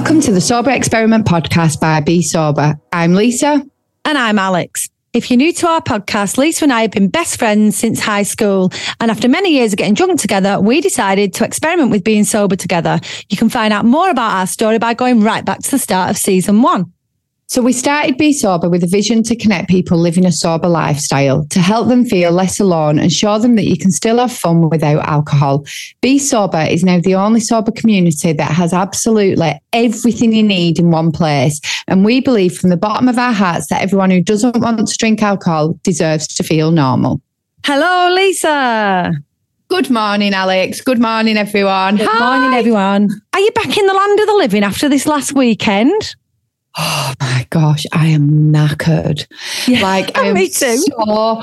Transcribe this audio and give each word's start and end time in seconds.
Welcome 0.00 0.22
to 0.22 0.32
the 0.32 0.40
Sober 0.40 0.70
Experiment 0.70 1.26
podcast 1.26 1.78
by 1.78 2.00
Bee 2.00 2.22
Sober. 2.22 2.80
I'm 2.90 3.12
Lisa. 3.12 3.62
And 4.06 4.16
I'm 4.16 4.38
Alex. 4.38 4.88
If 5.12 5.30
you're 5.30 5.36
new 5.36 5.52
to 5.52 5.68
our 5.68 5.82
podcast, 5.82 6.38
Lisa 6.38 6.64
and 6.64 6.72
I 6.72 6.80
have 6.80 6.90
been 6.90 7.08
best 7.08 7.38
friends 7.38 7.76
since 7.76 8.00
high 8.00 8.22
school. 8.22 8.72
And 8.98 9.10
after 9.10 9.28
many 9.28 9.52
years 9.52 9.74
of 9.74 9.76
getting 9.76 9.92
drunk 9.92 10.18
together, 10.18 10.58
we 10.58 10.80
decided 10.80 11.34
to 11.34 11.44
experiment 11.44 11.90
with 11.90 12.02
being 12.02 12.24
sober 12.24 12.56
together. 12.56 12.98
You 13.28 13.36
can 13.36 13.50
find 13.50 13.74
out 13.74 13.84
more 13.84 14.08
about 14.08 14.32
our 14.38 14.46
story 14.46 14.78
by 14.78 14.94
going 14.94 15.20
right 15.20 15.44
back 15.44 15.58
to 15.58 15.70
the 15.70 15.78
start 15.78 16.08
of 16.08 16.16
season 16.16 16.62
one. 16.62 16.90
So 17.50 17.62
we 17.62 17.72
started 17.72 18.16
Bee 18.16 18.32
Sober 18.32 18.70
with 18.70 18.84
a 18.84 18.86
vision 18.86 19.24
to 19.24 19.34
connect 19.34 19.68
people 19.68 19.98
living 19.98 20.24
a 20.24 20.30
sober 20.30 20.68
lifestyle, 20.68 21.44
to 21.46 21.58
help 21.58 21.88
them 21.88 22.04
feel 22.04 22.30
less 22.30 22.60
alone 22.60 23.00
and 23.00 23.10
show 23.10 23.40
them 23.40 23.56
that 23.56 23.64
you 23.64 23.76
can 23.76 23.90
still 23.90 24.18
have 24.18 24.30
fun 24.30 24.70
without 24.70 25.04
alcohol. 25.08 25.64
Bee 26.00 26.20
Sober 26.20 26.60
is 26.60 26.84
now 26.84 27.00
the 27.00 27.16
only 27.16 27.40
sober 27.40 27.72
community 27.72 28.32
that 28.32 28.52
has 28.52 28.72
absolutely 28.72 29.60
everything 29.72 30.32
you 30.32 30.44
need 30.44 30.78
in 30.78 30.92
one 30.92 31.10
place. 31.10 31.60
And 31.88 32.04
we 32.04 32.20
believe 32.20 32.56
from 32.56 32.70
the 32.70 32.76
bottom 32.76 33.08
of 33.08 33.18
our 33.18 33.32
hearts 33.32 33.66
that 33.66 33.82
everyone 33.82 34.12
who 34.12 34.22
doesn't 34.22 34.60
want 34.60 34.86
to 34.86 34.96
drink 34.96 35.20
alcohol 35.20 35.76
deserves 35.82 36.28
to 36.28 36.44
feel 36.44 36.70
normal. 36.70 37.20
Hello, 37.64 38.14
Lisa. 38.14 39.12
Good 39.66 39.90
morning, 39.90 40.34
Alex. 40.34 40.82
Good 40.82 41.00
morning, 41.00 41.36
everyone. 41.36 41.96
Good 41.96 42.06
Hi. 42.08 42.38
morning, 42.38 42.56
everyone. 42.56 43.08
Are 43.32 43.40
you 43.40 43.50
back 43.50 43.76
in 43.76 43.86
the 43.86 43.92
land 43.92 44.20
of 44.20 44.26
the 44.28 44.34
living 44.34 44.62
after 44.62 44.88
this 44.88 45.04
last 45.04 45.32
weekend? 45.32 46.14
Oh 46.78 47.12
my 47.20 47.46
gosh, 47.50 47.84
I 47.92 48.06
am 48.08 48.52
knackered. 48.52 49.26
Yeah, 49.66 49.82
like 49.82 50.16
I 50.18 50.26
am 50.26 50.46
so 50.46 51.42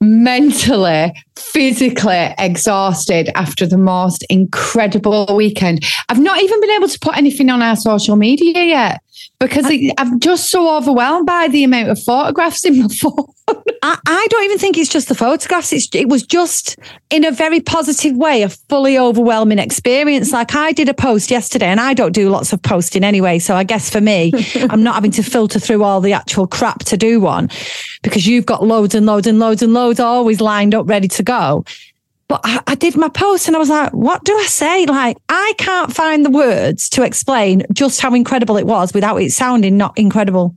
mentally, 0.00 1.12
physically 1.36 2.34
exhausted 2.38 3.30
after 3.34 3.66
the 3.66 3.78
most 3.78 4.24
incredible 4.30 5.26
weekend. 5.34 5.84
I've 6.08 6.20
not 6.20 6.40
even 6.40 6.60
been 6.60 6.70
able 6.70 6.88
to 6.88 6.98
put 7.00 7.16
anything 7.16 7.50
on 7.50 7.62
our 7.62 7.76
social 7.76 8.16
media 8.16 8.62
yet 8.62 9.02
because 9.40 9.64
I, 9.66 9.90
I'm 9.98 10.20
just 10.20 10.50
so 10.50 10.76
overwhelmed 10.76 11.26
by 11.26 11.48
the 11.48 11.64
amount 11.64 11.88
of 11.88 12.02
photographs 12.02 12.64
in 12.64 12.80
my 12.80 12.88
phone. 13.00 13.57
I, 13.82 13.98
I, 14.06 14.26
don't 14.30 14.44
even 14.44 14.58
think 14.58 14.78
it's 14.78 14.90
just 14.90 15.08
the 15.08 15.14
photographs. 15.14 15.72
It's, 15.72 15.88
it 15.94 16.08
was 16.08 16.22
just 16.22 16.76
in 17.10 17.24
a 17.24 17.30
very 17.30 17.60
positive 17.60 18.16
way, 18.16 18.42
a 18.42 18.48
fully 18.48 18.98
overwhelming 18.98 19.58
experience. 19.58 20.32
Like 20.32 20.54
I 20.54 20.72
did 20.72 20.88
a 20.88 20.94
post 20.94 21.30
yesterday 21.30 21.66
and 21.66 21.80
I 21.80 21.94
don't 21.94 22.12
do 22.12 22.28
lots 22.28 22.52
of 22.52 22.62
posting 22.62 23.04
anyway. 23.04 23.38
So 23.38 23.54
I 23.54 23.64
guess 23.64 23.90
for 23.90 24.00
me, 24.00 24.32
I'm 24.70 24.82
not 24.82 24.94
having 24.94 25.10
to 25.12 25.22
filter 25.22 25.58
through 25.58 25.82
all 25.82 26.00
the 26.00 26.12
actual 26.12 26.46
crap 26.46 26.80
to 26.80 26.96
do 26.96 27.20
one 27.20 27.48
because 28.02 28.26
you've 28.26 28.46
got 28.46 28.64
loads 28.64 28.94
and 28.94 29.06
loads 29.06 29.26
and 29.26 29.38
loads 29.38 29.62
and 29.62 29.72
loads 29.72 30.00
always 30.00 30.40
lined 30.40 30.74
up 30.74 30.88
ready 30.88 31.08
to 31.08 31.22
go. 31.22 31.64
But 32.28 32.42
I, 32.44 32.62
I, 32.66 32.74
did 32.74 32.94
my 32.94 33.08
post 33.08 33.46
and 33.46 33.56
I 33.56 33.58
was 33.58 33.70
like, 33.70 33.90
what 33.94 34.22
do 34.22 34.36
I 34.36 34.44
say? 34.44 34.84
Like, 34.84 35.16
I 35.30 35.54
can't 35.56 35.94
find 35.94 36.26
the 36.26 36.30
words 36.30 36.90
to 36.90 37.02
explain 37.02 37.62
just 37.72 38.02
how 38.02 38.12
incredible 38.12 38.58
it 38.58 38.66
was 38.66 38.92
without 38.92 39.16
it 39.16 39.32
sounding 39.32 39.78
not 39.78 39.96
incredible. 39.96 40.54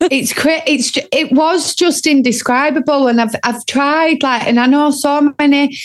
It's 0.00 0.32
cra- 0.32 0.62
it's 0.66 0.96
it 1.12 1.30
was 1.32 1.74
just 1.74 2.06
indescribable 2.06 3.06
and 3.06 3.20
I've 3.20 3.34
I've 3.44 3.64
tried 3.66 4.22
like 4.22 4.46
and 4.46 4.58
I 4.58 4.66
know 4.66 4.90
so 4.90 5.34
many 5.38 5.76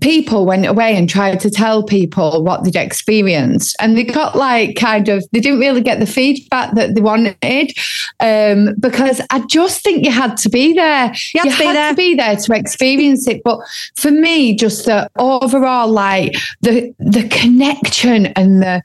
people 0.00 0.46
went 0.46 0.64
away 0.64 0.96
and 0.96 1.08
tried 1.08 1.40
to 1.40 1.50
tell 1.50 1.82
people 1.82 2.42
what 2.44 2.64
they'd 2.64 2.76
experienced 2.76 3.76
and 3.80 3.96
they 3.96 4.04
got 4.04 4.36
like 4.36 4.76
kind 4.76 5.08
of 5.08 5.24
they 5.32 5.40
didn't 5.40 5.60
really 5.60 5.80
get 5.80 6.00
the 6.00 6.06
feedback 6.06 6.74
that 6.74 6.94
they 6.94 7.00
wanted 7.00 7.72
um, 8.20 8.74
because 8.78 9.20
I 9.30 9.44
just 9.46 9.82
think 9.82 10.04
you 10.04 10.12
had 10.12 10.36
to 10.38 10.48
be 10.48 10.72
there 10.72 11.12
you, 11.34 11.42
you 11.44 11.50
to 11.50 11.50
had 11.50 11.76
there. 11.76 11.90
to 11.90 11.96
be 11.96 12.14
there 12.14 12.36
to 12.36 12.54
experience 12.54 13.26
it 13.26 13.42
but 13.44 13.58
for 13.96 14.10
me 14.10 14.56
just 14.56 14.86
the 14.86 15.10
overall 15.18 15.88
like 15.88 16.36
the 16.62 16.94
the 16.98 17.28
connection 17.28 18.26
and 18.26 18.62
the 18.62 18.82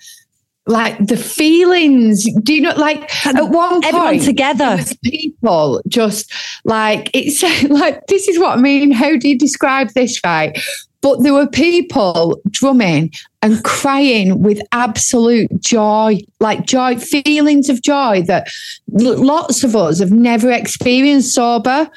like 0.66 0.97
the 1.06 1.18
feelings 1.18 2.25
do 2.41 2.53
you 2.53 2.62
know 2.62 2.74
like 2.75 3.25
at 3.25 3.35
one 3.50 3.81
point 3.81 3.85
everyone 3.85 4.19
together 4.19 4.78
people 5.03 5.81
just 5.90 6.31
like 6.63 7.09
it's 7.13 7.44
like 7.69 8.06
this 8.07 8.28
is 8.29 8.40
what 8.40 8.57
i 8.57 8.62
mean 8.62 8.91
how 8.91 9.18
do 9.18 9.28
you 9.28 9.38
describe 9.38 9.90
this 9.90 10.22
right 10.23 10.57
but 11.03 11.22
there 11.22 11.34
were 11.34 11.47
people 11.47 12.41
drumming 12.50 13.12
and 13.41 13.62
crying 13.66 14.41
with 14.41 14.62
absolute 14.72 15.50
joy, 15.59 16.18
like 16.40 16.66
joy, 16.66 16.97
feelings 16.97 17.68
of 17.69 17.81
joy 17.81 18.22
that 18.23 18.47
lots 18.88 19.66
of 19.66 19.75
us 19.75 20.00
have 20.00 20.13
never 20.13 20.50
experienced 20.50 21.34
sober. 21.35 21.90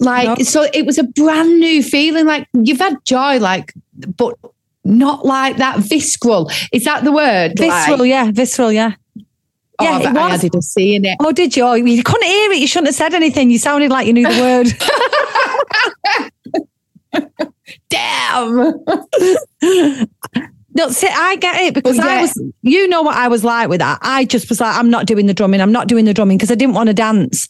Like, 0.00 0.40
so 0.44 0.66
it 0.74 0.84
was 0.84 0.98
a 0.98 1.04
brand 1.04 1.60
new 1.60 1.84
feeling. 1.84 2.26
Like 2.26 2.48
you've 2.52 2.80
had 2.80 2.96
joy, 3.04 3.38
like, 3.38 3.72
but 4.16 4.36
not 4.84 5.24
like 5.24 5.56
that 5.56 5.80
visceral. 5.80 6.50
Is 6.72 6.84
that 6.84 7.04
the 7.04 7.12
word? 7.12 7.58
Visceral, 7.58 7.98
like, 7.98 8.08
yeah, 8.08 8.30
visceral, 8.30 8.72
yeah. 8.72 8.94
Oh, 9.80 9.84
yeah, 9.84 9.98
it 9.98 10.12
was. 10.12 10.16
I 10.16 10.34
added 10.34 10.54
a 10.54 10.62
C 10.62 10.96
in 10.96 11.04
it. 11.04 11.16
Oh, 11.20 11.30
did 11.30 11.56
you? 11.56 11.62
Oh, 11.64 11.74
you 11.74 12.02
couldn't 12.02 12.26
hear 12.26 12.52
it. 12.52 12.58
You 12.58 12.66
shouldn't 12.66 12.88
have 12.88 12.96
said 12.96 13.14
anything. 13.14 13.50
You 13.50 13.58
sounded 13.58 13.90
like 13.90 14.06
you 14.06 14.12
knew 14.12 14.26
the 14.26 14.40
word. 14.42 14.66
Damn. 17.88 18.74
No, 20.74 20.88
see, 20.90 21.08
I 21.08 21.36
get 21.36 21.60
it 21.62 21.74
because 21.74 21.96
yeah. 21.96 22.06
I 22.06 22.20
was, 22.22 22.40
you 22.62 22.88
know 22.88 23.02
what 23.02 23.16
I 23.16 23.28
was 23.28 23.42
like 23.44 23.68
with 23.68 23.80
that. 23.80 23.98
I 24.02 24.24
just 24.24 24.48
was 24.48 24.60
like, 24.60 24.76
I'm 24.76 24.90
not 24.90 25.06
doing 25.06 25.26
the 25.26 25.34
drumming. 25.34 25.60
I'm 25.60 25.72
not 25.72 25.88
doing 25.88 26.04
the 26.04 26.14
drumming 26.14 26.38
because 26.38 26.50
I 26.50 26.54
didn't 26.54 26.74
want 26.74 26.88
to 26.88 26.94
dance. 26.94 27.48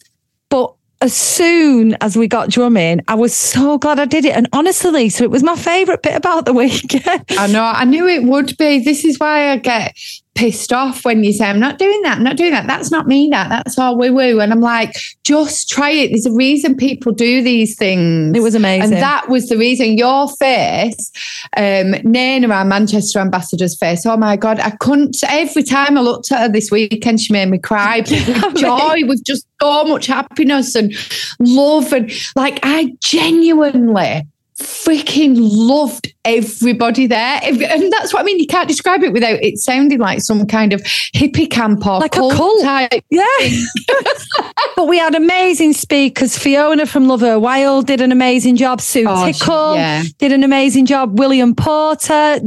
But 0.48 0.74
as 1.00 1.14
soon 1.14 1.96
as 2.00 2.16
we 2.16 2.26
got 2.26 2.50
drumming, 2.50 3.02
I 3.06 3.14
was 3.14 3.34
so 3.34 3.78
glad 3.78 4.00
I 4.00 4.04
did 4.04 4.24
it. 4.24 4.34
And 4.34 4.48
honestly, 4.52 5.08
so 5.08 5.24
it 5.24 5.30
was 5.30 5.42
my 5.42 5.54
favourite 5.54 6.02
bit 6.02 6.16
about 6.16 6.44
the 6.44 6.52
weekend. 6.62 7.24
I 7.30 7.46
know. 7.46 7.62
I 7.62 7.84
knew 7.84 8.06
it 8.08 8.24
would 8.24 8.56
be. 8.58 8.80
This 8.80 9.04
is 9.04 9.18
why 9.18 9.50
I 9.50 9.56
get 9.58 9.96
pissed 10.38 10.72
off 10.72 11.04
when 11.04 11.24
you 11.24 11.32
say, 11.32 11.46
I'm 11.46 11.58
not 11.58 11.78
doing 11.78 12.00
that, 12.02 12.18
I'm 12.18 12.22
not 12.22 12.36
doing 12.36 12.52
that. 12.52 12.68
That's 12.68 12.92
not 12.92 13.08
me, 13.08 13.28
that. 13.32 13.48
That's 13.48 13.76
all 13.76 13.98
woo 13.98 14.14
woo. 14.14 14.38
And 14.38 14.52
I'm 14.52 14.60
like, 14.60 14.94
just 15.24 15.68
try 15.68 15.90
it. 15.90 16.10
There's 16.10 16.26
a 16.26 16.32
reason 16.32 16.76
people 16.76 17.10
do 17.10 17.42
these 17.42 17.76
things. 17.76 18.36
It 18.36 18.40
was 18.40 18.54
amazing. 18.54 18.94
And 18.94 19.02
that 19.02 19.28
was 19.28 19.48
the 19.48 19.58
reason 19.58 19.98
your 19.98 20.28
face, 20.28 21.10
um, 21.56 21.90
Nana, 22.04 22.48
our 22.54 22.64
Manchester 22.64 23.18
ambassador's 23.18 23.76
face, 23.76 24.06
oh 24.06 24.16
my 24.16 24.36
God, 24.36 24.60
I 24.60 24.70
couldn't, 24.70 25.16
every 25.28 25.64
time 25.64 25.98
I 25.98 26.02
looked 26.02 26.30
at 26.30 26.40
her 26.40 26.48
this 26.48 26.70
weekend, 26.70 27.20
she 27.20 27.32
made 27.32 27.48
me 27.48 27.58
cry 27.58 27.98
with 28.08 28.56
joy, 28.56 29.00
with 29.08 29.24
just 29.24 29.44
so 29.60 29.84
much 29.86 30.06
happiness 30.06 30.76
and 30.76 30.94
love. 31.40 31.92
And 31.92 32.12
like, 32.36 32.60
I 32.62 32.94
genuinely, 33.00 34.24
freaking 34.58 35.36
loved 35.38 36.12
everybody 36.24 37.06
there. 37.06 37.40
And 37.42 37.92
that's 37.92 38.12
what 38.12 38.20
I 38.20 38.22
mean. 38.24 38.38
You 38.38 38.46
can't 38.46 38.68
describe 38.68 39.02
it 39.02 39.12
without 39.12 39.42
it 39.42 39.58
sounding 39.58 40.00
like 40.00 40.20
some 40.20 40.46
kind 40.46 40.72
of 40.72 40.82
hippie 40.82 41.48
camp 41.48 41.86
or 41.86 42.00
like 42.00 42.12
cult 42.12 42.32
a 42.32 42.36
cult. 42.36 42.62
Type. 42.62 43.04
Yeah. 43.10 43.24
but 44.76 44.88
we 44.88 44.98
had 44.98 45.14
amazing 45.14 45.72
speakers. 45.74 46.36
Fiona 46.36 46.86
from 46.86 47.06
Love 47.06 47.20
Her 47.20 47.38
Wild 47.38 47.86
did 47.86 48.00
an 48.00 48.10
amazing 48.10 48.56
job. 48.56 48.80
Sue 48.80 49.04
oh, 49.06 49.26
Tickle 49.26 49.76
yeah. 49.76 50.02
did 50.18 50.32
an 50.32 50.42
amazing 50.42 50.86
job. 50.86 51.18
William 51.18 51.54
Porter, 51.54 52.40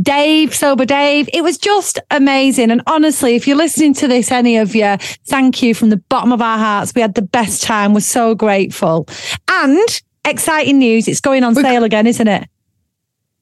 Dave, 0.00 0.54
Sober 0.54 0.84
Dave. 0.84 1.28
It 1.32 1.42
was 1.42 1.56
just 1.56 1.98
amazing. 2.10 2.70
And 2.70 2.82
honestly, 2.86 3.36
if 3.36 3.46
you're 3.46 3.56
listening 3.56 3.94
to 3.94 4.08
this, 4.08 4.30
any 4.30 4.58
of 4.58 4.74
you, 4.74 4.96
thank 5.26 5.62
you 5.62 5.74
from 5.74 5.88
the 5.88 5.96
bottom 5.96 6.32
of 6.32 6.42
our 6.42 6.58
hearts. 6.58 6.92
We 6.94 7.00
had 7.00 7.14
the 7.14 7.22
best 7.22 7.62
time. 7.62 7.94
We're 7.94 8.00
so 8.00 8.34
grateful. 8.34 9.08
And 9.48 10.02
exciting 10.24 10.78
news. 10.78 11.08
It's 11.08 11.20
going 11.20 11.44
on 11.44 11.54
sale 11.54 11.84
again, 11.84 12.06
isn't 12.06 12.28
it? 12.28 12.48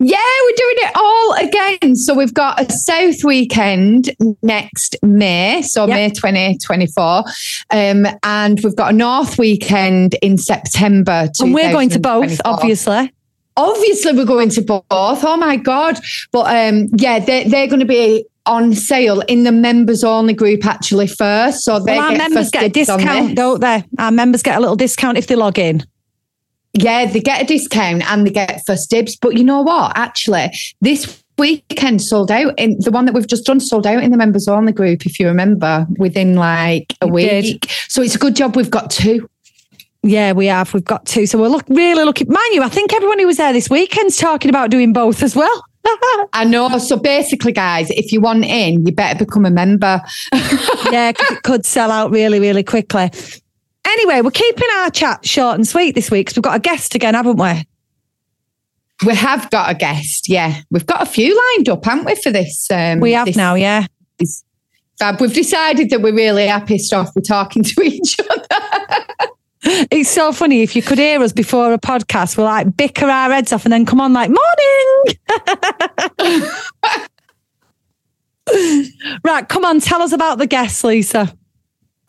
Yeah, 0.05 0.17
we're 0.45 0.57
doing 0.57 0.77
it 0.79 0.93
all 0.97 1.33
again. 1.35 1.95
So 1.95 2.15
we've 2.15 2.35
got 2.35 2.61
a 2.61 2.73
South 2.73 3.23
weekend 3.25 4.11
next 4.43 4.97
May, 5.03 5.63
so 5.63 5.87
yep. 5.87 5.95
May 5.95 6.11
2024. 6.11 7.25
Um, 7.71 8.07
and 8.25 8.59
we've 8.65 8.75
got 8.75 8.93
a 8.93 8.97
North 8.97 9.39
weekend 9.39 10.17
in 10.21 10.39
September. 10.39 11.29
And 11.39 11.55
we're 11.55 11.71
going 11.71 11.89
to 11.91 12.01
both, 12.01 12.41
obviously. 12.45 13.13
Obviously, 13.57 14.13
we're 14.15 14.25
going 14.25 14.49
to 14.51 14.63
both. 14.63 14.83
Oh 14.91 15.37
my 15.37 15.57
God. 15.57 16.01
But 16.33 16.57
um, 16.57 16.89
yeah, 16.97 17.21
they're, 17.21 17.49
they're 17.49 17.69
going 17.69 17.81
to 17.81 17.87
be 17.87 18.25
on 18.45 18.75
sale 18.75 19.21
in 19.29 19.45
the 19.45 19.53
members 19.53 20.03
only 20.03 20.35
group 20.35 20.67
actually 20.67 21.07
first. 21.07 21.63
So 21.63 21.79
they 21.79 21.97
well, 21.97 22.11
our 22.11 22.19
members 22.19 22.51
get 22.51 22.65
a 22.65 22.69
discount, 22.69 23.37
don't 23.37 23.61
they? 23.61 23.85
Our 23.99 24.11
members 24.11 24.43
get 24.43 24.57
a 24.57 24.61
little 24.61 24.75
discount 24.75 25.17
if 25.17 25.29
they 25.29 25.37
log 25.37 25.61
in. 25.61 25.85
Yeah, 26.75 27.05
they 27.07 27.21
get 27.21 27.43
a 27.43 27.45
discount 27.45 28.11
and 28.11 28.27
they 28.27 28.31
get 28.31 28.63
first 28.67 28.91
dibs. 28.91 29.17
But 29.17 29.37
you 29.37 29.45
know 29.45 29.63
what? 29.63 29.93
Actually, 29.97 30.51
this 30.81 31.23
weekend 31.39 32.01
sold 32.03 32.31
out 32.31 32.59
in 32.59 32.77
the 32.79 32.91
one 32.91 33.05
that 33.07 33.15
we've 33.15 33.27
just 33.27 33.45
done 33.45 33.61
sold 33.61 33.87
out 33.87 34.03
in 34.03 34.11
the 34.11 34.17
members 34.17 34.49
only 34.49 34.73
group, 34.73 35.05
if 35.07 35.19
you 35.19 35.27
remember, 35.27 35.87
within 35.99 36.35
like 36.35 36.95
a 37.01 37.07
week. 37.09 37.61
Did. 37.61 37.71
So 37.89 38.03
it's 38.03 38.15
a 38.15 38.19
good 38.19 38.37
job 38.37 38.57
we've 38.57 38.71
got 38.71 38.91
two. 38.91 39.29
Yeah, 40.03 40.33
we 40.33 40.47
have. 40.47 40.73
We've 40.75 40.85
got 40.85 41.07
two. 41.07 41.27
So 41.27 41.39
we're 41.39 41.49
look, 41.49 41.65
really 41.69 42.05
looking. 42.05 42.29
Mind 42.29 42.55
you, 42.55 42.63
I 42.63 42.69
think 42.69 42.93
everyone 42.93 43.19
who 43.19 43.27
was 43.27 43.37
there 43.37 43.53
this 43.53 43.71
weekend's 43.71 44.17
talking 44.17 44.49
about 44.49 44.71
doing 44.71 44.93
both 44.93 45.23
as 45.23 45.37
well. 45.37 45.65
I 46.33 46.45
know. 46.45 46.77
So 46.79 46.97
basically, 46.97 47.53
guys, 47.53 47.91
if 47.91 48.13
you 48.13 48.21
want 48.21 48.45
in, 48.45 48.85
you 48.85 48.93
better 48.93 49.25
become 49.25 49.47
a 49.47 49.51
member. 49.51 50.01
yeah, 50.91 51.11
it 51.11 51.43
could 51.43 51.65
sell 51.65 51.91
out 51.91 52.11
really, 52.11 52.41
really 52.41 52.65
quickly. 52.65 53.11
Anyway, 53.93 54.23
we're 54.23 54.31
keeping 54.31 54.69
our 54.77 54.91
chat 54.91 55.27
short 55.27 55.57
and 55.57 55.69
sweet 55.69 55.95
this 55.95 56.11
week 56.11 56.27
because 56.27 56.37
we've 56.37 56.43
got 56.43 56.57
a 56.57 56.61
guest 56.61 56.95
again, 56.95 57.13
haven't 57.13 57.37
we? 57.37 57.67
We 59.07 59.15
have 59.15 59.51
got 59.51 59.71
a 59.71 59.75
guest, 59.75 60.31
yeah. 60.31 60.63
We've 60.71 60.87
got 60.87 61.03
a 61.03 61.07
few 61.07 61.39
lined 61.57 61.69
up, 61.69 61.85
haven't 61.85 62.07
we, 62.07 62.15
for 62.15 62.31
this? 62.31 62.71
Um, 62.71 63.01
we 63.01 63.13
have 63.13 63.27
this, 63.27 63.37
now, 63.37 63.55
yeah. 63.55 63.87
This, 64.19 64.45
Fab, 64.99 65.21
we've 65.21 65.35
decided 65.35 65.91
that 65.91 66.01
we're 66.01 66.15
really 66.15 66.49
pissed 66.67 66.93
off. 66.95 67.11
We're 67.15 67.23
talking 67.23 67.63
to 67.65 67.83
each 67.83 68.19
other. 68.19 68.47
It's 69.91 70.11
so 70.11 70.33
funny. 70.33 70.63
If 70.63 70.75
you 70.75 70.83
could 70.83 70.99
hear 70.99 71.21
us 71.21 71.33
before 71.33 71.73
a 71.73 71.79
podcast, 71.79 72.37
we'll 72.37 72.47
like 72.47 72.77
bicker 72.77 73.07
our 73.07 73.31
heads 73.31 73.53
off 73.53 73.65
and 73.65 73.73
then 73.73 73.85
come 73.85 74.01
on 74.01 74.13
like, 74.13 74.31
morning. 74.31 75.05
right, 79.25 79.49
come 79.49 79.65
on, 79.65 79.81
tell 79.81 80.01
us 80.01 80.13
about 80.13 80.39
the 80.39 80.47
guests, 80.47 80.83
Lisa. 80.83 81.37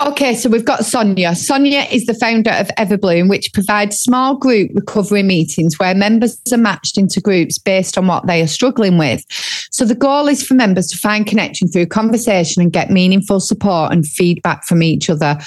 Okay, 0.05 0.35
so 0.35 0.49
we've 0.49 0.65
got 0.65 0.83
Sonia. 0.83 1.33
Sonia 1.33 1.87
is 1.89 2.05
the 2.07 2.13
founder 2.13 2.51
of 2.51 2.67
EverBlume, 2.77 3.29
which 3.29 3.53
provides 3.53 3.97
small 3.97 4.35
group 4.35 4.69
recovery 4.73 5.23
meetings 5.23 5.79
where 5.79 5.95
members 5.95 6.41
are 6.51 6.57
matched 6.57 6.97
into 6.97 7.21
groups 7.21 7.57
based 7.57 7.97
on 7.97 8.07
what 8.07 8.27
they 8.27 8.41
are 8.41 8.47
struggling 8.47 8.97
with. 8.97 9.23
So 9.71 9.85
the 9.85 9.95
goal 9.95 10.27
is 10.27 10.43
for 10.45 10.55
members 10.55 10.87
to 10.87 10.97
find 10.97 11.25
connection 11.25 11.69
through 11.69 11.85
conversation 11.85 12.61
and 12.61 12.73
get 12.73 12.89
meaningful 12.89 13.39
support 13.39 13.93
and 13.93 14.05
feedback 14.05 14.65
from 14.65 14.83
each 14.83 15.09
other. 15.09 15.37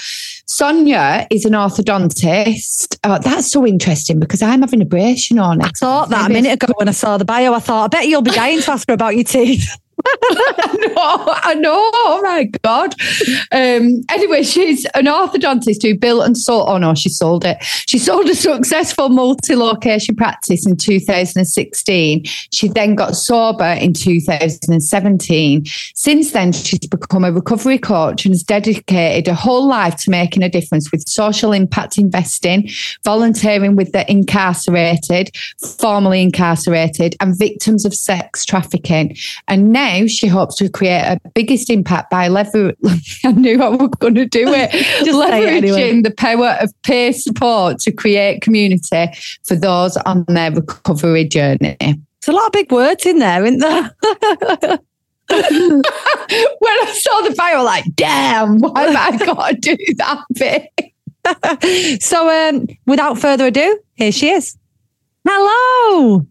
Sonia 0.47 1.27
is 1.29 1.45
an 1.45 1.53
orthodontist. 1.53 2.97
Oh, 3.03 3.19
that's 3.19 3.51
so 3.51 3.63
interesting 3.63 4.19
because 4.19 4.41
I'm 4.41 4.61
having 4.61 4.81
a 4.81 4.85
brace, 4.85 5.29
you 5.29 5.35
know. 5.35 5.55
I 5.61 5.69
thought 5.69 6.09
that 6.09 6.29
Maybe 6.29 6.39
a 6.39 6.41
minute 6.41 6.63
ago 6.63 6.73
when 6.77 6.89
I 6.89 6.93
saw 6.93 7.17
the 7.17 7.25
bio. 7.25 7.53
I 7.53 7.59
thought, 7.59 7.83
I 7.83 7.87
bet 7.99 8.07
you'll 8.07 8.23
be 8.23 8.31
dying 8.31 8.61
to 8.61 8.71
ask 8.71 8.87
her 8.87 8.95
about 8.95 9.15
your 9.15 9.23
teeth. 9.23 9.69
Know, 10.77 10.93
I 11.43 11.53
know. 11.55 11.73
Oh 11.75 12.21
my 12.23 12.43
God. 12.63 12.93
Um, 13.51 14.03
anyway, 14.09 14.43
she's 14.43 14.85
an 14.93 15.05
orthodontist 15.05 15.81
who 15.81 15.97
built 15.97 16.25
and 16.25 16.37
sold, 16.37 16.69
oh 16.69 16.77
no, 16.77 16.93
she 16.93 17.09
sold 17.09 17.45
it. 17.45 17.57
She 17.61 17.97
sold 17.97 18.27
a 18.27 18.35
successful 18.35 19.09
multi 19.09 19.55
location 19.55 20.15
practice 20.15 20.65
in 20.65 20.77
2016. 20.77 22.23
She 22.25 22.67
then 22.67 22.95
got 22.95 23.15
sober 23.15 23.65
in 23.65 23.93
2017. 23.93 25.65
Since 25.95 26.31
then, 26.31 26.51
she's 26.51 26.79
become 26.79 27.23
a 27.23 27.31
recovery 27.31 27.79
coach 27.79 28.25
and 28.25 28.33
has 28.33 28.43
dedicated 28.43 29.27
a 29.27 29.35
whole 29.35 29.67
life 29.67 29.97
to 29.97 30.11
making 30.11 30.43
a 30.43 30.49
difference 30.49 30.91
with 30.91 31.07
social 31.07 31.53
impact 31.53 31.97
investing, 31.97 32.69
volunteering 33.03 33.75
with 33.75 33.91
the 33.93 34.09
incarcerated, 34.11 35.31
formerly 35.79 36.21
incarcerated, 36.21 37.15
and 37.19 37.37
victims 37.37 37.85
of 37.85 37.93
sex 37.93 38.45
trafficking. 38.45 39.15
And 39.47 39.71
now 39.71 39.96
now 40.01 40.07
she 40.07 40.27
hopes 40.27 40.55
to 40.55 40.69
create 40.69 41.01
a 41.01 41.19
biggest 41.33 41.69
impact 41.69 42.09
by 42.09 42.27
lever. 42.27 42.73
I 43.25 43.31
knew 43.31 43.61
I 43.61 43.69
was 43.69 43.89
going 43.99 44.15
to 44.15 44.25
do 44.25 44.47
it. 44.47 44.71
leveraging 45.05 45.41
it 45.41 45.63
anyway. 45.63 46.01
the 46.01 46.11
power 46.11 46.57
of 46.61 46.73
peer 46.83 47.13
support 47.13 47.79
to 47.79 47.91
create 47.91 48.41
community 48.41 49.07
for 49.45 49.55
those 49.55 49.97
on 49.97 50.25
their 50.27 50.51
recovery 50.51 51.25
journey. 51.25 51.77
There's 51.79 51.99
a 52.27 52.31
lot 52.31 52.47
of 52.47 52.51
big 52.51 52.71
words 52.71 53.05
in 53.05 53.19
there, 53.19 53.45
isn't 53.45 53.59
there? 53.59 53.91
when 55.29 55.81
I 56.79 56.93
saw 56.93 57.21
the 57.21 57.35
bio, 57.37 57.63
like, 57.63 57.85
damn, 57.95 58.59
why 58.59 58.83
have 58.83 58.95
I 58.95 59.25
got 59.25 59.49
to 59.49 59.75
do 59.75 59.77
that 59.97 60.23
bit? 60.33 62.01
so, 62.01 62.29
um, 62.29 62.67
without 62.85 63.17
further 63.17 63.47
ado, 63.47 63.79
here 63.95 64.11
she 64.11 64.29
is. 64.29 64.57
Hello. 65.27 66.25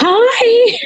Hi. 0.00 0.78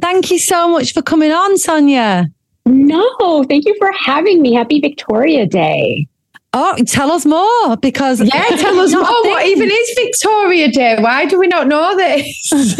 Thank 0.00 0.30
you 0.30 0.38
so 0.38 0.68
much 0.68 0.92
for 0.92 1.02
coming 1.02 1.32
on, 1.32 1.58
Sonia. 1.58 2.26
No, 2.66 3.44
thank 3.44 3.64
you 3.64 3.74
for 3.78 3.90
having 3.92 4.42
me. 4.42 4.54
Happy 4.54 4.80
Victoria 4.80 5.46
Day. 5.46 6.08
Oh, 6.52 6.74
tell 6.86 7.10
us 7.10 7.26
more 7.26 7.76
because 7.76 8.20
yeah, 8.20 8.28
tell 8.56 8.78
us 8.80 8.92
more. 8.92 9.02
What 9.02 9.46
even 9.46 9.70
is 9.70 9.94
Victoria 9.94 10.70
Day? 10.70 10.96
Why 10.98 11.26
do 11.26 11.38
we 11.38 11.46
not 11.46 11.68
know 11.68 11.96
this? 11.96 12.50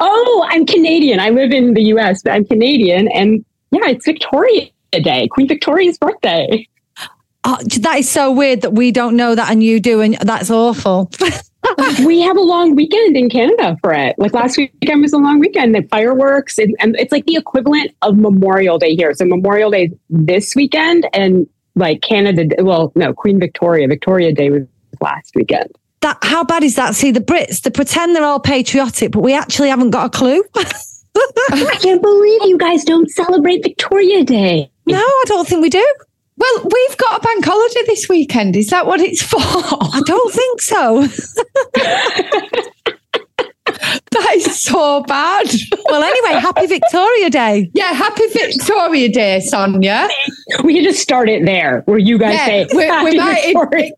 oh, 0.00 0.46
I'm 0.50 0.66
Canadian. 0.66 1.18
I 1.18 1.30
live 1.30 1.50
in 1.50 1.74
the 1.74 1.82
US, 1.94 2.22
but 2.22 2.32
I'm 2.32 2.44
Canadian, 2.44 3.08
and 3.08 3.44
yeah, 3.70 3.88
it's 3.88 4.04
Victoria 4.04 4.68
Day, 4.92 5.26
Queen 5.28 5.48
Victoria's 5.48 5.98
birthday. 5.98 6.68
Oh, 7.44 7.56
that 7.80 7.98
is 7.98 8.10
so 8.10 8.30
weird 8.30 8.60
that 8.60 8.74
we 8.74 8.92
don't 8.92 9.16
know 9.16 9.34
that 9.34 9.50
and 9.50 9.62
you 9.62 9.80
do, 9.80 10.00
and 10.00 10.16
that's 10.20 10.50
awful. 10.50 11.10
we 12.04 12.20
have 12.20 12.36
a 12.36 12.42
long 12.42 12.74
weekend 12.74 13.16
in 13.16 13.28
Canada 13.28 13.76
for 13.80 13.92
it. 13.92 14.16
Like 14.18 14.32
last 14.32 14.56
weekend 14.56 15.02
was 15.02 15.12
a 15.12 15.18
long 15.18 15.38
weekend. 15.38 15.74
The 15.74 15.82
fireworks 15.90 16.58
and, 16.58 16.74
and 16.80 16.96
it's 16.98 17.12
like 17.12 17.26
the 17.26 17.36
equivalent 17.36 17.94
of 18.02 18.16
Memorial 18.16 18.78
Day 18.78 18.94
here. 18.94 19.12
So 19.14 19.24
Memorial 19.24 19.70
Day 19.70 19.92
this 20.10 20.54
weekend 20.54 21.08
and 21.12 21.46
like 21.74 22.02
Canada. 22.02 22.48
Well, 22.62 22.92
no, 22.94 23.12
Queen 23.12 23.38
Victoria. 23.38 23.86
Victoria 23.88 24.32
Day 24.32 24.50
was 24.50 24.62
last 25.00 25.34
weekend. 25.34 25.70
That 26.00 26.18
how 26.22 26.44
bad 26.44 26.62
is 26.62 26.76
that? 26.76 26.94
See, 26.94 27.10
the 27.10 27.20
Brits 27.20 27.62
they 27.62 27.70
pretend 27.70 28.14
they're 28.14 28.24
all 28.24 28.40
patriotic, 28.40 29.12
but 29.12 29.20
we 29.20 29.34
actually 29.34 29.68
haven't 29.68 29.90
got 29.90 30.06
a 30.06 30.10
clue. 30.10 30.44
I 31.50 31.78
can't 31.80 32.00
believe 32.02 32.42
you 32.44 32.58
guys 32.58 32.84
don't 32.84 33.10
celebrate 33.10 33.62
Victoria 33.62 34.24
Day. 34.24 34.70
No, 34.86 34.98
I 34.98 35.24
don't 35.26 35.46
think 35.46 35.62
we 35.62 35.70
do. 35.70 35.86
Well, 36.38 36.68
we've 36.72 36.96
got 36.96 37.18
a 37.18 37.20
bank 37.20 37.44
holiday 37.44 37.82
this 37.86 38.08
weekend. 38.08 38.56
Is 38.56 38.68
that 38.68 38.86
what 38.86 39.00
it's 39.00 39.22
for? 39.22 39.38
I 39.40 40.00
don't 40.06 40.32
think 40.32 40.62
so. 40.62 41.06
that 44.12 44.34
is 44.36 44.62
so 44.62 45.02
bad. 45.02 45.48
Well, 45.86 46.02
anyway, 46.02 46.40
happy 46.40 46.66
Victoria 46.66 47.28
Day. 47.28 47.70
Yeah, 47.74 47.92
happy 47.92 48.26
Victoria 48.28 49.08
Day, 49.08 49.40
Sonia. 49.40 50.08
We 50.62 50.74
can 50.74 50.84
just 50.84 51.02
start 51.02 51.28
it 51.28 51.44
there 51.44 51.82
where 51.86 51.98
you 51.98 52.18
guys 52.18 52.34
yeah, 52.34 52.46
say 52.46 52.66
we, 52.72 53.10
we 53.10 53.18
might, 53.18 53.92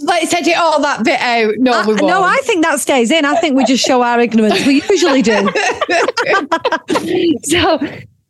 Let's 0.00 0.34
edit 0.34 0.56
all 0.56 0.82
that 0.82 1.04
bit 1.04 1.20
out. 1.20 1.54
No, 1.58 1.72
uh, 1.72 1.86
we 1.86 1.94
won't. 1.94 2.06
No, 2.06 2.24
I 2.24 2.38
think 2.42 2.64
that 2.64 2.80
stays 2.80 3.12
in. 3.12 3.24
I 3.24 3.36
think 3.36 3.56
we 3.56 3.64
just 3.64 3.86
show 3.86 4.02
our 4.02 4.18
ignorance. 4.18 4.66
We 4.66 4.82
usually 4.90 5.22
do. 5.22 5.32
so 7.44 7.78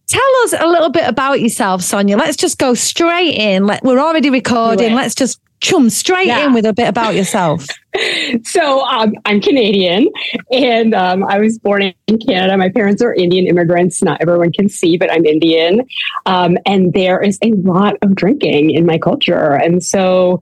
Tell 0.07 0.37
us 0.45 0.53
a 0.53 0.67
little 0.67 0.91
bit 0.91 1.09
about 1.09 1.41
yourself, 1.41 1.83
Sonia. 1.83 2.17
Let's 2.17 2.37
just 2.37 2.59
go 2.59 2.75
straight 2.75 3.35
in. 3.35 3.67
Let, 3.67 3.83
we're 3.83 4.01
already 4.01 4.31
recording. 4.31 4.95
Let's 4.95 5.15
just 5.15 5.41
chum 5.61 5.89
straight 5.89 6.27
yeah. 6.27 6.47
in 6.47 6.53
with 6.53 6.67
a 6.67 6.75
bit 6.75 6.89
about 6.89 7.15
yourself. 7.15 7.67
so 8.45 8.85
um, 8.85 9.15
I'm 9.25 9.41
Canadian, 9.41 10.09
and 10.53 10.95
um, 10.95 11.25
I 11.25 11.39
was 11.39 11.59
born 11.59 11.95
in 12.07 12.19
Canada. 12.19 12.57
My 12.59 12.69
parents 12.69 13.03
are 13.03 13.15
Indian 13.15 13.47
immigrants. 13.47 14.03
Not 14.03 14.21
everyone 14.21 14.53
can 14.53 14.69
see, 14.69 14.99
but 14.99 15.11
I'm 15.11 15.25
Indian, 15.25 15.81
um, 16.27 16.59
and 16.67 16.93
there 16.93 17.23
is 17.23 17.39
a 17.43 17.53
lot 17.53 17.97
of 18.03 18.15
drinking 18.15 18.73
in 18.73 18.85
my 18.85 18.99
culture, 18.99 19.53
and 19.55 19.83
so 19.83 20.39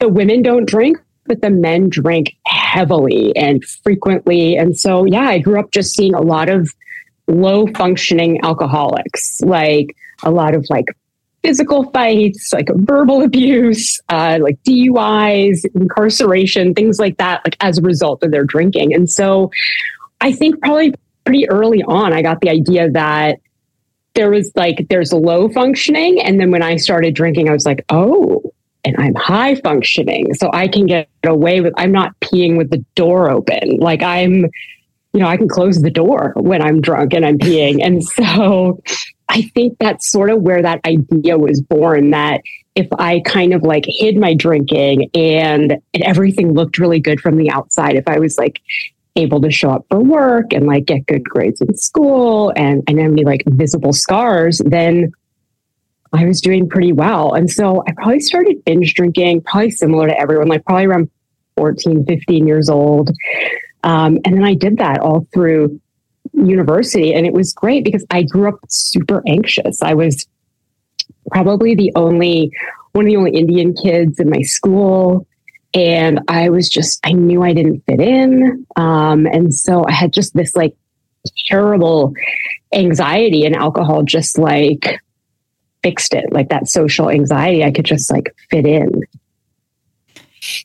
the 0.00 0.08
women 0.08 0.42
don't 0.42 0.66
drink. 0.66 0.98
But 1.26 1.40
the 1.40 1.48
men 1.48 1.88
drink 1.88 2.36
heavily 2.46 3.34
and 3.34 3.64
frequently. 3.64 4.56
And 4.56 4.78
so, 4.78 5.06
yeah, 5.06 5.22
I 5.22 5.38
grew 5.38 5.58
up 5.58 5.70
just 5.70 5.94
seeing 5.94 6.12
a 6.12 6.20
lot 6.20 6.50
of 6.50 6.68
low 7.26 7.66
functioning 7.68 8.40
alcoholics, 8.42 9.40
like 9.42 9.96
a 10.22 10.30
lot 10.30 10.54
of 10.54 10.66
like 10.70 10.86
physical 11.42 11.90
fights, 11.90 12.52
like 12.52 12.68
verbal 12.74 13.22
abuse, 13.24 14.00
uh, 14.08 14.38
like 14.40 14.60
DUIs, 14.64 15.64
incarceration, 15.74 16.74
things 16.74 16.98
like 16.98 17.16
that, 17.18 17.42
like 17.44 17.56
as 17.60 17.78
a 17.78 17.82
result 17.82 18.22
of 18.22 18.30
their 18.30 18.44
drinking. 18.44 18.94
And 18.94 19.08
so 19.08 19.50
I 20.20 20.32
think 20.32 20.60
probably 20.60 20.94
pretty 21.24 21.48
early 21.48 21.82
on, 21.82 22.12
I 22.12 22.22
got 22.22 22.40
the 22.40 22.50
idea 22.50 22.90
that 22.90 23.40
there 24.14 24.30
was 24.30 24.50
like, 24.54 24.86
there's 24.88 25.12
low 25.12 25.48
functioning. 25.48 26.20
And 26.20 26.40
then 26.40 26.50
when 26.50 26.62
I 26.62 26.76
started 26.76 27.14
drinking, 27.14 27.48
I 27.48 27.52
was 27.52 27.66
like, 27.66 27.84
oh, 27.88 28.42
and 28.84 28.94
I'm 28.98 29.14
high 29.14 29.56
functioning. 29.56 30.34
So 30.34 30.50
I 30.52 30.68
can 30.68 30.86
get 30.86 31.08
away 31.24 31.60
with, 31.60 31.72
I'm 31.76 31.90
not 31.90 32.18
peeing 32.20 32.56
with 32.56 32.70
the 32.70 32.84
door 32.94 33.30
open. 33.30 33.78
Like 33.78 34.02
I'm, 34.02 34.46
you 35.14 35.20
know, 35.20 35.28
I 35.28 35.36
can 35.36 35.48
close 35.48 35.80
the 35.80 35.90
door 35.90 36.32
when 36.36 36.60
I'm 36.60 36.80
drunk 36.80 37.14
and 37.14 37.24
I'm 37.24 37.38
peeing. 37.38 37.78
And 37.82 38.02
so 38.04 38.82
I 39.28 39.42
think 39.54 39.78
that's 39.78 40.10
sort 40.10 40.30
of 40.30 40.42
where 40.42 40.60
that 40.60 40.80
idea 40.84 41.38
was 41.38 41.62
born 41.62 42.10
that 42.10 42.42
if 42.74 42.88
I 42.98 43.20
kind 43.24 43.54
of 43.54 43.62
like 43.62 43.84
hid 43.86 44.16
my 44.16 44.34
drinking 44.34 45.10
and, 45.14 45.78
and 45.94 46.02
everything 46.02 46.52
looked 46.52 46.78
really 46.78 46.98
good 46.98 47.20
from 47.20 47.36
the 47.36 47.48
outside, 47.48 47.94
if 47.94 48.08
I 48.08 48.18
was 48.18 48.36
like 48.36 48.60
able 49.14 49.40
to 49.40 49.52
show 49.52 49.70
up 49.70 49.86
for 49.88 50.00
work 50.00 50.52
and 50.52 50.66
like 50.66 50.86
get 50.86 51.06
good 51.06 51.22
grades 51.22 51.60
in 51.60 51.76
school 51.76 52.52
and, 52.56 52.82
and 52.88 52.98
any 52.98 53.24
like 53.24 53.44
visible 53.46 53.92
scars, 53.92 54.60
then 54.66 55.12
I 56.12 56.26
was 56.26 56.40
doing 56.40 56.68
pretty 56.68 56.92
well. 56.92 57.34
And 57.34 57.48
so 57.48 57.84
I 57.86 57.92
probably 57.92 58.20
started 58.20 58.64
binge 58.64 58.94
drinking, 58.94 59.42
probably 59.42 59.70
similar 59.70 60.08
to 60.08 60.18
everyone, 60.18 60.48
like 60.48 60.64
probably 60.64 60.86
around 60.86 61.08
14, 61.56 62.04
15 62.04 62.48
years 62.48 62.68
old. 62.68 63.10
Um, 63.84 64.18
and 64.24 64.34
then 64.34 64.44
I 64.44 64.54
did 64.54 64.78
that 64.78 64.98
all 64.98 65.28
through 65.32 65.80
university. 66.32 67.14
And 67.14 67.26
it 67.26 67.32
was 67.32 67.52
great 67.52 67.84
because 67.84 68.04
I 68.10 68.22
grew 68.22 68.48
up 68.48 68.58
super 68.68 69.22
anxious. 69.26 69.80
I 69.82 69.94
was 69.94 70.26
probably 71.30 71.76
the 71.76 71.92
only, 71.94 72.50
one 72.92 73.04
of 73.04 73.10
the 73.10 73.16
only 73.16 73.32
Indian 73.32 73.74
kids 73.74 74.18
in 74.18 74.28
my 74.30 74.42
school. 74.42 75.26
And 75.74 76.20
I 76.28 76.48
was 76.48 76.68
just, 76.68 77.00
I 77.04 77.12
knew 77.12 77.42
I 77.42 77.52
didn't 77.52 77.84
fit 77.86 78.00
in. 78.00 78.66
Um, 78.76 79.26
and 79.26 79.54
so 79.54 79.84
I 79.86 79.92
had 79.92 80.12
just 80.12 80.34
this 80.34 80.56
like 80.56 80.74
terrible 81.46 82.14
anxiety, 82.72 83.44
and 83.44 83.54
alcohol 83.54 84.02
just 84.02 84.38
like 84.38 85.00
fixed 85.82 86.14
it, 86.14 86.32
like 86.32 86.48
that 86.48 86.68
social 86.68 87.10
anxiety. 87.10 87.64
I 87.64 87.70
could 87.70 87.84
just 87.84 88.10
like 88.10 88.34
fit 88.50 88.66
in. 88.66 89.02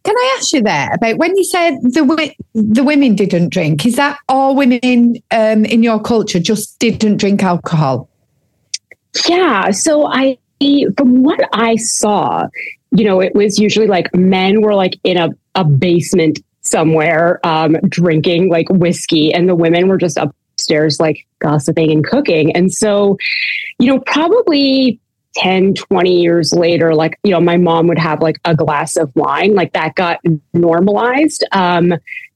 Can 0.03 0.15
I 0.17 0.36
ask 0.38 0.51
you 0.51 0.62
there 0.62 0.93
about 0.93 1.17
when 1.17 1.38
you 1.38 1.43
said 1.43 1.75
the 1.81 2.33
the 2.53 2.83
women 2.83 3.15
didn't 3.15 3.50
drink? 3.50 3.86
Is 3.86 3.95
that 3.95 4.19
all 4.27 4.55
women 4.55 5.15
um, 5.31 5.65
in 5.65 5.83
your 5.83 6.01
culture 6.01 6.39
just 6.39 6.79
didn't 6.79 7.17
drink 7.17 7.43
alcohol? 7.43 8.09
Yeah. 9.27 9.71
So 9.71 10.07
I 10.07 10.38
from 10.98 11.24
what 11.24 11.39
I 11.53 11.77
saw, 11.77 12.48
you 12.91 13.05
know, 13.05 13.21
it 13.21 13.33
was 13.36 13.57
usually 13.57 13.88
like 13.88 14.13
men 14.13 14.62
were 14.62 14.75
like 14.75 15.00
in 15.03 15.17
a, 15.17 15.29
a 15.55 15.63
basement 15.63 16.39
somewhere 16.62 17.39
um, 17.45 17.77
drinking 17.88 18.50
like 18.50 18.67
whiskey, 18.69 19.33
and 19.33 19.48
the 19.48 19.55
women 19.55 19.88
were 19.88 19.98
just 19.98 20.17
upstairs 20.17 21.00
like 21.00 21.25
gossiping 21.39 21.91
and 21.91 22.03
cooking. 22.05 22.55
And 22.55 22.74
so, 22.74 23.17
you 23.79 23.88
know, 23.88 24.00
probably 24.01 25.00
10, 25.39 25.74
20 25.74 26.22
years 26.22 26.53
later, 26.53 26.93
like, 26.93 27.17
you 27.24 27.31
know, 27.31 27.39
my 27.39 27.58
mom 27.58 27.88
would 27.88 27.98
have 27.98 28.22
like 28.22 28.38
a 28.46 28.55
glass 28.55 28.96
of 28.96 29.12
wine, 29.15 29.55
like 29.55 29.74
that 29.74 29.96
got 29.96 30.19
normalized. 30.53 31.46
Um, 31.51 31.93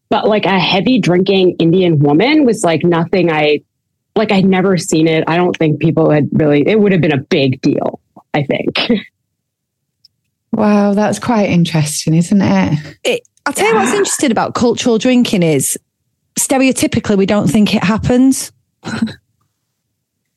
but 0.09 0.27
like 0.27 0.45
a 0.45 0.59
heavy 0.59 0.99
drinking 0.99 1.55
Indian 1.59 1.99
woman 1.99 2.45
was 2.45 2.63
like 2.63 2.83
nothing 2.83 3.31
I, 3.31 3.61
like, 4.15 4.31
I'd 4.31 4.45
never 4.45 4.77
seen 4.77 5.07
it. 5.07 5.23
I 5.27 5.37
don't 5.37 5.57
think 5.57 5.79
people 5.79 6.11
had 6.11 6.29
really, 6.31 6.67
it 6.67 6.79
would 6.79 6.91
have 6.91 7.01
been 7.01 7.13
a 7.13 7.21
big 7.21 7.61
deal, 7.61 7.99
I 8.33 8.43
think. 8.43 8.79
Wow, 10.53 10.93
that's 10.93 11.17
quite 11.17 11.49
interesting, 11.49 12.13
isn't 12.13 12.41
it? 12.41 12.97
it 13.03 13.27
I'll 13.45 13.53
tell 13.53 13.67
you 13.67 13.75
what's 13.75 13.91
interesting 13.91 14.31
about 14.31 14.53
cultural 14.53 14.99
drinking 14.99 15.41
is 15.41 15.79
stereotypically 16.39 17.17
we 17.17 17.25
don't 17.25 17.47
think 17.47 17.73
it 17.73 17.83
happens. 17.83 18.51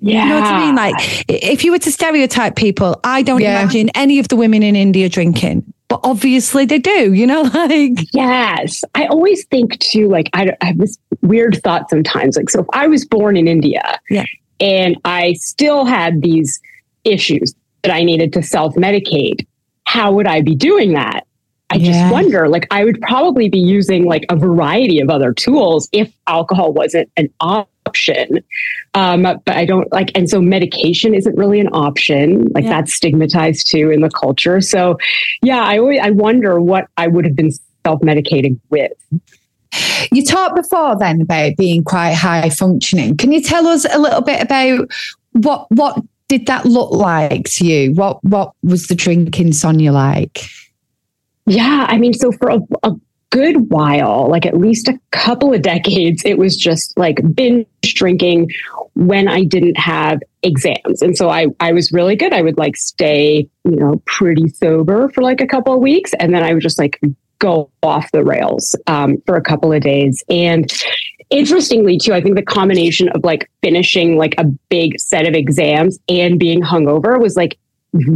Yeah. 0.00 0.23
You 0.25 0.29
know 0.29 0.41
what 0.41 0.45
I 0.53 0.67
mean? 0.67 0.75
Like, 0.75 1.25
if 1.29 1.65
you 1.65 1.73
were 1.73 1.79
to 1.79 1.91
stereotype 1.91 2.55
people, 2.57 3.00
I 3.05 3.23
don't 3.23 3.41
Yeah. 3.41 3.61
imagine 3.62 3.88
any 3.95 4.19
of 4.19 4.29
the 4.29 4.37
women 4.37 4.62
in 4.62 4.76
India 4.76 5.09
drinking, 5.09 5.65
but 5.88 6.00
obviously 6.05 6.67
they 6.67 6.79
do, 6.79 7.12
you 7.15 7.26
know, 7.26 7.43
like, 7.55 7.93
Yes. 8.12 8.83
I 8.95 9.07
always 9.07 9.45
think 9.47 9.79
too, 9.79 10.09
like, 10.09 10.29
I, 10.35 10.53
I 10.61 10.67
have 10.67 10.79
this 10.79 10.99
weird 11.23 11.61
thought 11.65 11.88
sometimes. 11.88 12.37
Like, 12.37 12.50
so 12.50 12.61
if 12.61 12.67
I 12.75 12.87
was 12.87 13.05
born 13.07 13.37
in 13.37 13.49
India 13.49 13.99
Yeah. 14.11 14.25
and 14.61 14.97
I 15.07 15.33
still 15.35 15.87
had 15.87 16.21
these 16.23 16.61
issues 17.05 17.55
that 17.83 17.93
I 17.93 18.03
needed 18.05 18.33
to 18.35 18.43
self 18.43 18.75
medicate, 18.75 19.47
how 19.85 20.12
would 20.12 20.26
I 20.26 20.43
be 20.43 20.55
doing 20.55 20.93
that? 20.93 21.26
I 21.71 21.76
Yeah. 21.76 21.93
just 21.93 22.12
wonder, 22.12 22.49
like, 22.49 22.67
I 22.71 22.85
would 22.85 23.00
probably 23.00 23.49
be 23.49 23.59
using 23.59 24.05
like 24.05 24.26
a 24.29 24.37
variety 24.37 25.00
of 25.00 25.09
other 25.09 25.33
tools 25.33 25.88
if 25.93 26.12
alcohol 26.26 26.73
wasn't 26.75 27.11
an 27.17 27.29
option. 27.41 27.71
Um, 28.95 29.23
but 29.23 29.43
I 29.47 29.64
don't 29.64 29.90
like, 29.93 30.11
and 30.14 30.28
so 30.28 30.40
medication 30.40 31.14
isn't 31.14 31.37
really 31.37 31.61
an 31.61 31.69
option. 31.69 32.47
Like, 32.55 32.64
Yeah. 32.64 32.71
that's 32.71 32.95
stigmatized 32.95 33.71
too 33.71 33.90
in 33.90 34.00
the 34.00 34.11
culture. 34.11 34.61
So, 34.61 34.99
yeah, 35.43 35.62
I 35.62 35.78
always, 35.78 36.00
I 36.00 36.11
wonder 36.11 36.61
what 36.61 36.87
I 36.97 37.07
would 37.07 37.25
have 37.25 37.37
been 37.37 37.50
self 37.85 38.00
medicating 38.00 38.59
with. 38.71 38.93
You 40.11 40.25
talked 40.25 40.57
before 40.57 40.99
then 40.99 41.21
about 41.21 41.57
being 41.57 41.85
quite 41.85 42.14
high 42.14 42.49
functioning. 42.50 43.16
Can 43.16 43.33
you 43.33 43.43
tell 43.43 43.66
us 43.66 43.85
a 43.93 43.99
little 43.99 44.23
bit 44.23 44.40
about 44.43 44.90
what 45.33 45.66
what 45.71 46.00
did 46.28 46.47
that 46.47 46.64
look 46.64 46.90
like 46.93 47.45
to 47.45 47.66
you? 47.66 47.93
What 47.93 48.23
what 48.25 48.52
was 48.62 48.87
the 48.87 48.95
drinking 48.95 49.52
Sonia 49.52 49.93
like? 49.93 50.47
Yeah, 51.47 51.87
I 51.88 51.99
mean, 51.99 52.12
so 52.14 52.33
for 52.33 52.49
a, 52.49 52.61
a 52.83 52.93
good 53.30 53.71
while, 53.71 54.28
like 54.28 54.47
at 54.47 54.56
least 54.56 54.88
a 54.88 54.99
couple 55.11 55.52
of 55.52 55.62
decades, 55.62 56.23
it 56.25 56.38
was 56.38 56.56
just 56.56 56.97
like 56.99 57.18
binge 57.35 57.66
drinking 57.83 58.50
when 58.95 59.28
I 59.28 59.45
didn't 59.45 59.78
have 59.78 60.21
exams. 60.42 61.02
And 61.02 61.16
so 61.16 61.28
I, 61.28 61.47
I 61.61 61.73
was 61.73 61.92
really 61.92 62.16
good. 62.16 62.33
I 62.33 62.42
would 62.42 62.56
like 62.59 62.76
stay, 62.76 63.49
you 63.64 63.76
know, 63.76 64.02
pretty 64.06 64.49
sober 64.49 65.09
for 65.11 65.23
like 65.23 65.40
a 65.40 65.47
couple 65.47 65.75
of 65.75 65.80
weeks. 65.80 66.12
And 66.18 66.35
then 66.35 66.42
I 66.42 66.52
would 66.52 66.62
just 66.62 66.78
like 66.78 67.00
go 67.38 67.71
off 67.83 68.11
the 68.12 68.25
rails 68.25 68.75
um, 68.87 69.16
for 69.26 69.37
a 69.37 69.42
couple 69.42 69.73
of 69.73 69.83
days. 69.83 70.23
And 70.28 70.73
interestingly, 71.30 71.99
too, 71.99 72.14
I 72.14 72.21
think 72.21 72.37
the 72.37 72.42
combination 72.42 73.09
of 73.11 73.25
like 73.25 73.50
finishing 73.62 74.16
like 74.16 74.35
a 74.38 74.45
big 74.45 74.99
set 74.99 75.26
of 75.26 75.35
exams 75.35 75.99
and 76.09 76.38
being 76.38 76.62
hungover 76.62 77.21
was 77.21 77.37
like 77.37 77.59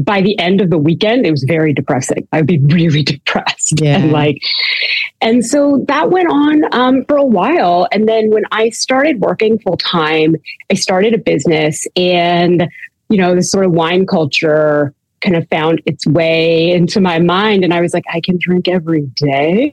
by 0.02 0.20
the 0.20 0.38
end 0.38 0.60
of 0.60 0.70
the 0.70 0.78
weekend, 0.78 1.26
it 1.26 1.30
was 1.30 1.44
very 1.46 1.72
depressing. 1.72 2.26
I 2.32 2.38
would 2.38 2.46
be 2.46 2.58
really 2.58 3.02
depressed. 3.14 3.80
Yeah. 3.80 3.96
And 3.96 4.12
like, 4.12 4.38
and 5.20 5.44
so 5.44 5.84
that 5.88 6.10
went 6.10 6.30
on 6.30 6.75
um, 6.75 7.04
for 7.06 7.16
a 7.16 7.25
while. 7.25 7.87
And 7.92 8.08
then 8.08 8.30
when 8.30 8.44
I 8.52 8.70
started 8.70 9.20
working 9.20 9.58
full 9.58 9.76
time, 9.76 10.37
I 10.70 10.75
started 10.75 11.14
a 11.14 11.18
business 11.18 11.87
and, 11.96 12.68
you 13.08 13.18
know, 13.18 13.34
this 13.34 13.50
sort 13.50 13.66
of 13.66 13.72
wine 13.72 14.06
culture 14.06 14.94
kind 15.20 15.37
of 15.37 15.46
found 15.50 15.82
its 15.84 16.06
way 16.06 16.72
into 16.72 17.00
my 17.00 17.18
mind. 17.18 17.64
And 17.64 17.75
I 17.75 17.80
was 17.80 17.92
like, 17.92 18.04
I 18.10 18.20
can 18.20 18.38
drink 18.38 18.68
every 18.68 19.02
day 19.16 19.72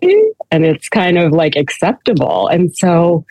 and 0.51 0.65
it's 0.65 0.89
kind 0.89 1.17
of 1.17 1.31
like 1.31 1.55
acceptable. 1.55 2.47
And 2.47 2.75
so, 2.75 3.25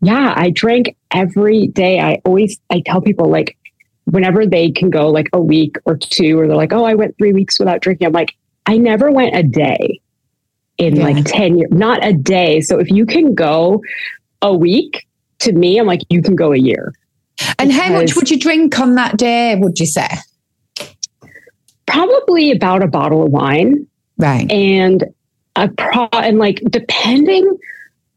yeah, 0.00 0.32
I 0.34 0.50
drank 0.50 0.96
every 1.10 1.66
day. 1.66 2.00
I 2.00 2.22
always, 2.24 2.58
I 2.70 2.82
tell 2.86 3.02
people 3.02 3.28
like, 3.28 3.56
whenever 4.10 4.46
they 4.46 4.70
can 4.70 4.90
go 4.90 5.08
like 5.08 5.28
a 5.32 5.40
week 5.40 5.76
or 5.84 5.96
two, 5.96 6.38
or 6.38 6.46
they're 6.46 6.56
like, 6.56 6.72
oh, 6.72 6.84
I 6.84 6.94
went 6.94 7.16
three 7.18 7.32
weeks 7.32 7.58
without 7.58 7.80
drinking. 7.80 8.06
I'm 8.06 8.12
like, 8.12 8.34
I 8.66 8.76
never 8.76 9.10
went 9.10 9.36
a 9.36 9.42
day 9.42 10.00
in 10.78 10.96
Yeah. 10.96 11.04
like 11.04 11.24
10 11.24 11.58
years, 11.58 11.70
not 11.72 12.04
a 12.04 12.12
day. 12.12 12.60
So 12.60 12.78
if 12.78 12.90
you 12.90 13.06
can 13.06 13.34
go 13.34 13.82
a 14.42 14.54
week, 14.54 15.06
to 15.40 15.52
me, 15.52 15.78
I'm 15.78 15.86
like, 15.86 16.02
you 16.10 16.22
can 16.22 16.36
go 16.36 16.52
a 16.52 16.58
year. 16.58 16.92
And 17.58 17.72
how 17.72 17.90
much 17.92 18.14
would 18.16 18.30
you 18.30 18.38
drink 18.38 18.78
on 18.78 18.94
that 18.96 19.16
day, 19.16 19.56
would 19.56 19.78
you 19.80 19.86
say? 19.86 20.08
Probably 21.86 22.52
about 22.52 22.82
a 22.82 22.86
bottle 22.88 23.22
of 23.24 23.30
wine. 23.32 23.86
Right. 24.18 24.50
and 24.50 25.04
a 25.56 25.68
pro 25.68 26.06
and 26.12 26.38
like 26.38 26.60
depending 26.68 27.56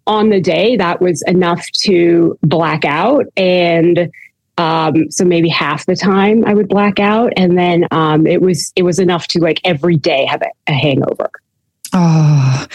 on 0.05 0.29
the 0.29 0.41
day 0.41 0.75
that 0.75 0.99
was 0.99 1.23
enough 1.27 1.65
to 1.83 2.37
black 2.43 2.83
out 2.83 3.25
and 3.37 4.11
um 4.57 5.09
so 5.09 5.25
maybe 5.25 5.49
half 5.49 5.85
the 5.87 5.95
time 5.95 6.45
i 6.45 6.53
would 6.53 6.67
black 6.67 6.99
out 6.99 7.33
and 7.35 7.57
then 7.57 7.87
um 7.91 8.27
it 8.27 8.41
was 8.41 8.71
it 8.75 8.83
was 8.83 8.99
enough 8.99 9.27
to 9.27 9.39
like 9.39 9.59
every 9.63 9.95
day 9.95 10.25
have 10.25 10.41
a, 10.41 10.49
a 10.67 10.73
hangover 10.73 11.29
Oh, 11.95 12.65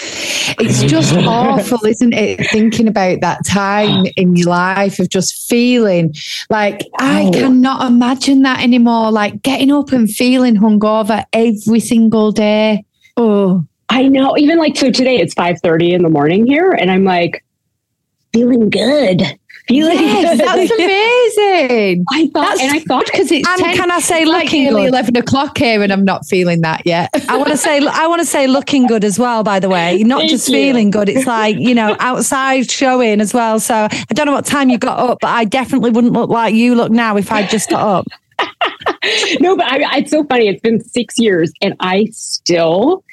it's 0.60 0.84
just 0.84 1.12
awful, 1.26 1.84
isn't 1.84 2.12
it? 2.12 2.46
Thinking 2.50 2.86
about 2.86 3.20
that 3.20 3.44
time 3.44 4.06
in 4.16 4.36
your 4.36 4.46
life 4.48 5.00
of 5.00 5.08
just 5.08 5.48
feeling 5.48 6.14
like 6.50 6.82
I 7.00 7.24
Wow. 7.24 7.30
cannot 7.32 7.90
imagine 7.90 8.42
that 8.42 8.62
anymore. 8.62 9.10
Like 9.10 9.42
getting 9.42 9.72
up 9.72 9.90
and 9.90 10.08
feeling 10.08 10.54
hungover 10.54 11.24
every 11.32 11.80
single 11.80 12.30
day. 12.30 12.84
Oh, 13.16 13.64
i 13.88 14.06
know 14.06 14.36
even 14.38 14.58
like 14.58 14.76
so 14.76 14.90
today 14.92 15.16
it's 15.18 15.34
5 15.34 15.56
30 15.62 15.94
in 15.94 16.02
the 16.02 16.08
morning 16.10 16.46
here 16.46 16.70
and 16.72 16.90
i'm 16.90 17.04
like 17.04 17.42
feeling 18.32 18.68
good 18.70 19.22
feeling 19.68 19.98
yes, 19.98 20.38
that's 20.38 20.70
amazing. 20.70 22.04
i 22.10 22.26
thought 22.28 22.48
That's 22.48 22.62
and 22.62 22.72
i 22.72 22.80
thought 22.80 23.04
because 23.06 23.30
it's 23.30 23.46
and 23.46 23.60
10, 23.60 23.76
can 23.76 23.90
I 23.90 24.00
say 24.00 24.24
like 24.24 24.44
looking 24.44 24.64
nearly 24.64 24.82
good? 24.82 24.88
eleven 24.88 25.16
o'clock 25.16 25.58
here, 25.58 25.82
and 25.82 25.92
I'm 25.92 26.04
not 26.04 26.26
feeling 26.26 26.62
that 26.62 26.82
yet. 26.86 27.10
I 27.28 27.36
want 27.36 27.50
to 27.50 27.56
say, 27.56 27.78
I 27.86 28.06
want 28.06 28.20
to 28.20 28.26
say 28.26 28.46
looking 28.46 28.86
good 28.86 29.04
as 29.04 29.18
well, 29.18 29.42
by 29.42 29.60
the 29.60 29.68
way, 29.68 30.02
not 30.02 30.20
Thank 30.20 30.30
just 30.30 30.48
you. 30.48 30.54
feeling 30.54 30.90
good. 30.90 31.08
It's 31.08 31.26
like, 31.26 31.56
you 31.58 31.74
know, 31.74 31.96
outside 32.00 32.70
showing 32.70 33.20
as 33.20 33.34
well. 33.34 33.60
So 33.60 33.74
I 33.74 34.14
don't 34.14 34.26
know 34.26 34.32
what 34.32 34.46
time 34.46 34.70
you 34.70 34.78
got 34.78 34.98
up, 34.98 35.18
but 35.20 35.28
I 35.28 35.44
definitely 35.44 35.90
wouldn't 35.90 36.12
look 36.12 36.30
like 36.30 36.54
you 36.54 36.74
look 36.74 36.90
now 36.90 37.16
if 37.16 37.30
I 37.32 37.46
just 37.46 37.70
got 37.70 37.80
up. 37.80 38.06
no, 39.40 39.56
but 39.56 39.66
I, 39.66 39.98
it's 39.98 40.10
so 40.10 40.24
funny. 40.24 40.48
It's 40.48 40.60
been 40.60 40.80
six 40.82 41.18
years 41.18 41.52
and 41.60 41.74
I 41.80 42.06
still, 42.12 43.04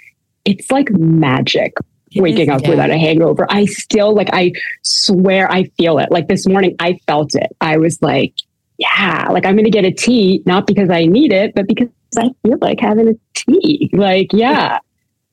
it's 0.46 0.72
like 0.72 0.90
magic 0.92 1.74
waking 2.16 2.50
up 2.50 2.68
without 2.68 2.90
a 2.90 2.98
hangover. 2.98 3.46
I 3.50 3.66
still, 3.66 4.14
like, 4.16 4.30
I 4.34 4.52
swear 4.84 5.52
I 5.52 5.66
feel 5.78 6.00
it. 6.00 6.12
Like 6.12 6.28
this 6.28 6.48
morning, 6.48 6.76
I 6.80 6.98
felt 7.08 7.36
it. 7.36 7.56
I 7.62 7.78
was 7.78 8.02
like, 8.02 8.34
yeah, 8.78 9.28
like 9.32 9.46
I'm 9.46 9.56
going 9.56 9.66
to 9.66 9.72
get 9.72 9.86
a 9.86 9.92
tea, 9.92 10.42
not 10.46 10.68
because 10.68 10.90
I 10.90 11.06
need 11.06 11.32
it, 11.32 11.54
but 11.56 11.68
because 11.68 11.90
I 12.18 12.30
feel 12.44 12.58
like 12.62 12.80
having 12.80 13.10
a 13.10 13.14
tea. 13.34 13.90
Like, 13.94 14.28
yeah, 14.34 14.80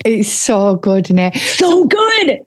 It's 0.04 0.30
so 0.32 0.76
good, 0.76 1.06
isn't 1.06 1.18
it? 1.18 1.36
so 1.36 1.84
good. 1.86 2.40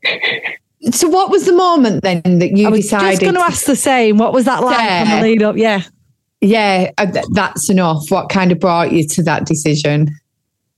So, 0.91 1.07
what 1.09 1.31
was 1.31 1.45
the 1.45 1.53
moment 1.53 2.03
then 2.03 2.21
that 2.39 2.51
you 2.55 2.67
I 2.67 2.69
was 2.69 2.81
decided? 2.81 3.09
just 3.11 3.21
going 3.23 3.33
to 3.35 3.41
ask 3.41 3.65
the 3.65 3.75
same. 3.75 4.17
What 4.17 4.33
was 4.33 4.45
that 4.45 4.63
like 4.63 4.77
Yeah. 4.77 5.15
the 5.21 5.27
lead 5.27 5.41
up? 5.43 5.57
Yeah. 5.57 5.81
yeah, 6.41 6.91
uh, 6.97 7.07
that's 7.31 7.69
enough. 7.69 8.03
What 8.09 8.29
kind 8.29 8.51
of 8.51 8.59
brought 8.59 8.91
you 8.91 9.07
to 9.07 9.23
that 9.23 9.45
decision? 9.45 10.09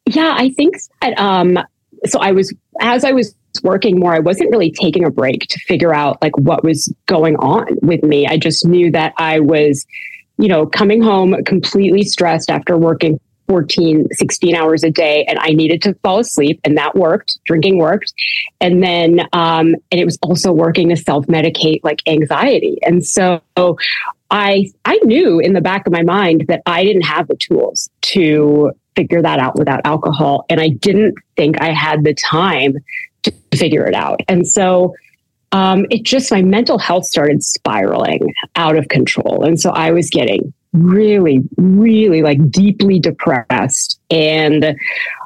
Yeah, 0.05 0.33
I 0.37 0.49
think 0.51 0.75
that 1.01 1.17
um 1.19 1.59
so 2.05 2.19
I 2.19 2.31
was 2.31 2.53
as 2.79 3.03
I 3.03 3.11
was 3.11 3.35
working 3.63 3.99
more, 3.99 4.13
I 4.13 4.19
wasn't 4.19 4.51
really 4.51 4.71
taking 4.71 5.05
a 5.05 5.09
break 5.09 5.47
to 5.49 5.59
figure 5.59 5.93
out 5.93 6.21
like 6.21 6.37
what 6.37 6.63
was 6.63 6.93
going 7.05 7.35
on 7.37 7.67
with 7.81 8.03
me. 8.03 8.27
I 8.27 8.37
just 8.37 8.65
knew 8.65 8.91
that 8.91 9.13
I 9.17 9.39
was, 9.39 9.85
you 10.37 10.47
know, 10.47 10.65
coming 10.65 11.01
home 11.01 11.35
completely 11.45 12.03
stressed 12.03 12.49
after 12.49 12.77
working 12.77 13.19
14, 13.47 14.07
16 14.11 14.55
hours 14.55 14.83
a 14.83 14.91
day 14.91 15.25
and 15.25 15.39
I 15.39 15.49
needed 15.49 15.81
to 15.83 15.93
fall 16.03 16.19
asleep 16.19 16.59
and 16.63 16.77
that 16.77 16.95
worked. 16.95 17.39
Drinking 17.45 17.77
worked. 17.77 18.13
And 18.59 18.83
then 18.83 19.21
um 19.33 19.75
and 19.91 19.99
it 19.99 20.05
was 20.05 20.17
also 20.21 20.51
working 20.51 20.89
to 20.89 20.97
self-medicate 20.97 21.81
like 21.83 22.01
anxiety. 22.07 22.77
And 22.83 23.05
so 23.05 23.41
I 24.29 24.71
I 24.85 24.99
knew 25.03 25.39
in 25.39 25.53
the 25.53 25.61
back 25.61 25.87
of 25.87 25.93
my 25.93 26.03
mind 26.03 26.45
that 26.49 26.61
I 26.65 26.83
didn't 26.83 27.03
have 27.03 27.27
the 27.27 27.37
tools 27.37 27.89
to 28.01 28.71
figure 28.95 29.21
that 29.21 29.39
out 29.39 29.57
without 29.57 29.79
alcohol 29.85 30.45
and 30.49 30.59
I 30.59 30.69
didn't 30.69 31.15
think 31.35 31.61
I 31.61 31.71
had 31.71 32.03
the 32.03 32.15
time 32.15 32.77
to 33.27 33.57
figure 33.57 33.85
it 33.85 33.93
out. 33.93 34.19
And 34.27 34.47
so 34.47 34.93
um, 35.51 35.85
it 35.89 36.03
just 36.03 36.31
my 36.31 36.41
mental 36.41 36.77
health 36.77 37.05
started 37.05 37.43
spiraling 37.43 38.33
out 38.55 38.75
of 38.77 38.89
control 38.89 39.45
and 39.45 39.59
so 39.59 39.71
I 39.71 39.91
was 39.91 40.09
getting 40.09 40.53
really, 40.73 41.39
really 41.57 42.21
like 42.21 42.51
deeply 42.51 42.99
depressed 42.99 43.99
and 44.09 44.75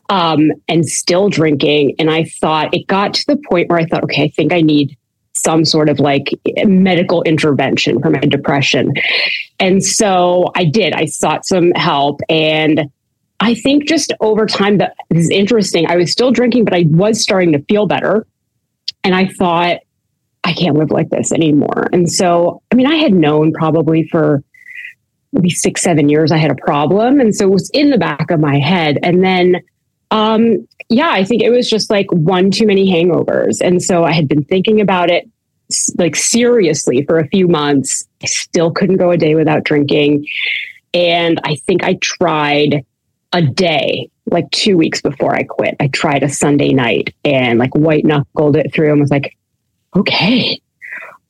um 0.09 0.51
and 0.67 0.85
still 0.87 1.29
drinking. 1.29 1.95
And 1.99 2.09
I 2.09 2.25
thought 2.39 2.73
it 2.73 2.87
got 2.87 3.13
to 3.15 3.25
the 3.27 3.37
point 3.49 3.69
where 3.69 3.79
I 3.79 3.85
thought, 3.85 4.03
okay, 4.03 4.23
I 4.23 4.29
think 4.29 4.53
I 4.53 4.61
need 4.61 4.97
some 5.33 5.65
sort 5.65 5.89
of 5.89 5.99
like 5.99 6.29
medical 6.65 7.23
intervention 7.23 7.99
for 8.01 8.09
my 8.09 8.19
depression. 8.19 8.93
And 9.59 9.83
so 9.83 10.51
I 10.55 10.65
did. 10.65 10.93
I 10.93 11.05
sought 11.05 11.45
some 11.45 11.71
help 11.71 12.21
and 12.29 12.91
I 13.41 13.55
think 13.55 13.87
just 13.87 14.13
over 14.21 14.45
time 14.45 14.77
that 14.77 14.95
this 15.09 15.25
is 15.25 15.29
interesting. 15.29 15.87
I 15.87 15.97
was 15.97 16.11
still 16.11 16.31
drinking, 16.31 16.63
but 16.63 16.73
I 16.73 16.85
was 16.89 17.21
starting 17.21 17.51
to 17.53 17.63
feel 17.63 17.87
better. 17.87 18.25
And 19.03 19.15
I 19.15 19.27
thought, 19.27 19.79
I 20.43 20.53
can't 20.53 20.77
live 20.77 20.91
like 20.91 21.09
this 21.09 21.31
anymore. 21.31 21.89
And 21.91 22.09
so, 22.09 22.61
I 22.71 22.75
mean, 22.75 22.87
I 22.87 22.95
had 22.95 23.13
known 23.13 23.51
probably 23.51 24.07
for 24.07 24.43
maybe 25.33 25.49
six, 25.49 25.81
seven 25.81 26.07
years 26.07 26.31
I 26.31 26.37
had 26.37 26.51
a 26.51 26.55
problem. 26.55 27.19
And 27.19 27.35
so 27.35 27.45
it 27.45 27.51
was 27.51 27.69
in 27.73 27.89
the 27.89 27.97
back 27.97 28.31
of 28.31 28.39
my 28.39 28.59
head. 28.59 28.99
And 29.03 29.23
then 29.23 29.61
um, 30.11 30.67
yeah, 30.89 31.09
I 31.09 31.23
think 31.23 31.41
it 31.41 31.49
was 31.49 31.69
just 31.69 31.89
like 31.89 32.11
one 32.11 32.51
too 32.51 32.67
many 32.67 32.91
hangovers. 32.91 33.61
And 33.61 33.81
so 33.81 34.03
I 34.03 34.11
had 34.11 34.27
been 34.27 34.43
thinking 34.43 34.81
about 34.81 35.09
it 35.09 35.27
like 35.97 36.17
seriously 36.17 37.05
for 37.07 37.17
a 37.17 37.27
few 37.29 37.47
months. 37.47 38.05
I 38.21 38.25
still 38.25 38.71
couldn't 38.71 38.97
go 38.97 39.09
a 39.09 39.17
day 39.17 39.35
without 39.35 39.63
drinking. 39.63 40.27
And 40.93 41.39
I 41.45 41.55
think 41.65 41.83
I 41.83 41.93
tried 42.01 42.85
a 43.33 43.41
day, 43.41 44.09
like 44.25 44.49
two 44.51 44.77
weeks 44.77 45.01
before 45.01 45.35
I 45.35 45.43
quit. 45.43 45.75
I 45.79 45.87
tried 45.87 46.23
a 46.23 46.29
Sunday 46.29 46.73
night 46.73 47.13
and 47.23 47.59
like 47.59 47.73
white 47.75 48.05
knuckled 48.05 48.55
it 48.55 48.73
through 48.73 48.91
and 48.91 48.99
was 48.99 49.11
like, 49.11 49.37
okay, 49.95 50.61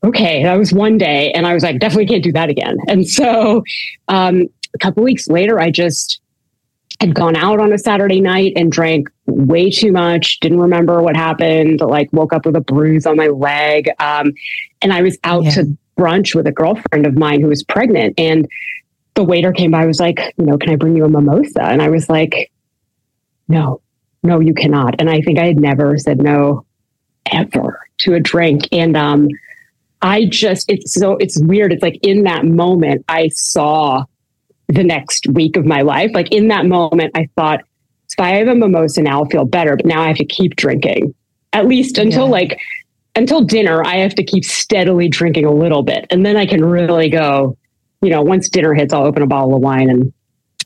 okay. 0.04 0.44
That 0.44 0.58
was 0.58 0.74
one 0.74 0.98
day. 0.98 1.32
And 1.32 1.46
I 1.46 1.54
was 1.54 1.64
like, 1.64 1.80
definitely 1.80 2.08
can't 2.08 2.24
do 2.24 2.32
that 2.34 2.50
again. 2.50 2.78
And 2.88 3.08
so 3.08 3.64
um, 4.08 4.44
a 4.74 4.78
couple 4.80 5.04
weeks 5.04 5.28
later, 5.28 5.60
I 5.60 5.70
just, 5.70 6.22
had 7.02 7.16
gone 7.16 7.36
out 7.36 7.60
on 7.60 7.74
a 7.74 7.80
Saturday 7.80 8.22
night 8.22 8.54
and 8.56 8.72
drank 8.72 9.10
way 9.26 9.72
too 9.72 9.92
much, 9.92 10.40
didn't 10.40 10.60
remember 10.60 11.02
what 11.02 11.16
happened, 11.16 11.82
like 11.82 12.08
woke 12.14 12.32
up 12.32 12.46
with 12.46 12.56
a 12.56 12.62
bruise 12.62 13.08
on 13.08 13.18
my 13.18 13.28
leg. 13.28 13.90
Um, 14.00 14.34
and 14.84 14.94
I 14.94 15.02
was 15.02 15.18
out 15.24 15.46
yeah. 15.46 15.52
to 15.52 15.78
brunch 15.98 16.36
with 16.36 16.46
a 16.46 16.52
girlfriend 16.52 17.08
of 17.08 17.18
mine 17.18 17.42
who 17.42 17.48
was 17.48 17.64
pregnant. 17.64 18.14
And 18.20 18.48
the 19.22 19.28
waiter 19.28 19.52
came 19.52 19.70
by, 19.70 19.86
was 19.86 20.00
like, 20.00 20.34
you 20.38 20.46
know, 20.46 20.58
can 20.58 20.72
I 20.72 20.76
bring 20.76 20.98
you 20.98 21.06
a 21.06 21.10
mimosa? 21.10 21.62
And 21.62 21.80
I 21.80 21.90
was 21.90 22.10
like, 22.10 22.52
no, 23.48 23.80
no, 24.24 24.40
you 24.40 24.56
cannot. 24.56 24.96
And 25.00 25.12
I 25.12 25.22
think 25.22 25.38
I 25.38 25.46
had 25.46 25.60
never 25.60 25.96
said 26.00 26.18
no 26.18 26.66
ever 27.32 27.80
to 28.00 28.16
a 28.16 28.20
drink. 28.20 28.68
And 28.72 28.98
um, 28.98 29.28
I 30.02 30.26
just, 30.26 30.72
it's 30.72 30.96
so, 30.96 31.18
it's 31.18 31.40
weird. 31.40 31.72
It's 31.72 31.84
like 31.84 32.00
in 32.02 32.24
that 32.24 32.46
moment, 32.46 33.06
I 33.10 33.28
saw 33.28 34.06
the 34.68 34.84
next 34.84 35.28
week 35.28 35.56
of 35.56 35.66
my 35.66 35.82
life. 35.82 36.10
Like 36.16 36.32
in 36.32 36.48
that 36.48 36.66
moment, 36.66 37.12
I 37.14 37.30
thought, 37.36 37.62
if 38.12 38.20
I 38.20 38.30
have 38.38 38.48
a 38.48 38.56
mimosa 38.56 39.04
now, 39.04 39.20
I'll 39.20 39.30
feel 39.30 39.46
better. 39.46 39.76
But 39.76 39.86
now 39.86 40.02
I 40.02 40.08
have 40.08 40.18
to 40.18 40.26
keep 40.26 40.56
drinking 40.56 41.14
at 41.54 41.68
least 41.68 42.00
until 42.00 42.26
yeah. 42.26 42.32
like 42.32 42.60
until 43.16 43.42
dinner. 43.42 43.86
I 43.86 43.98
have 43.98 44.16
to 44.16 44.24
keep 44.24 44.44
steadily 44.44 45.08
drinking 45.08 45.46
a 45.46 45.52
little 45.52 45.84
bit, 45.84 46.08
and 46.10 46.26
then 46.26 46.38
I 46.38 46.46
can 46.48 46.66
really 46.66 47.10
go. 47.10 47.58
You 48.02 48.10
know, 48.10 48.22
once 48.22 48.50
dinner 48.50 48.74
hits, 48.74 48.94
I'll 48.94 49.06
open 49.06 49.24
a 49.24 49.28
bottle 49.28 49.56
of 49.56 49.62
wine 49.62 49.90
and 49.90 50.14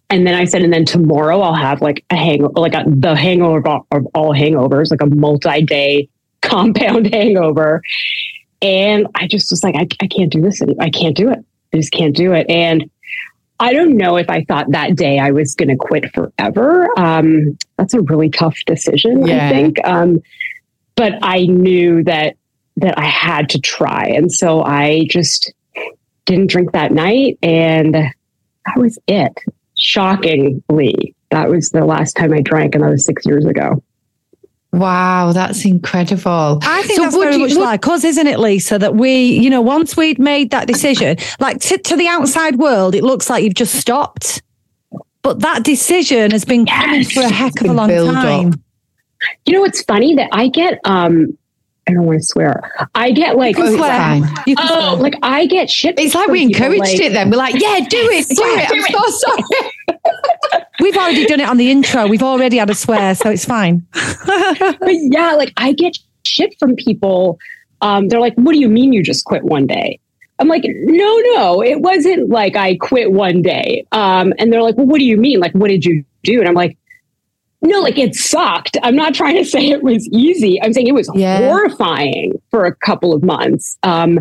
and 0.09 0.25
then 0.27 0.35
I 0.35 0.45
said, 0.45 0.61
and 0.61 0.71
then 0.71 0.85
tomorrow 0.85 1.41
I'll 1.41 1.55
have 1.55 1.81
like 1.81 2.05
a 2.11 2.15
hang, 2.15 2.43
like 2.53 2.75
a, 2.75 2.83
the 2.87 3.15
hangover 3.15 3.81
of 3.91 4.07
all 4.13 4.33
hangovers, 4.33 4.91
like 4.91 5.01
a 5.01 5.07
multi-day 5.07 6.09
compound 6.41 7.13
hangover. 7.13 7.81
And 8.61 9.07
I 9.15 9.27
just 9.27 9.51
was 9.51 9.63
like, 9.63 9.75
I, 9.75 9.87
I 10.01 10.07
can't 10.07 10.31
do 10.31 10.41
this. 10.41 10.61
Anymore. 10.61 10.83
I 10.83 10.89
can't 10.89 11.17
do 11.17 11.31
it. 11.31 11.39
I 11.73 11.77
just 11.77 11.91
can't 11.91 12.15
do 12.15 12.33
it. 12.33 12.47
And 12.49 12.89
I 13.59 13.73
don't 13.73 13.97
know 13.97 14.17
if 14.17 14.29
I 14.29 14.43
thought 14.43 14.71
that 14.71 14.95
day 14.95 15.17
I 15.17 15.31
was 15.31 15.55
going 15.55 15.69
to 15.69 15.75
quit 15.75 16.13
forever. 16.13 16.87
Um, 16.99 17.57
that's 17.77 17.93
a 17.93 18.01
really 18.01 18.29
tough 18.29 18.57
decision, 18.65 19.25
yeah. 19.25 19.47
I 19.47 19.49
think. 19.49 19.87
Um, 19.87 20.21
but 20.95 21.13
I 21.21 21.45
knew 21.45 22.03
that 22.03 22.35
that 22.77 22.99
I 22.99 23.05
had 23.05 23.49
to 23.49 23.59
try, 23.59 24.07
and 24.07 24.29
so 24.29 24.61
I 24.61 25.05
just 25.09 25.53
didn't 26.25 26.47
drink 26.47 26.71
that 26.73 26.91
night, 26.91 27.37
and 27.41 27.93
that 27.93 28.77
was 28.77 28.97
it. 29.07 29.37
Shockingly, 29.77 31.15
that 31.31 31.49
was 31.49 31.69
the 31.69 31.85
last 31.85 32.13
time 32.15 32.33
I 32.33 32.41
drank, 32.41 32.75
and 32.75 32.83
that 32.83 32.89
was 32.89 33.05
six 33.05 33.25
years 33.25 33.45
ago. 33.45 33.83
Wow, 34.71 35.31
that's 35.31 35.63
incredible. 35.63 36.59
I 36.61 36.81
think 36.83 36.97
so 36.97 37.03
that's 37.03 37.15
very 37.15 37.35
you, 37.35 37.39
much 37.39 37.51
would, 37.51 37.61
like 37.61 37.87
us, 37.87 38.03
isn't 38.03 38.27
it, 38.27 38.39
Lisa? 38.39 38.77
That 38.77 38.95
we, 38.95 39.23
you 39.23 39.49
know, 39.49 39.61
once 39.61 39.95
we'd 39.95 40.19
made 40.19 40.51
that 40.51 40.67
decision, 40.67 41.17
like 41.39 41.61
to, 41.61 41.77
to 41.77 41.95
the 41.95 42.07
outside 42.07 42.57
world, 42.57 42.93
it 42.93 43.03
looks 43.03 43.29
like 43.29 43.43
you've 43.43 43.53
just 43.53 43.75
stopped. 43.75 44.41
But 45.21 45.39
that 45.39 45.63
decision 45.63 46.31
has 46.31 46.43
been 46.43 46.65
yes, 46.65 46.83
coming 46.83 47.05
for 47.05 47.21
a 47.21 47.29
heck 47.29 47.61
of 47.61 47.69
a 47.69 47.73
long 47.73 47.89
time. 47.89 48.49
Up. 48.49 48.59
You 49.45 49.53
know, 49.53 49.63
it's 49.63 49.81
funny 49.83 50.13
that 50.15 50.29
I 50.33 50.49
get 50.49 50.79
um 50.83 51.37
I 51.87 51.93
don't 51.93 52.05
want 52.05 52.19
to 52.19 52.25
swear. 52.25 52.71
I 52.95 53.11
get 53.11 53.37
like, 53.37 53.57
you 53.57 53.77
swear. 53.77 54.21
You 54.47 54.55
oh, 54.57 54.97
like 54.99 55.15
I 55.21 55.45
get 55.45 55.69
shit. 55.69 55.99
It's 55.99 56.15
like 56.15 56.29
we 56.29 56.41
encouraged 56.41 56.79
like, 56.79 56.99
it 56.99 57.13
then. 57.13 57.29
We're 57.29 57.37
like, 57.37 57.55
yeah, 57.55 57.79
do 57.87 57.97
it, 58.09 58.27
do 58.29 58.35
it. 58.39 58.69
Do 58.69 58.75
I'm 58.75 58.85
it. 58.85 58.91
so 58.91 59.09
sorry. 59.09 60.65
We've 60.79 60.97
already 60.97 61.25
done 61.25 61.39
it 61.39 61.47
on 61.47 61.57
the 61.57 61.69
intro. 61.69 62.07
We've 62.07 62.23
already 62.23 62.57
had 62.57 62.69
a 62.69 62.75
swear, 62.75 63.13
so 63.13 63.29
it's 63.29 63.45
fine. 63.45 63.85
but 64.25 64.79
yeah, 64.89 65.33
like 65.33 65.53
I 65.57 65.73
get 65.73 65.97
shit 66.23 66.55
from 66.59 66.75
people. 66.75 67.37
Um, 67.81 68.07
they're 68.07 68.19
like, 68.19 68.33
what 68.35 68.53
do 68.53 68.59
you 68.59 68.69
mean 68.69 68.91
you 68.91 69.03
just 69.03 69.25
quit 69.25 69.43
one 69.43 69.67
day? 69.67 69.99
I'm 70.39 70.47
like, 70.47 70.63
no, 70.65 71.17
no, 71.35 71.61
it 71.61 71.81
wasn't 71.81 72.29
like 72.29 72.55
I 72.55 72.75
quit 72.77 73.11
one 73.11 73.41
day. 73.41 73.85
Um, 73.91 74.33
and 74.37 74.51
they're 74.51 74.63
like, 74.63 74.75
well, 74.75 74.87
what 74.87 74.99
do 74.99 75.05
you 75.05 75.17
mean? 75.17 75.39
Like, 75.39 75.53
what 75.53 75.69
did 75.69 75.85
you 75.85 76.03
do? 76.23 76.39
And 76.39 76.47
I'm 76.47 76.55
like, 76.55 76.77
no, 77.61 77.79
like 77.79 77.97
it 77.97 78.15
sucked. 78.15 78.77
I'm 78.83 78.95
not 78.95 79.13
trying 79.13 79.35
to 79.37 79.45
say 79.49 79.69
it 79.69 79.83
was 79.83 80.07
easy. 80.09 80.61
I'm 80.61 80.73
saying 80.73 80.87
it 80.87 80.93
was 80.93 81.09
yeah. 81.13 81.39
horrifying 81.39 82.41
for 82.51 82.65
a 82.65 82.75
couple 82.75 83.13
of 83.13 83.23
months. 83.23 83.77
Um, 83.83 84.19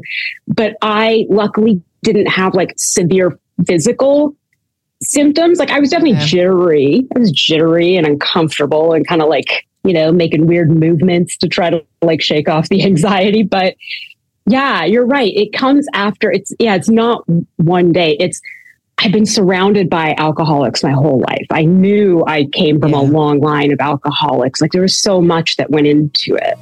but 0.48 0.76
I 0.82 1.26
luckily 1.28 1.82
didn't 2.02 2.26
have 2.26 2.54
like 2.54 2.74
severe 2.76 3.38
physical 3.66 4.36
symptoms. 5.02 5.58
Like 5.58 5.70
I 5.70 5.80
was 5.80 5.90
definitely 5.90 6.18
yeah. 6.18 6.24
jittery. 6.24 7.06
I 7.14 7.18
was 7.18 7.30
jittery 7.32 7.96
and 7.96 8.06
uncomfortable 8.06 8.92
and 8.92 9.06
kind 9.06 9.22
of 9.22 9.28
like, 9.28 9.66
you 9.82 9.92
know, 9.92 10.12
making 10.12 10.46
weird 10.46 10.70
movements 10.70 11.36
to 11.38 11.48
try 11.48 11.70
to 11.70 11.84
like 12.02 12.22
shake 12.22 12.48
off 12.48 12.68
the 12.68 12.82
anxiety. 12.84 13.42
But 13.42 13.76
yeah, 14.46 14.84
you're 14.84 15.06
right. 15.06 15.32
It 15.34 15.52
comes 15.52 15.86
after 15.94 16.30
it's, 16.30 16.52
yeah, 16.58 16.74
it's 16.74 16.90
not 16.90 17.24
one 17.56 17.92
day. 17.92 18.16
It's, 18.20 18.40
I've 18.98 19.12
been 19.12 19.26
surrounded 19.26 19.90
by 19.90 20.14
alcoholics 20.18 20.82
my 20.82 20.92
whole 20.92 21.20
life. 21.28 21.46
I 21.50 21.64
knew 21.64 22.24
I 22.26 22.46
came 22.52 22.80
from 22.80 22.92
yeah. 22.92 23.00
a 23.00 23.02
long 23.02 23.40
line 23.40 23.72
of 23.72 23.80
alcoholics. 23.80 24.60
Like 24.60 24.72
there 24.72 24.82
was 24.82 24.98
so 24.98 25.20
much 25.20 25.56
that 25.56 25.70
went 25.70 25.86
into 25.86 26.36
it. 26.36 26.58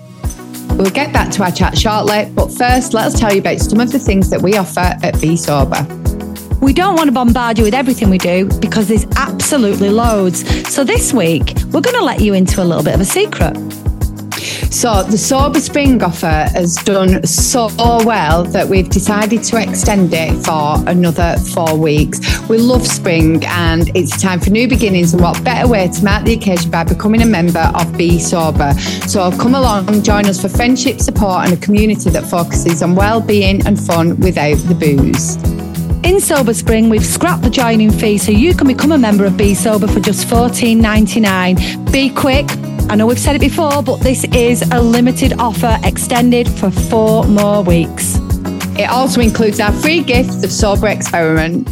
We'll 0.76 0.90
get 0.90 1.12
back 1.12 1.30
to 1.32 1.42
our 1.44 1.52
chat 1.52 1.76
shortly, 1.76 2.30
but 2.34 2.48
first, 2.48 2.94
let 2.94 3.06
us 3.06 3.20
tell 3.20 3.32
you 3.32 3.40
about 3.40 3.58
some 3.58 3.78
of 3.78 3.92
the 3.92 3.98
things 3.98 4.30
that 4.30 4.40
we 4.40 4.56
offer 4.56 4.80
at 4.80 5.20
Bee 5.20 5.36
Sober. 5.36 5.86
We 6.62 6.72
don't 6.72 6.96
want 6.96 7.08
to 7.08 7.12
bombard 7.12 7.58
you 7.58 7.64
with 7.64 7.74
everything 7.74 8.08
we 8.08 8.18
do 8.18 8.48
because 8.60 8.88
there's 8.88 9.04
absolutely 9.16 9.90
loads. 9.90 10.46
So 10.72 10.84
this 10.84 11.12
week, 11.12 11.54
we're 11.72 11.80
going 11.80 11.96
to 11.96 12.04
let 12.04 12.20
you 12.20 12.34
into 12.34 12.62
a 12.62 12.64
little 12.64 12.84
bit 12.84 12.94
of 12.94 13.00
a 13.00 13.04
secret. 13.04 13.56
So 14.70 15.02
the 15.02 15.18
Sober 15.18 15.60
Spring 15.60 16.02
offer 16.02 16.26
has 16.26 16.76
done 16.76 17.24
so 17.26 17.68
well 17.76 18.44
that 18.44 18.68
we've 18.68 18.88
decided 18.88 19.42
to 19.44 19.62
extend 19.62 20.12
it 20.12 20.32
for 20.44 20.76
another 20.90 21.36
four 21.54 21.76
weeks. 21.76 22.20
We 22.48 22.58
love 22.58 22.86
spring 22.86 23.44
and 23.44 23.94
it's 23.96 24.20
time 24.20 24.40
for 24.40 24.50
new 24.50 24.68
beginnings. 24.68 25.12
And 25.12 25.22
what 25.22 25.42
better 25.44 25.68
way 25.68 25.88
to 25.88 26.04
mark 26.04 26.24
the 26.24 26.32
occasion 26.34 26.70
by 26.70 26.84
becoming 26.84 27.22
a 27.22 27.26
member 27.26 27.70
of 27.74 27.96
Bee 27.96 28.18
Sober? 28.18 28.72
So 29.06 29.30
come 29.38 29.54
along, 29.54 30.02
join 30.02 30.26
us 30.26 30.40
for 30.40 30.48
friendship, 30.48 31.00
support, 31.00 31.46
and 31.46 31.54
a 31.54 31.56
community 31.56 32.10
that 32.10 32.24
focuses 32.24 32.82
on 32.82 32.94
well-being 32.94 33.66
and 33.66 33.78
fun 33.78 34.18
without 34.20 34.56
the 34.58 34.74
booze. 34.74 35.36
In 36.04 36.20
Sober 36.20 36.52
Spring, 36.52 36.88
we've 36.88 37.06
scrapped 37.06 37.42
the 37.42 37.50
joining 37.50 37.92
fee 37.92 38.18
so 38.18 38.32
you 38.32 38.54
can 38.54 38.66
become 38.66 38.90
a 38.90 38.98
member 38.98 39.24
of 39.24 39.36
Bee 39.36 39.54
Sober 39.54 39.86
for 39.86 40.00
just 40.00 40.26
$14.99. 40.26 41.92
Be 41.92 42.10
quick 42.10 42.48
I 42.90 42.94
know 42.96 43.06
we've 43.06 43.18
said 43.18 43.36
it 43.36 43.40
before, 43.40 43.82
but 43.82 44.00
this 44.00 44.24
is 44.34 44.62
a 44.70 44.80
limited 44.80 45.34
offer 45.38 45.78
extended 45.82 46.48
for 46.48 46.70
four 46.70 47.24
more 47.24 47.62
weeks. 47.62 48.16
It 48.78 48.88
also 48.88 49.20
includes 49.20 49.60
our 49.60 49.72
free 49.72 50.02
gift, 50.02 50.44
of 50.44 50.52
Sober 50.52 50.88
Experiment. 50.88 51.68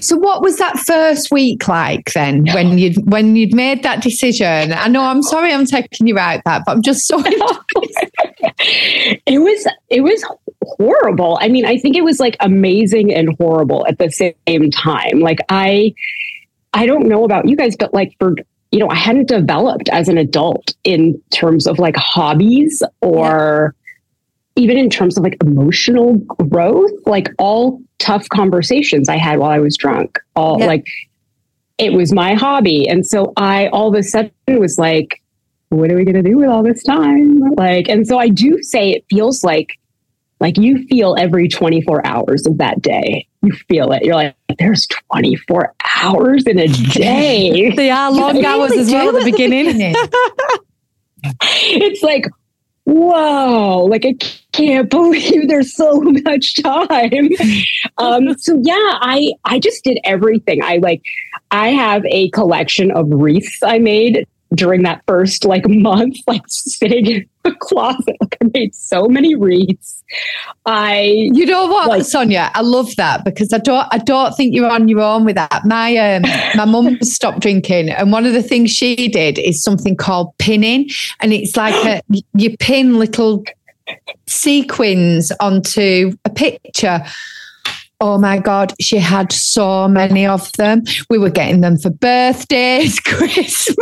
So 0.00 0.16
what 0.16 0.42
was 0.42 0.56
that 0.58 0.78
first 0.78 1.30
week 1.30 1.68
like 1.68 2.12
then 2.12 2.46
when 2.54 2.78
you 2.78 2.92
when 3.04 3.36
you'd 3.36 3.54
made 3.54 3.82
that 3.82 4.02
decision? 4.02 4.72
I 4.72 4.88
know 4.88 5.02
I'm 5.02 5.22
sorry 5.22 5.52
I'm 5.52 5.66
taking 5.66 6.06
you 6.06 6.18
out 6.18 6.42
that, 6.44 6.62
but 6.64 6.72
I'm 6.72 6.82
just 6.82 7.06
so 7.06 7.18
It 8.58 9.38
was 9.38 9.66
it 9.88 10.00
was 10.02 10.24
horrible. 10.62 11.38
I 11.40 11.48
mean, 11.48 11.66
I 11.66 11.78
think 11.78 11.96
it 11.96 12.04
was 12.04 12.20
like 12.20 12.36
amazing 12.40 13.12
and 13.12 13.34
horrible 13.38 13.86
at 13.86 13.98
the 13.98 14.10
same 14.10 14.70
time. 14.70 15.20
Like 15.20 15.40
I 15.48 15.94
I 16.72 16.86
don't 16.86 17.08
know 17.08 17.24
about 17.24 17.48
you 17.48 17.56
guys, 17.56 17.76
but 17.76 17.92
like 17.92 18.14
for 18.18 18.36
you 18.70 18.78
know, 18.78 18.88
I 18.88 18.94
hadn't 18.96 19.28
developed 19.28 19.88
as 19.90 20.08
an 20.08 20.18
adult 20.18 20.74
in 20.84 21.20
terms 21.30 21.66
of 21.66 21.78
like 21.78 21.96
hobbies 21.96 22.82
or 23.00 23.74
even 24.56 24.76
in 24.76 24.90
terms 24.90 25.16
of 25.16 25.22
like 25.22 25.36
emotional 25.42 26.16
growth, 26.48 26.90
like 27.06 27.28
all 27.38 27.80
tough 27.98 28.28
conversations 28.28 29.08
I 29.08 29.16
had 29.16 29.38
while 29.38 29.50
I 29.50 29.58
was 29.58 29.76
drunk, 29.76 30.18
all 30.36 30.58
Yeah. 30.58 30.66
like 30.66 30.86
it 31.78 31.92
was 31.92 32.12
my 32.12 32.34
hobby. 32.34 32.88
And 32.88 33.06
so 33.06 33.32
I 33.36 33.68
all 33.68 33.88
of 33.88 33.94
a 33.94 34.02
sudden 34.02 34.32
was 34.48 34.78
like, 34.78 35.22
what 35.70 35.90
are 35.92 35.96
we 35.96 36.04
going 36.04 36.22
to 36.22 36.28
do 36.28 36.38
with 36.38 36.48
all 36.48 36.62
this 36.62 36.82
time? 36.82 37.40
Like, 37.56 37.88
and 37.88 38.06
so 38.06 38.18
I 38.18 38.28
do 38.28 38.62
say 38.62 38.90
it 38.90 39.04
feels 39.08 39.44
like, 39.44 39.78
like 40.40 40.56
you 40.56 40.86
feel 40.86 41.16
every 41.18 41.48
24 41.48 42.06
hours 42.06 42.46
of 42.46 42.58
that 42.58 42.80
day. 42.80 43.26
You 43.42 43.52
feel 43.68 43.92
it. 43.92 44.04
You're 44.04 44.14
like, 44.14 44.36
there's 44.58 44.86
24 45.12 45.74
hours 46.00 46.44
in 46.44 46.58
a 46.58 46.68
day. 46.68 47.72
They 47.76 47.90
are 47.90 48.10
long 48.10 48.36
You 48.36 48.46
hours 48.46 48.70
really 48.70 48.82
as 48.82 48.90
well 48.90 49.08
at 49.08 49.24
the 49.24 49.30
beginning. 49.30 49.94
it's 51.42 52.02
like, 52.02 52.26
whoa, 52.84 53.84
like 53.84 54.04
I 54.04 54.14
can't 54.52 54.88
believe 54.88 55.48
there's 55.48 55.74
so 55.74 56.00
much 56.00 56.62
time. 56.62 57.28
um, 57.98 58.36
so 58.38 58.60
yeah, 58.62 58.74
I 59.00 59.32
I 59.44 59.58
just 59.58 59.84
did 59.84 59.98
everything. 60.04 60.62
I 60.62 60.78
like 60.78 61.02
I 61.50 61.68
have 61.68 62.04
a 62.06 62.30
collection 62.30 62.90
of 62.90 63.06
wreaths 63.10 63.58
I 63.62 63.78
made 63.78 64.26
during 64.54 64.82
that 64.82 65.02
first 65.06 65.44
like 65.44 65.68
month, 65.68 66.16
like 66.26 66.42
sitting 66.48 67.06
in 67.06 67.26
the 67.44 67.54
closet. 67.60 68.16
Like 68.20 68.36
I 68.42 68.50
made 68.54 68.74
so 68.74 69.06
many 69.08 69.34
wreaths. 69.34 70.02
I 70.66 71.02
You 71.32 71.44
know 71.46 71.66
what, 71.66 71.88
Like- 71.88 72.04
Sonia? 72.04 72.50
I 72.54 72.62
love 72.62 72.94
that 72.96 73.24
because 73.24 73.52
I 73.52 73.58
don't 73.58 73.86
I 73.90 73.98
don't 73.98 74.34
think 74.36 74.54
you're 74.54 74.70
on 74.70 74.88
your 74.88 75.00
own 75.00 75.24
with 75.24 75.36
that. 75.36 75.64
My 75.64 75.96
um 75.96 76.22
my 76.56 76.64
mum 76.64 76.98
stopped 77.02 77.40
drinking 77.40 77.90
and 77.90 78.10
one 78.12 78.26
of 78.26 78.32
the 78.32 78.42
things 78.42 78.70
she 78.70 79.08
did 79.08 79.38
is 79.38 79.62
something 79.62 79.96
called 79.96 80.36
pinning. 80.38 80.88
And 81.20 81.32
it's 81.32 81.56
like 81.56 81.74
a 81.84 82.02
you 82.34 82.56
pin 82.56 82.98
little 82.98 83.44
sequins 84.26 85.32
onto 85.40 86.12
a 86.24 86.30
picture. 86.30 87.04
Oh 88.00 88.16
my 88.16 88.38
God, 88.38 88.72
she 88.80 88.98
had 88.98 89.32
so 89.32 89.88
many 89.88 90.24
of 90.24 90.52
them. 90.52 90.82
We 91.10 91.18
were 91.18 91.30
getting 91.30 91.62
them 91.62 91.76
for 91.78 91.90
birthdays, 91.90 93.00
Christmas. 93.04 93.74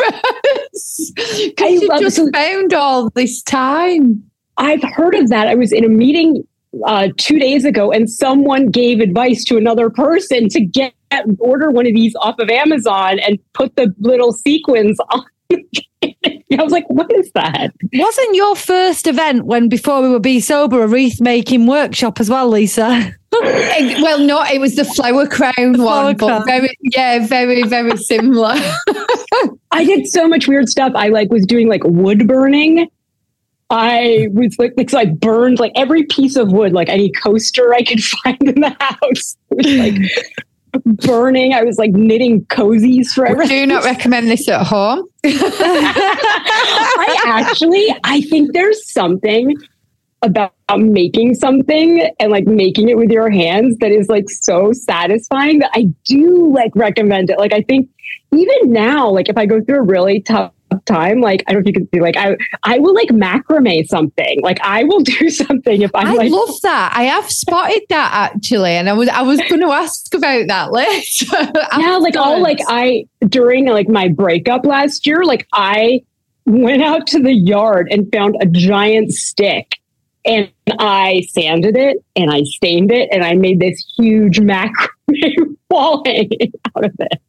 I 1.19 1.53
Because 1.55 1.83
you 1.83 1.99
just 2.01 2.17
so- 2.17 2.31
found 2.33 2.73
all 2.73 3.11
this 3.11 3.43
time. 3.43 4.23
I've 4.57 4.83
heard 4.83 5.15
of 5.15 5.29
that. 5.29 5.49
I 5.49 5.55
was 5.55 5.71
in 5.71 5.85
a 5.85 5.89
meeting 5.89 6.47
uh, 6.87 7.09
two 7.19 7.39
days 7.39 7.67
ago, 7.67 7.93
and 7.93 8.09
someone 8.09 8.69
gave 8.71 9.01
advice 9.01 9.45
to 9.45 9.59
another 9.59 9.91
person 9.91 10.49
to 10.49 10.61
get 10.61 10.95
order 11.39 11.71
one 11.71 11.87
of 11.87 11.95
these 11.95 12.15
off 12.17 12.39
of 12.39 12.49
Amazon 12.49 13.19
and 13.19 13.39
put 13.53 13.77
the 13.77 13.95
little 13.99 14.33
sequins 14.33 14.99
on. 15.11 15.25
I 16.03 16.63
was 16.63 16.73
like, 16.73 16.89
"What 16.89 17.13
is 17.13 17.31
that?" 17.33 17.73
Wasn't 17.93 18.35
your 18.35 18.57
first 18.57 19.07
event 19.07 19.45
when 19.45 19.69
before 19.69 20.01
we 20.03 20.09
were 20.09 20.21
Bee 20.21 20.41
Sober 20.41 20.83
a 20.83 20.87
wreath 20.89 21.21
making 21.21 21.67
workshop 21.67 22.19
as 22.19 22.31
well, 22.31 22.49
Lisa? 22.49 23.15
Well, 24.03 24.21
no, 24.21 24.43
it 24.45 24.61
was 24.61 24.77
the 24.77 24.85
flower 24.85 25.27
crown 25.27 25.75
flower 25.75 26.05
one, 26.07 26.17
but 26.17 26.27
crown. 26.27 26.47
very, 26.47 26.69
yeah, 26.83 27.27
very, 27.27 27.63
very 27.65 27.97
similar. 27.97 28.55
I 29.71 29.85
did 29.85 30.07
so 30.07 30.27
much 30.29 30.49
weird 30.49 30.69
stuff. 30.69 30.93
I 30.95 31.09
like 31.09 31.31
was 31.31 31.45
doing 31.45 31.69
like 31.69 31.83
wood 31.85 32.27
burning. 32.27 32.89
I 33.69 34.29
was 34.33 34.57
like, 34.59 34.75
like 34.77 34.91
so 34.91 34.99
I 34.99 35.07
burned 35.07 35.59
like 35.59 35.73
every 35.75 36.05
piece 36.05 36.37
of 36.37 36.53
wood, 36.53 36.73
like 36.73 36.89
any 36.89 37.11
coaster 37.11 37.75
I 37.75 37.83
could 37.83 38.03
find 38.05 38.41
in 38.43 38.61
the 38.61 38.77
house. 38.79 39.37
Was 39.51 39.67
like 39.67 40.01
burning. 40.85 41.53
I 41.53 41.63
was 41.63 41.79
like 41.79 41.91
knitting 41.93 42.45
cozies 42.47 43.09
for 43.09 43.27
I 43.27 43.33
everything. 43.33 43.69
do 43.69 43.75
not 43.75 43.85
recommend 43.85 44.29
this 44.29 44.49
at 44.49 44.65
home. 44.67 45.07
I 45.25 47.23
actually, 47.27 47.95
I 48.05 48.21
think 48.23 48.53
there's 48.53 48.89
something 48.91 49.57
about 50.23 50.53
making 50.77 51.35
something 51.35 52.09
and 52.19 52.33
like 52.33 52.47
making 52.47 52.89
it 52.89 52.97
with 52.97 53.11
your 53.11 53.31
hands 53.31 53.77
that 53.79 53.91
is 53.91 54.09
like 54.09 54.29
so 54.29 54.73
satisfying 54.73 55.59
that 55.61 55.71
I 55.75 55.85
do 56.05 56.53
like 56.53 56.73
recommend 56.75 57.31
it. 57.31 57.39
Like 57.39 57.53
I 57.53 57.63
think 57.63 57.89
even 58.33 58.73
now, 58.73 59.09
like 59.11 59.29
if 59.29 59.37
I 59.37 59.47
go 59.47 59.63
through 59.63 59.79
a 59.79 59.83
really 59.83 60.21
tough 60.21 60.53
time, 60.87 61.21
like 61.21 61.45
I 61.47 61.53
don't 61.53 61.63
know 61.63 61.69
if 61.69 61.75
you 61.75 61.81
can 61.81 61.89
see, 61.95 62.01
like 62.01 62.17
I 62.17 62.37
I 62.63 62.79
will 62.79 62.95
like 62.95 63.09
macrame 63.09 63.87
something. 63.87 64.41
Like 64.43 64.59
I 64.63 64.85
will 64.85 65.01
do 65.21 65.29
something 65.29 65.83
if 65.83 65.91
I'm 65.95 66.09
I 66.09 66.15
like 66.15 66.31
love 66.31 66.61
that. 66.63 66.93
I 66.95 67.05
have 67.05 67.31
spotted 67.31 67.83
that 67.91 68.11
actually, 68.13 68.73
and 68.73 68.89
I 68.89 68.95
was 68.95 69.09
I 69.09 69.23
was 69.23 69.39
going 69.49 69.61
to 69.61 69.71
ask 69.71 70.13
about 70.15 70.49
that 70.49 70.73
later. 70.73 71.53
yeah, 71.79 71.97
like 71.97 72.17
all 72.17 72.41
like 72.41 72.59
I 72.69 73.07
during 73.29 73.67
like 73.67 73.89
my 73.89 74.09
breakup 74.09 74.67
last 74.67 75.07
year, 75.07 75.25
like 75.25 75.47
I 75.53 76.03
went 76.47 76.83
out 76.83 77.07
to 77.09 77.21
the 77.21 77.35
yard 77.35 77.89
and 77.91 78.11
found 78.13 78.37
a 78.41 78.47
giant 78.47 79.13
stick 79.13 79.79
and 80.27 80.51
I 80.79 81.23
sanded 81.31 81.77
it 81.77 81.99
and 82.17 82.31
I 82.31 82.43
stained 82.45 82.91
it 82.93 83.09
and 83.13 83.23
I 83.25 83.35
made 83.35 83.61
this 83.61 83.83
huge 83.97 84.39
macrame 84.41 85.57
wall 85.71 86.03
hanging 86.05 86.53
out 86.77 86.85
of 86.85 86.95
it. 86.99 87.21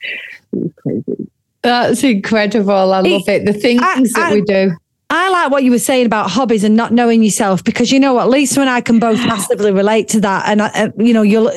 It 0.00 0.18
was 0.52 0.70
crazy. 0.76 1.28
That's 1.62 2.04
incredible. 2.04 2.72
I 2.72 3.00
love 3.00 3.28
it. 3.28 3.44
The 3.46 3.52
things 3.54 3.80
I- 3.82 4.00
that 4.14 4.30
I- 4.30 4.34
we 4.34 4.42
do. 4.42 4.72
I 5.16 5.28
like 5.30 5.52
what 5.52 5.62
you 5.62 5.70
were 5.70 5.78
saying 5.78 6.06
about 6.06 6.28
hobbies 6.28 6.64
and 6.64 6.74
not 6.74 6.92
knowing 6.92 7.22
yourself 7.22 7.62
because 7.62 7.92
you 7.92 8.00
know 8.00 8.14
what, 8.14 8.28
Lisa 8.28 8.60
and 8.60 8.68
I 8.68 8.80
can 8.80 8.98
both 8.98 9.18
massively 9.24 9.70
relate 9.70 10.08
to 10.08 10.20
that. 10.22 10.48
And, 10.48 10.60
uh, 10.60 10.90
you 10.98 11.14
know, 11.14 11.22
you'll 11.22 11.52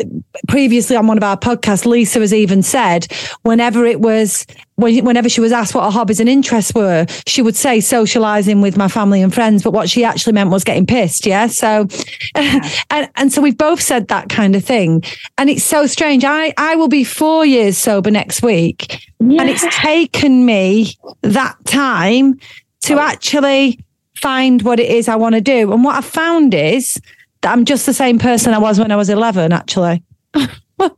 previously 0.48 0.96
on 0.96 1.08
one 1.08 1.18
of 1.18 1.24
our 1.24 1.36
podcasts, 1.36 1.84
Lisa 1.84 2.20
has 2.20 2.36
even 2.36 2.62
said 2.62 3.08
whenever 3.42 3.84
it 3.84 4.00
was, 4.00 4.46
when, 4.76 5.04
whenever 5.04 5.28
she 5.28 5.42
was 5.42 5.52
asked 5.52 5.74
what 5.74 5.86
her 5.86 5.90
hobbies 5.90 6.20
and 6.20 6.30
interests 6.30 6.72
were, 6.76 7.08
she 7.26 7.42
would 7.42 7.56
say 7.56 7.80
socializing 7.80 8.62
with 8.62 8.78
my 8.78 8.88
family 8.88 9.24
and 9.24 9.34
friends. 9.34 9.64
But 9.64 9.74
what 9.74 9.90
she 9.90 10.04
actually 10.04 10.34
meant 10.34 10.52
was 10.52 10.64
getting 10.64 10.86
pissed. 10.86 11.26
Yeah. 11.26 11.48
So, 11.48 11.88
and, 12.36 13.10
and 13.16 13.34
so 13.34 13.42
we've 13.42 13.58
both 13.58 13.82
said 13.82 14.10
that 14.10 14.30
kind 14.30 14.56
of 14.56 14.64
thing. 14.64 15.04
And 15.40 15.50
it's 15.50 15.64
so 15.64 15.88
strange. 15.88 16.24
I, 16.24 16.54
I 16.58 16.76
will 16.76 16.90
be 16.90 17.04
four 17.04 17.44
years 17.44 17.76
sober 17.76 18.12
next 18.12 18.44
week. 18.44 19.04
Yeah. 19.20 19.42
And 19.42 19.50
it's 19.50 19.66
taken 19.76 20.46
me 20.46 20.94
that 21.24 21.56
time 21.66 22.40
to 22.88 23.00
actually 23.00 23.80
find 24.16 24.62
what 24.64 24.80
it 24.80 24.90
is 24.90 25.08
I 25.08 25.16
want 25.16 25.36
to 25.36 25.42
do. 25.42 25.72
And 25.74 25.84
what 25.84 25.96
I 25.96 26.02
found 26.02 26.54
is 26.54 27.00
that 27.42 27.52
I'm 27.52 27.66
just 27.66 27.86
the 27.86 27.94
same 27.94 28.18
person 28.20 28.54
I 28.54 28.58
was 28.58 28.80
when 28.80 28.92
I 28.92 28.96
was 28.96 29.10
11, 29.10 29.54
actually. 29.54 30.04
and 30.34 30.92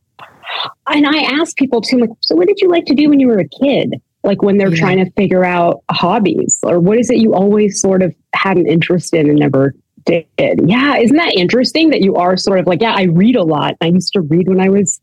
I 1.08 1.18
ask 1.40 1.56
people 1.58 1.82
too, 1.82 1.98
like, 1.98 2.10
so 2.22 2.36
what 2.36 2.48
did 2.48 2.60
you 2.62 2.70
like 2.70 2.86
to 2.86 2.96
do 2.96 3.10
when 3.10 3.20
you 3.20 3.28
were 3.28 3.40
a 3.40 3.48
kid? 3.48 3.94
Like 4.24 4.42
when 4.42 4.58
they're 4.58 4.70
Yeah. 4.74 4.80
trying 4.80 5.04
to 5.06 5.12
figure 5.12 5.46
out 5.46 5.84
hobbies, 5.92 6.60
or 6.64 6.80
what 6.80 6.98
is 6.98 7.10
it 7.10 7.18
you 7.18 7.34
always 7.34 7.80
sort 7.80 8.02
of 8.02 8.14
had 8.34 8.58
an 8.58 8.68
interest 8.68 9.14
in 9.14 9.30
and 9.30 9.40
never 9.40 9.74
did? 10.06 10.26
Yeah, 10.38 10.98
isn't 10.98 11.16
that 11.16 11.36
interesting 11.38 11.90
that 11.92 12.02
you 12.02 12.16
are 12.16 12.36
sort 12.36 12.60
of 12.60 12.68
like, 12.68 12.82
yeah, 12.82 12.94
I 12.96 13.04
read 13.04 13.36
a 13.36 13.44
lot. 13.44 13.76
I 13.82 13.86
used 13.88 14.12
to 14.14 14.22
read 14.22 14.48
when 14.50 14.60
I 14.60 14.70
was 14.70 15.00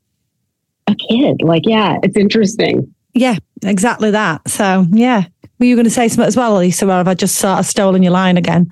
a 0.86 0.94
kid. 0.94 1.42
Like, 1.42 1.62
yeah, 1.66 1.98
it's 2.02 2.16
interesting. 2.16 2.94
Yeah, 3.14 3.36
exactly 3.62 4.10
that. 4.10 4.46
So, 4.48 4.84
yeah. 4.90 5.24
Were 5.58 5.66
you 5.66 5.74
going 5.74 5.84
to 5.84 5.90
say 5.90 6.08
something 6.08 6.26
as 6.26 6.36
well, 6.36 6.56
Lisa, 6.56 6.86
or 6.86 6.90
have 6.90 7.08
I 7.08 7.14
just 7.14 7.36
sort 7.36 7.58
of 7.58 7.66
stolen 7.66 8.02
your 8.02 8.12
line 8.12 8.36
again? 8.36 8.70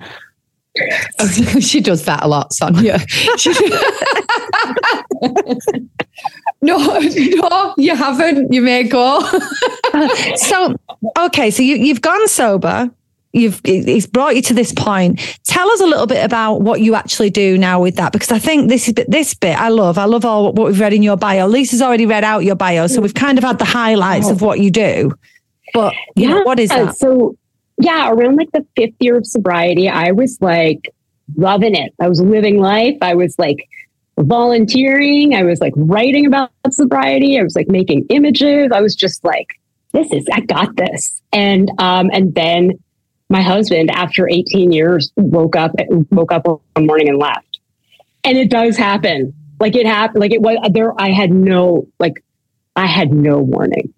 she 1.59 1.79
does 1.79 2.05
that 2.05 2.23
a 2.23 2.27
lot, 2.27 2.53
Sonia. 2.53 2.93
no, 6.61 6.99
no, 6.99 7.73
you 7.77 7.95
haven't. 7.95 8.51
You 8.51 8.61
may 8.61 8.83
go. 8.83 9.21
so, 10.35 10.75
okay, 11.17 11.49
so 11.49 11.63
you, 11.63 11.77
you've 11.77 12.01
gone 12.01 12.27
sober. 12.27 12.91
You've 13.31 13.59
it's 13.65 14.07
brought 14.07 14.35
you 14.35 14.41
to 14.43 14.53
this 14.53 14.71
point. 14.71 15.19
Tell 15.43 15.69
us 15.69 15.81
a 15.81 15.85
little 15.85 16.07
bit 16.07 16.23
about 16.23 16.61
what 16.61 16.79
you 16.79 16.95
actually 16.95 17.29
do 17.29 17.57
now 17.57 17.81
with 17.81 17.97
that, 17.97 18.13
because 18.13 18.31
I 18.31 18.39
think 18.39 18.69
this 18.69 18.87
is 18.87 18.93
this 19.07 19.33
bit 19.33 19.59
I 19.59 19.69
love. 19.69 19.97
I 19.97 20.05
love 20.05 20.23
all 20.23 20.53
what 20.53 20.67
we've 20.67 20.79
read 20.79 20.93
in 20.93 21.03
your 21.03 21.17
bio. 21.17 21.45
Lisa's 21.45 21.81
already 21.81 22.05
read 22.05 22.23
out 22.23 22.45
your 22.45 22.55
bio, 22.55 22.87
so 22.87 22.99
mm. 22.99 23.03
we've 23.03 23.13
kind 23.13 23.37
of 23.37 23.43
had 23.43 23.59
the 23.59 23.65
highlights 23.65 24.29
of 24.29 24.41
oh. 24.41 24.45
what 24.45 24.61
you 24.61 24.71
do. 24.71 25.13
But 25.75 25.93
you 26.15 26.29
know, 26.29 26.41
what 26.43 26.59
is 26.59 26.69
that? 26.69 26.97
So, 26.97 27.35
yeah, 27.77 28.09
around 28.09 28.37
like 28.37 28.51
the 28.53 28.65
fifth 28.75 28.95
year 28.99 29.17
of 29.17 29.27
sobriety, 29.27 29.89
I 29.89 30.11
was 30.11 30.37
like 30.41 30.89
loving 31.35 31.75
it. 31.75 31.93
I 31.99 32.07
was 32.07 32.21
living 32.21 32.59
life. 32.59 32.97
I 33.01 33.15
was 33.15 33.37
like 33.37 33.67
volunteering. 34.17 35.33
I 35.35 35.43
was 35.43 35.59
like 35.59 35.73
writing 35.75 36.25
about 36.25 36.51
sobriety. 36.71 37.37
I 37.37 37.43
was 37.43 37.55
like 37.55 37.67
making 37.67 38.05
images. 38.09 38.69
I 38.73 38.81
was 38.81 38.95
just 38.95 39.23
like, 39.25 39.59
this 39.91 40.11
is, 40.11 40.25
I 40.31 40.41
got 40.41 40.75
this. 40.77 41.21
And, 41.33 41.69
um, 41.79 42.09
and 42.13 42.33
then 42.33 42.71
my 43.29 43.41
husband, 43.41 43.91
after 43.91 44.29
18 44.29 44.71
years, 44.71 45.11
woke 45.17 45.55
up, 45.55 45.71
woke 46.11 46.31
up 46.31 46.47
one 46.47 46.61
morning 46.87 47.09
and 47.09 47.17
left. 47.17 47.59
And 48.23 48.37
it 48.37 48.49
does 48.49 48.77
happen. 48.77 49.33
Like 49.59 49.75
it 49.75 49.85
happened. 49.85 50.21
Like 50.21 50.31
it 50.31 50.41
was 50.41 50.57
there. 50.71 50.93
I 50.99 51.11
had 51.11 51.31
no, 51.31 51.87
like, 51.99 52.23
I 52.75 52.85
had 52.85 53.11
no 53.11 53.39
warning. 53.39 53.93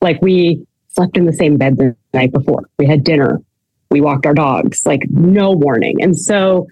Like 0.00 0.22
we, 0.22 0.66
slept 0.98 1.16
in 1.16 1.26
the 1.26 1.32
same 1.32 1.56
bed 1.56 1.76
the 1.76 1.94
night 2.12 2.32
before. 2.32 2.68
We 2.76 2.86
had 2.86 3.04
dinner. 3.04 3.40
We 3.90 4.00
walked 4.00 4.26
our 4.26 4.34
dogs, 4.34 4.82
like 4.84 5.02
no 5.10 5.52
warning. 5.52 6.02
And 6.02 6.18
so 6.18 6.66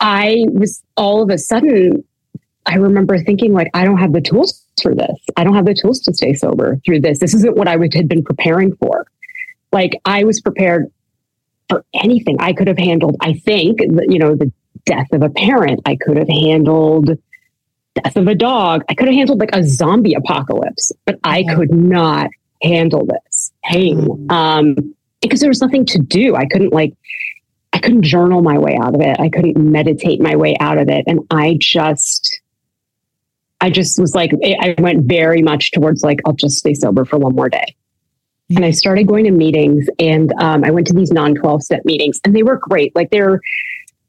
I 0.00 0.44
was 0.52 0.82
all 0.98 1.22
of 1.22 1.30
a 1.30 1.38
sudden, 1.38 2.04
I 2.66 2.76
remember 2.76 3.18
thinking, 3.18 3.54
like, 3.54 3.70
I 3.72 3.84
don't 3.84 3.96
have 3.96 4.12
the 4.12 4.20
tools 4.20 4.66
for 4.82 4.94
this. 4.94 5.16
I 5.36 5.44
don't 5.44 5.54
have 5.54 5.64
the 5.64 5.74
tools 5.74 6.00
to 6.00 6.12
stay 6.12 6.34
sober 6.34 6.78
through 6.84 7.00
this. 7.00 7.20
This 7.20 7.34
isn't 7.34 7.56
what 7.56 7.66
I 7.66 7.76
would, 7.76 7.94
had 7.94 8.08
been 8.08 8.22
preparing 8.22 8.76
for. 8.76 9.06
Like, 9.72 9.98
I 10.04 10.24
was 10.24 10.40
prepared 10.42 10.92
for 11.70 11.84
anything 11.94 12.36
I 12.40 12.52
could 12.52 12.68
have 12.68 12.78
handled. 12.78 13.16
I 13.20 13.32
think, 13.32 13.80
you 13.80 14.18
know, 14.18 14.34
the 14.36 14.52
death 14.84 15.08
of 15.12 15.22
a 15.22 15.30
parent. 15.30 15.80
I 15.86 15.96
could 15.96 16.18
have 16.18 16.28
handled 16.28 17.18
death 17.94 18.16
of 18.16 18.28
a 18.28 18.34
dog. 18.34 18.84
I 18.90 18.94
could 18.94 19.08
have 19.08 19.16
handled 19.16 19.40
like 19.40 19.54
a 19.54 19.64
zombie 19.64 20.14
apocalypse, 20.14 20.92
but 21.06 21.18
I 21.24 21.44
could 21.44 21.72
not 21.72 22.28
handle 22.62 23.06
this 23.06 23.43
pain. 23.64 24.26
Um, 24.30 24.94
because 25.20 25.40
there 25.40 25.50
was 25.50 25.60
nothing 25.60 25.86
to 25.86 25.98
do. 25.98 26.36
I 26.36 26.46
couldn't 26.46 26.72
like, 26.72 26.94
I 27.72 27.78
couldn't 27.78 28.02
journal 28.02 28.42
my 28.42 28.58
way 28.58 28.78
out 28.80 28.94
of 28.94 29.00
it. 29.00 29.18
I 29.18 29.28
couldn't 29.28 29.56
meditate 29.56 30.20
my 30.20 30.36
way 30.36 30.56
out 30.60 30.78
of 30.78 30.88
it. 30.88 31.04
And 31.06 31.20
I 31.30 31.56
just, 31.60 32.40
I 33.60 33.70
just 33.70 33.98
was 33.98 34.14
like, 34.14 34.32
I 34.60 34.74
went 34.78 35.06
very 35.06 35.42
much 35.42 35.72
towards 35.72 36.02
like, 36.02 36.20
I'll 36.26 36.34
just 36.34 36.58
stay 36.58 36.74
sober 36.74 37.04
for 37.04 37.18
one 37.18 37.34
more 37.34 37.48
day. 37.48 37.74
And 38.54 38.64
I 38.64 38.70
started 38.72 39.06
going 39.06 39.24
to 39.24 39.30
meetings 39.30 39.86
and 39.98 40.32
um, 40.38 40.64
I 40.64 40.70
went 40.70 40.86
to 40.88 40.92
these 40.92 41.10
non 41.10 41.34
12 41.34 41.62
step 41.62 41.84
meetings 41.84 42.20
and 42.24 42.36
they 42.36 42.42
were 42.42 42.58
great. 42.58 42.94
Like 42.94 43.10
they're 43.10 43.40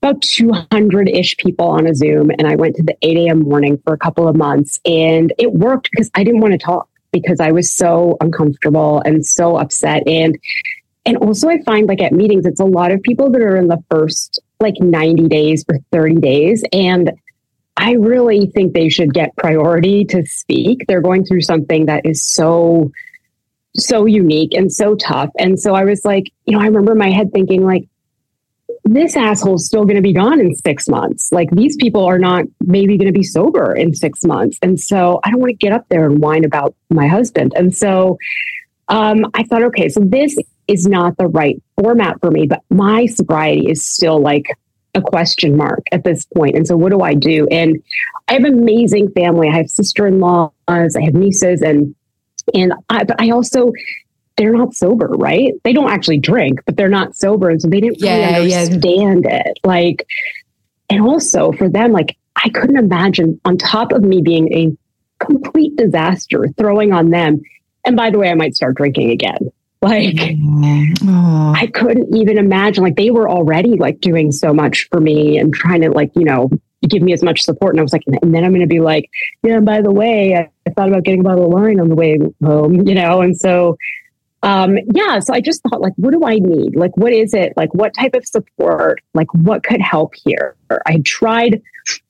about 0.02 0.22
200 0.22 1.08
ish 1.10 1.38
people 1.38 1.68
on 1.68 1.88
a 1.88 1.96
Zoom. 1.96 2.30
And 2.32 2.46
I 2.46 2.56
went 2.56 2.76
to 2.76 2.84
the 2.84 2.98
8 3.02 3.18
a.m. 3.18 3.40
morning 3.40 3.80
for 3.86 3.94
a 3.94 3.98
couple 3.98 4.28
of 4.28 4.36
months 4.36 4.80
and 4.86 5.34
it 5.38 5.54
worked 5.54 5.90
because 5.90 6.12
I 6.14 6.24
didn't 6.26 6.42
want 6.42 6.52
to 6.52 6.58
talk 6.58 6.90
because 7.22 7.40
I 7.40 7.52
was 7.52 7.74
so 7.74 8.18
uncomfortable 8.22 9.02
and 9.06 9.26
so 9.26 9.58
upset. 9.58 10.04
And 10.08 10.38
and 11.06 11.18
also 11.18 11.50
I 11.50 11.62
find 11.62 11.88
like 11.88 12.02
at 12.02 12.12
meetings, 12.12 12.46
it's 12.46 12.60
a 12.60 12.66
lot 12.66 12.92
of 12.92 13.02
people 13.02 13.30
that 13.32 13.42
are 13.42 13.56
in 13.56 13.68
the 13.68 13.84
first 13.90 14.40
like 14.60 14.76
90 14.80 15.28
days 15.28 15.64
or 15.70 15.78
30 15.92 16.16
days. 16.16 16.64
And 16.74 17.12
I 17.78 17.94
really 17.94 18.48
think 18.48 18.74
they 18.74 18.90
should 18.90 19.14
get 19.14 19.36
priority 19.36 20.06
to 20.06 20.26
speak. 20.26 20.86
They're 20.88 21.02
going 21.02 21.26
through 21.26 21.42
something 21.42 21.86
that 21.86 22.06
is 22.06 22.26
so, 22.26 22.92
so 23.76 24.06
unique 24.06 24.54
and 24.54 24.72
so 24.72 24.96
tough. 24.96 25.30
And 25.38 25.60
so 25.60 25.76
I 25.76 25.84
was 25.84 26.06
like, 26.06 26.32
you 26.46 26.58
know, 26.58 26.64
I 26.64 26.68
remember 26.68 26.96
my 26.96 27.12
head 27.12 27.32
thinking, 27.34 27.66
like, 27.66 27.88
this 28.86 29.18
asshole's 29.18 29.66
still 29.66 29.84
going 29.84 29.96
to 29.96 30.02
be 30.02 30.14
gone 30.14 30.40
in 30.40 30.56
six 30.56 30.88
months. 30.88 31.32
Like, 31.32 31.50
these 31.52 31.76
people 31.76 32.06
are 32.06 32.20
not 32.20 32.46
maybe 32.62 32.98
going 32.98 33.12
to 33.12 33.18
be 33.18 33.24
sober 33.24 33.74
in 33.74 33.94
six 33.94 34.24
months. 34.24 34.60
And 34.62 34.80
so 34.80 35.20
I 35.24 35.32
don't 35.32 35.40
want 35.40 35.50
to 35.50 35.56
get 35.56 35.74
up 35.74 35.88
there 35.90 36.06
and 36.06 36.20
whine 36.20 36.46
about 36.46 36.76
my 36.90 37.08
husband. 37.08 37.54
And 37.56 37.76
so 37.76 38.18
um, 38.88 39.26
I 39.34 39.44
thought, 39.44 39.64
okay, 39.64 39.90
so 39.90 40.02
this 40.02 40.38
is 40.68 40.88
not 40.88 41.18
the 41.18 41.28
right 41.28 41.62
format 41.82 42.20
for 42.22 42.32
me, 42.32 42.46
but 42.48 42.64
my 42.70 43.08
sobriety 43.08 43.70
is 43.70 43.86
still 43.86 44.20
like 44.20 44.46
a 44.94 45.02
question 45.02 45.58
mark 45.58 45.84
at 45.92 46.04
this 46.04 46.26
point. 46.26 46.56
And 46.56 46.66
so 46.66 46.78
what 46.78 46.92
do 46.92 47.02
I 47.02 47.14
do? 47.14 47.48
And 47.52 47.82
I 48.28 48.34
have 48.34 48.46
amazing 48.46 49.12
family. 49.12 49.50
I 49.50 49.58
have 49.58 49.70
sister-in-laws, 49.70 50.52
I 50.68 51.02
have 51.04 51.14
nieces 51.14 51.62
and 51.62 51.96
and 52.54 52.74
I 52.90 53.04
but 53.04 53.20
I 53.20 53.32
also 53.32 53.72
they're 54.38 54.54
not 54.54 54.74
sober, 54.74 55.08
right? 55.08 55.54
They 55.64 55.74
don't 55.74 55.90
actually 55.90 56.20
drink, 56.20 56.60
but 56.66 56.76
they're 56.78 56.90
not 56.90 57.16
sober. 57.16 57.50
And 57.50 57.62
so 57.62 57.68
they 57.70 57.80
didn't 57.80 58.02
really 58.02 58.20
Yeah, 58.20 58.38
yeah. 58.40 58.60
understand 58.64 59.26
it. 59.30 59.60
Like, 59.64 60.06
and 60.90 61.02
also 61.02 61.52
for 61.54 61.70
them, 61.70 61.92
like 61.92 62.18
I 62.36 62.50
couldn't 62.50 62.78
imagine 62.78 63.40
on 63.46 63.58
top 63.58 63.92
of 63.94 64.04
me 64.04 64.22
being 64.22 64.52
a 64.54 64.78
complete 65.24 65.76
disaster 65.78 66.48
throwing 66.58 66.92
on 66.92 67.10
them. 67.12 67.42
And 67.86 67.96
by 67.96 68.10
the 68.10 68.20
way, 68.20 68.30
I 68.30 68.34
might 68.34 68.56
start 68.56 68.76
drinking 68.76 69.12
again. 69.12 69.52
Like 69.82 70.18
Oh. 71.04 71.54
I 71.56 71.68
couldn't 71.68 72.16
even 72.16 72.38
imagine 72.38 72.84
like 72.84 72.96
they 72.96 73.12
were 73.12 73.30
already 73.30 73.76
like 73.78 74.00
doing 74.02 74.32
so 74.32 74.54
much 74.54 74.88
for 74.92 75.00
me 75.00 75.38
and 75.38 75.54
trying 75.54 75.82
to 75.82 75.92
like, 75.92 76.12
you 76.16 76.24
know, 76.26 76.50
give 76.90 77.02
me 77.04 77.14
as 77.14 77.22
much 77.24 77.42
support. 77.42 77.74
And 77.74 77.80
I 77.80 77.84
was 77.84 77.94
like, 77.94 78.04
and 78.22 78.34
then 78.34 78.44
I'm 78.44 78.52
going 78.52 78.62
to 78.62 78.68
be 78.68 78.80
like, 78.80 79.10
yeah, 79.44 79.60
by 79.60 79.82
the 79.82 79.92
way, 79.92 80.36
I, 80.36 80.50
I 80.68 80.74
thought 80.74 80.88
about 80.90 81.04
getting 81.04 81.20
a 81.22 81.24
bottle 81.24 81.46
of 81.46 81.52
wine 81.52 81.80
on 81.80 81.90
the 81.90 81.96
way 81.96 82.18
home, 82.44 82.88
you 82.88 82.96
know? 82.96 83.22
And 83.22 83.38
so, 83.38 83.78
um, 84.46 84.78
yeah, 84.94 85.20
so 85.20 85.34
I 85.34 85.42
just 85.42 85.64
thought 85.64 85.82
like, 85.82 85.94
what 85.96 86.12
do 86.12 86.24
I 86.24 86.38
need? 86.38 86.76
Like, 86.76 86.96
what 86.96 87.12
is 87.12 87.34
it? 87.34 87.54
Like, 87.58 87.74
what 87.74 87.96
type 87.96 88.14
of 88.14 88.28
support? 88.28 89.02
Like, 89.16 89.34
what 89.34 89.64
could 89.64 89.82
help 89.82 90.14
here? 90.24 90.56
I 90.86 91.02
tried 91.04 91.64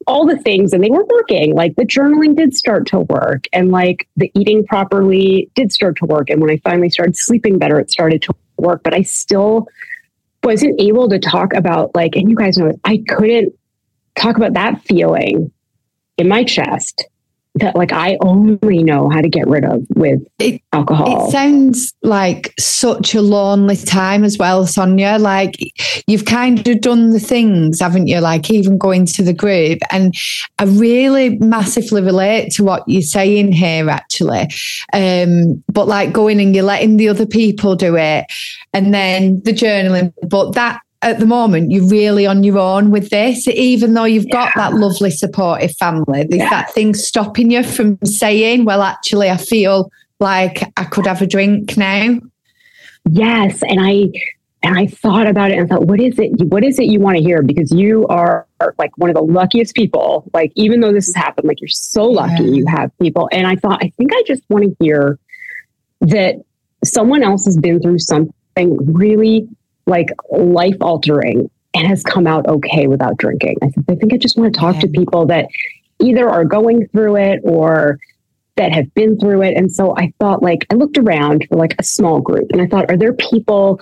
all 0.05 0.25
the 0.25 0.37
things 0.37 0.73
and 0.73 0.83
they 0.83 0.89
were 0.89 1.05
working. 1.05 1.55
Like 1.55 1.77
the 1.77 1.85
journaling 1.85 2.35
did 2.35 2.53
start 2.53 2.87
to 2.87 2.99
work 2.99 3.45
and 3.53 3.71
like 3.71 4.09
the 4.17 4.29
eating 4.35 4.65
properly 4.65 5.49
did 5.55 5.71
start 5.71 5.95
to 5.97 6.05
work. 6.05 6.29
And 6.29 6.41
when 6.41 6.49
I 6.49 6.57
finally 6.57 6.89
started 6.89 7.15
sleeping 7.15 7.57
better, 7.57 7.79
it 7.79 7.89
started 7.89 8.21
to 8.23 8.35
work, 8.57 8.83
but 8.83 8.93
I 8.93 9.03
still 9.03 9.67
wasn't 10.43 10.79
able 10.79 11.07
to 11.09 11.19
talk 11.19 11.53
about 11.53 11.95
like, 11.95 12.17
and 12.17 12.29
you 12.29 12.35
guys 12.35 12.57
know, 12.57 12.73
I 12.83 13.01
couldn't 13.07 13.53
talk 14.15 14.35
about 14.35 14.55
that 14.55 14.81
feeling 14.81 15.51
in 16.17 16.27
my 16.27 16.43
chest 16.43 17.05
that 17.55 17.75
like 17.75 17.91
I 17.93 18.17
only 18.21 18.83
know 18.83 19.09
how 19.09 19.21
to 19.21 19.29
get 19.29 19.47
rid 19.47 19.63
of 19.63 19.83
with 19.95 20.21
It- 20.39 20.61
alcohol. 20.73 21.27
It 21.27 21.31
sounds 21.31 21.93
like 22.03 22.53
such 22.59 23.15
a 23.15 23.21
lonely 23.21 23.77
time 23.77 24.23
as 24.23 24.37
well, 24.37 24.65
Sonia. 24.67 25.17
Like 25.19 25.57
you've 26.07 26.25
kind 26.25 26.65
of 26.67 26.81
done 26.81 27.11
the 27.11 27.19
things, 27.19 27.79
haven't 27.79 28.07
you? 28.07 28.19
Like 28.19 28.51
even 28.51 28.77
going 28.77 29.05
to 29.07 29.23
the 29.23 29.33
group. 29.33 29.79
And 29.91 30.13
I 30.59 30.65
really 30.65 31.37
massively 31.37 32.01
relate 32.01 32.51
to 32.53 32.63
what 32.63 32.83
you're 32.87 33.01
saying 33.01 33.53
here, 33.53 33.89
actually. 33.89 34.49
Um, 34.93 35.63
but 35.71 35.87
like 35.87 36.11
going 36.11 36.41
and 36.41 36.53
you're 36.53 36.63
letting 36.65 36.97
the 36.97 37.09
other 37.09 37.25
people 37.25 37.75
do 37.75 37.95
it 37.95 38.25
and 38.73 38.93
then 38.93 39.41
the 39.45 39.51
journaling. 39.53 40.13
But 40.27 40.53
that 40.55 40.81
at 41.01 41.19
the 41.19 41.25
moment, 41.25 41.71
you're 41.71 41.87
really 41.87 42.25
on 42.25 42.43
your 42.43 42.57
own 42.57 42.89
with 42.89 43.09
this, 43.09 43.47
even 43.47 43.93
though 43.93 44.05
you've 44.05 44.29
got 44.29 44.53
that 44.55 44.73
lovely 44.73 45.11
supportive 45.11 45.75
family. 45.77 46.23
There's 46.23 46.41
Yeah. 46.41 46.49
that 46.49 46.71
thing 46.73 46.93
stopping 46.93 47.51
you 47.51 47.63
from 47.63 47.99
saying, 48.03 48.65
well, 48.65 48.81
actually, 48.81 49.29
I 49.29 49.37
feel 49.37 49.91
like 50.19 50.63
I 50.77 50.85
could 50.85 51.05
have 51.05 51.21
a 51.21 51.27
drink 51.27 51.77
now. 51.77 52.19
Yes, 53.09 53.61
and 53.63 53.79
I 53.79 54.09
and 54.63 54.79
I 54.79 54.87
thought 54.87 55.27
about 55.27 55.51
it 55.51 55.59
and 55.59 55.69
thought, 55.69 55.85
what 55.85 55.99
is 55.99 56.17
it? 56.17 56.31
What 56.47 56.63
is 56.63 56.79
it 56.79 56.85
you 56.85 56.99
want 56.99 57.17
to 57.17 57.23
hear? 57.23 57.43
Because 57.43 57.71
you 57.71 58.07
are, 58.07 58.47
are 58.59 58.73
like 58.79 58.97
one 58.97 59.11
of 59.11 59.15
the 59.15 59.21
luckiest 59.21 59.75
people. 59.75 60.27
Like 60.33 60.51
even 60.55 60.79
though 60.79 60.91
this 60.91 61.05
has 61.05 61.15
happened, 61.15 61.47
like 61.47 61.61
you're 61.61 61.67
so 61.67 62.03
lucky 62.05 62.45
Yeah. 62.45 62.49
you 62.49 62.65
have 62.65 62.89
people. 62.99 63.29
And 63.31 63.45
I 63.45 63.57
thought, 63.57 63.83
I 63.83 63.89
think 63.95 64.09
I 64.11 64.23
just 64.25 64.41
want 64.49 64.63
to 64.63 64.75
hear 64.83 65.19
that 66.01 66.37
someone 66.83 67.21
else 67.21 67.45
has 67.45 67.57
been 67.57 67.79
through 67.79 67.99
something 67.99 68.77
really 68.91 69.47
like 69.85 70.09
life 70.31 70.77
altering 70.81 71.49
and 71.73 71.87
has 71.87 72.03
come 72.03 72.25
out 72.25 72.47
okay 72.47 72.87
without 72.87 73.17
drinking. 73.17 73.57
I 73.61 73.69
think 73.69 73.85
I 73.89 73.95
think 73.95 74.13
I 74.13 74.17
just 74.17 74.37
want 74.37 74.53
to 74.53 74.59
talk 74.59 74.79
to 74.79 74.87
people 74.87 75.25
that 75.27 75.47
either 75.99 76.29
are 76.29 76.45
going 76.45 76.87
through 76.89 77.17
it 77.17 77.41
or 77.43 77.99
that 78.55 78.71
have 78.71 78.93
been 78.93 79.19
through 79.19 79.41
it. 79.41 79.57
And 79.57 79.71
so 79.71 79.95
I 79.97 80.13
thought 80.19 80.41
like 80.41 80.65
I 80.71 80.75
looked 80.75 80.97
around 80.97 81.45
for 81.49 81.57
like 81.57 81.75
a 81.77 81.83
small 81.83 82.21
group 82.21 82.51
and 82.51 82.61
I 82.61 82.67
thought, 82.67 82.89
are 82.89 82.97
there 82.97 83.13
people 83.13 83.79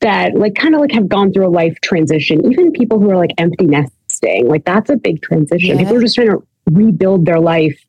that 0.00 0.34
like 0.34 0.54
kind 0.54 0.74
of 0.74 0.80
like 0.80 0.92
have 0.92 1.08
gone 1.08 1.32
through 1.32 1.46
a 1.46 1.50
life 1.50 1.80
transition, 1.80 2.44
even 2.50 2.72
people 2.72 3.00
who 3.00 3.10
are 3.10 3.16
like 3.16 3.32
empty 3.38 3.66
nesting, 3.66 4.48
like 4.48 4.64
that's 4.64 4.90
a 4.90 4.96
big 4.96 5.22
transition. 5.22 5.70
Yeah. 5.70 5.78
People 5.78 5.96
are 5.96 6.00
just 6.00 6.16
trying 6.16 6.30
to 6.30 6.46
rebuild 6.70 7.24
their 7.24 7.40
life 7.40 7.80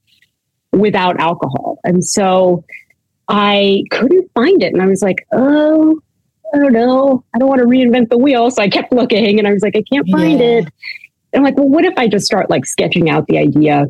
without 0.72 1.20
alcohol. 1.20 1.80
And 1.84 2.04
so 2.04 2.64
I 3.28 3.84
couldn't 3.92 4.32
find 4.34 4.64
it. 4.64 4.74
And 4.74 4.82
I 4.82 4.86
was 4.86 5.02
like, 5.02 5.26
oh, 5.32 6.00
I 6.54 6.58
don't 6.60 6.74
know. 6.74 7.24
I 7.34 7.40
don't 7.40 7.50
want 7.50 7.62
to 7.62 7.68
reinvent 7.68 8.10
the 8.10 8.18
wheel. 8.18 8.52
So 8.52 8.62
I 8.62 8.70
kept 8.70 8.92
looking 8.94 9.40
and 9.40 9.48
I 9.48 9.54
was 9.54 9.64
like, 9.64 9.76
I 9.76 9.84
can't 9.92 10.08
find 10.10 10.40
Yeah. 10.40 10.46
it. 10.46 10.66
And 11.34 11.40
I'm 11.40 11.44
like, 11.44 11.58
well, 11.58 11.68
what 11.68 11.84
if 11.84 11.98
I 11.98 12.08
just 12.08 12.26
start 12.26 12.50
like 12.50 12.66
sketching 12.66 13.10
out 13.10 13.26
the 13.28 13.40
idea 13.40 13.88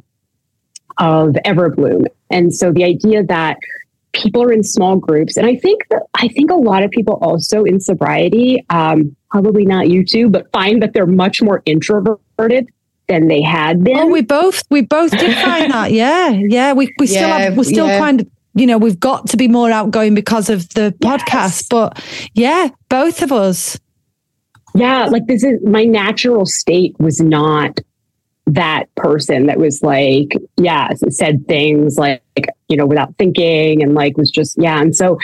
of 0.97 1.31
EverBlume? 1.45 2.05
And 2.29 2.53
so 2.53 2.71
the 2.71 2.85
idea 2.85 3.23
that 3.23 3.57
people 4.13 4.41
are 4.43 4.51
in 4.53 4.63
small 4.63 4.95
groups, 4.95 5.35
and 5.35 5.45
I 5.45 5.57
think 5.57 5.81
that 5.89 6.03
I 6.13 6.29
think 6.29 6.51
a 6.51 6.55
lot 6.55 6.83
of 6.83 6.91
people 6.91 7.15
also 7.21 7.63
in 7.63 7.81
sobriety, 7.81 8.63
um, 8.69 9.13
probably 9.29 9.65
not 9.65 9.89
you 9.89 10.05
two, 10.05 10.29
but 10.29 10.49
find 10.53 10.81
that 10.81 10.93
they're 10.93 11.05
much 11.05 11.41
more 11.41 11.61
introverted 11.65 12.69
than 13.09 13.27
they 13.27 13.41
had 13.41 13.83
been. 13.83 13.97
Oh, 13.97 14.07
we 14.07 14.21
both 14.21 14.63
we 14.69 14.81
both 14.81 15.11
did 15.11 15.35
find 15.43 15.73
that. 15.73 15.91
Yeah, 15.91 16.29
yeah. 16.29 16.71
We 16.71 16.93
we 16.99 17.07
still 17.07 17.27
have, 17.27 17.57
we're 17.57 17.63
still 17.65 17.87
yeah. 17.87 17.99
kind 17.99 18.21
of 18.21 18.27
you 18.55 18.65
know 18.67 18.77
we've 18.77 18.99
got 18.99 19.27
to 19.29 19.37
be 19.37 19.47
more 19.47 19.71
outgoing 19.71 20.13
because 20.15 20.49
of 20.49 20.69
the 20.69 20.93
Yes. 21.01 21.21
podcast. 21.21 21.69
But 21.69 22.03
yeah, 22.33 22.69
both 22.89 23.21
of 23.21 23.31
us. 23.31 23.79
yeah, 24.75 25.05
like 25.05 25.25
this 25.27 25.43
is 25.43 25.59
my 25.65 25.83
natural 25.85 26.45
state 26.45 26.95
was 26.99 27.19
not 27.19 27.79
that 28.45 28.93
person 28.95 29.45
that 29.45 29.57
was 29.57 29.81
like, 29.81 30.35
yeah, 30.57 30.89
said 31.09 31.47
things 31.47 31.95
like, 31.97 32.21
you 32.67 32.75
know, 32.75 32.85
without 32.85 33.15
thinking 33.17 33.81
and 33.81 33.93
like 33.95 34.17
was 34.17 34.29
just, 34.29 34.57
yeah. 34.61 34.81
And 34.81 34.93
so 34.93 35.17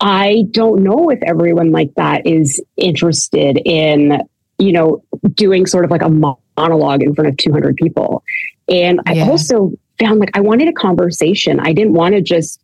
I 0.00 0.44
don't 0.50 0.82
know 0.82 1.08
if 1.08 1.20
everyone 1.22 1.70
like 1.70 1.90
that 1.96 2.26
is 2.26 2.62
interested 2.76 3.58
in, 3.64 4.20
you 4.58 4.72
know, 4.72 5.02
doing 5.32 5.64
sort 5.64 5.86
of 5.86 5.90
like 5.90 6.02
a 6.02 6.10
monologue 6.10 7.02
in 7.02 7.14
front 7.14 7.28
of 7.30 7.36
200 7.38 7.76
people. 7.76 8.22
And 8.68 9.00
I 9.06 9.20
also 9.20 9.72
found 10.00 10.18
like 10.18 10.36
I 10.36 10.40
wanted 10.40 10.68
a 10.68 10.72
conversation. 10.72 11.60
I 11.60 11.72
didn't 11.72 11.92
want 11.92 12.14
to 12.14 12.20
just 12.20 12.60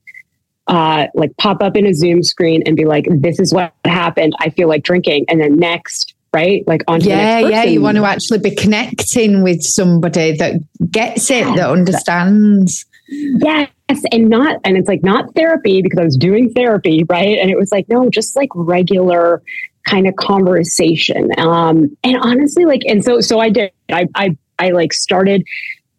uh, 0.66 1.06
like 1.14 1.36
pop 1.36 1.62
up 1.62 1.76
in 1.76 1.86
a 1.86 1.92
Zoom 1.92 2.22
screen 2.22 2.62
and 2.66 2.76
be 2.76 2.84
like, 2.84 3.06
this 3.08 3.38
is 3.38 3.54
what 3.54 3.72
happened. 3.84 4.34
I 4.40 4.50
feel 4.50 4.68
like 4.68 4.82
drinking. 4.82 5.26
And 5.28 5.40
then 5.40 5.56
next, 5.56 6.14
right? 6.32 6.64
Like 6.66 6.82
on 6.88 7.00
Yeah, 7.00 7.38
yeah. 7.38 7.62
You 7.62 7.80
want 7.80 7.96
to 7.98 8.04
actually 8.04 8.40
be 8.40 8.54
connecting 8.54 9.42
with 9.42 9.62
somebody 9.62 10.36
that 10.38 10.54
gets 10.90 11.30
it, 11.30 11.44
that 11.56 11.70
understands. 11.70 12.84
Yes. 13.08 13.70
And 14.10 14.28
not, 14.28 14.60
and 14.64 14.76
it's 14.76 14.88
like 14.88 15.04
not 15.04 15.32
therapy 15.36 15.80
because 15.80 16.00
I 16.00 16.04
was 16.04 16.16
doing 16.16 16.52
therapy, 16.52 17.04
right? 17.04 17.38
And 17.38 17.50
it 17.50 17.56
was 17.56 17.70
like, 17.70 17.88
no, 17.88 18.10
just 18.10 18.34
like 18.34 18.48
regular 18.56 19.44
kind 19.88 20.08
of 20.08 20.16
conversation. 20.16 21.30
Um, 21.38 21.96
and 22.02 22.16
honestly, 22.16 22.64
like, 22.64 22.82
and 22.88 23.04
so, 23.04 23.20
so 23.20 23.38
I 23.38 23.50
did, 23.50 23.70
I, 23.88 24.08
I, 24.16 24.36
I 24.58 24.70
like 24.70 24.92
started 24.92 25.44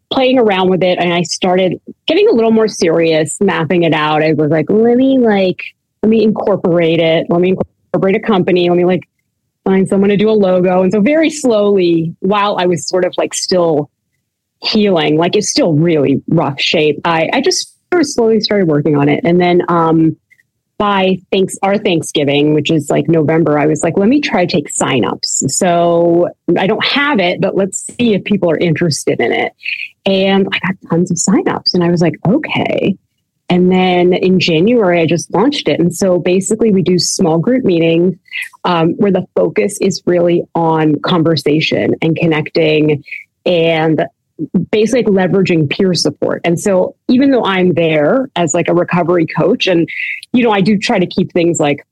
playing 0.10 0.40
around 0.40 0.70
with 0.70 0.84
it 0.84 0.98
and 1.00 1.14
I 1.14 1.22
started 1.24 1.80
getting 2.06 2.28
a 2.30 2.32
little 2.32 2.52
more 2.52 2.68
serious, 2.68 3.38
mapping 3.42 3.84
it 3.84 3.94
out. 3.94 4.24
I 4.24 4.34
was 4.34 4.50
like, 4.50 4.70
let 4.70 4.98
me 4.98 5.18
like, 5.20 5.62
let 6.04 6.10
me 6.10 6.24
incorporate 6.24 7.00
it. 7.00 7.28
Let 7.30 7.42
me 7.42 7.50
incorporate 7.92 8.16
a 8.16 8.20
company. 8.20 8.70
Let 8.70 8.78
me 8.78 8.86
like 8.86 9.08
find 9.66 9.88
someone 9.88 10.10
to 10.10 10.18
do 10.18 10.30
a 10.30 10.32
logo. 10.32 10.82
And 10.82 10.92
so 10.92 11.02
very 11.02 11.30
slowly, 11.30 12.16
while 12.20 12.58
I 12.58 12.66
was 12.66 12.88
sort 12.88 13.04
of 13.04 13.14
like 13.18 13.34
still 13.34 13.92
healing, 14.62 15.18
like 15.18 15.36
it's 15.36 15.50
still 15.50 15.74
really 15.74 16.24
rough 16.30 16.60
shape, 16.60 17.00
I, 17.04 17.30
I 17.34 17.42
just 17.42 17.76
slowly 18.02 18.40
started 18.40 18.68
working 18.68 18.96
on 18.96 19.10
it. 19.10 19.22
And 19.24 19.42
then, 19.42 19.62
um, 19.70 20.16
by 20.78 21.18
thanks 21.32 21.58
our 21.64 21.78
Thanksgiving, 21.78 22.54
which 22.54 22.70
is 22.70 22.90
like 22.90 23.08
November, 23.08 23.58
I 23.58 23.66
was 23.66 23.84
like, 23.84 23.98
let 23.98 24.10
me 24.10 24.22
try 24.22 24.46
to 24.46 24.52
take 24.52 24.72
signups. 24.72 25.50
So 25.50 26.30
I 26.58 26.68
don't 26.68 26.86
have 26.86 27.20
it, 27.20 27.42
but 27.42 27.56
let's 27.56 27.86
see 27.86 28.14
if 28.14 28.24
people 28.24 28.52
are 28.52 28.58
interested 28.58 29.20
in 29.20 29.32
it. 29.32 29.54
And 30.06 30.48
I 30.52 30.60
got 30.68 30.90
tons 30.90 31.12
of 31.12 31.18
signups, 31.18 31.74
and 31.74 31.84
I 31.84 31.90
was 31.90 32.02
like, 32.02 32.14
okay. 32.28 32.98
And 33.50 33.72
then 33.72 34.14
in 34.14 34.40
January, 34.40 35.02
I 35.02 35.06
just 35.06 35.34
launched 35.34 35.68
it. 35.68 35.80
And 35.80 35.94
so 35.96 36.20
basically, 36.20 36.72
we 36.72 36.82
do 36.82 37.00
small 37.00 37.40
group 37.40 37.64
meetings 37.64 38.16
um, 38.64 38.92
where 38.98 39.12
the 39.12 39.26
focus 39.36 39.78
is 39.82 40.02
really 40.06 40.44
on 40.54 41.00
conversation 41.00 41.96
and 42.02 42.16
connecting 42.16 43.04
and 43.46 44.06
basically 44.72 45.12
leveraging 45.12 45.70
peer 45.70 45.94
support. 45.94 46.42
And 46.44 46.60
so 46.60 46.96
even 47.08 47.32
though 47.32 47.44
I'm 47.44 47.74
there 47.74 48.30
as 48.36 48.54
like 48.54 48.68
a 48.68 48.74
recovery 48.74 49.26
coach 49.26 49.68
and 49.68 49.88
you 50.34 50.44
know 50.44 50.52
I 50.52 50.62
do 50.62 50.78
try 50.78 51.00
to 51.00 51.08
keep 51.08 51.32
things 51.32 51.60
like 51.60 51.86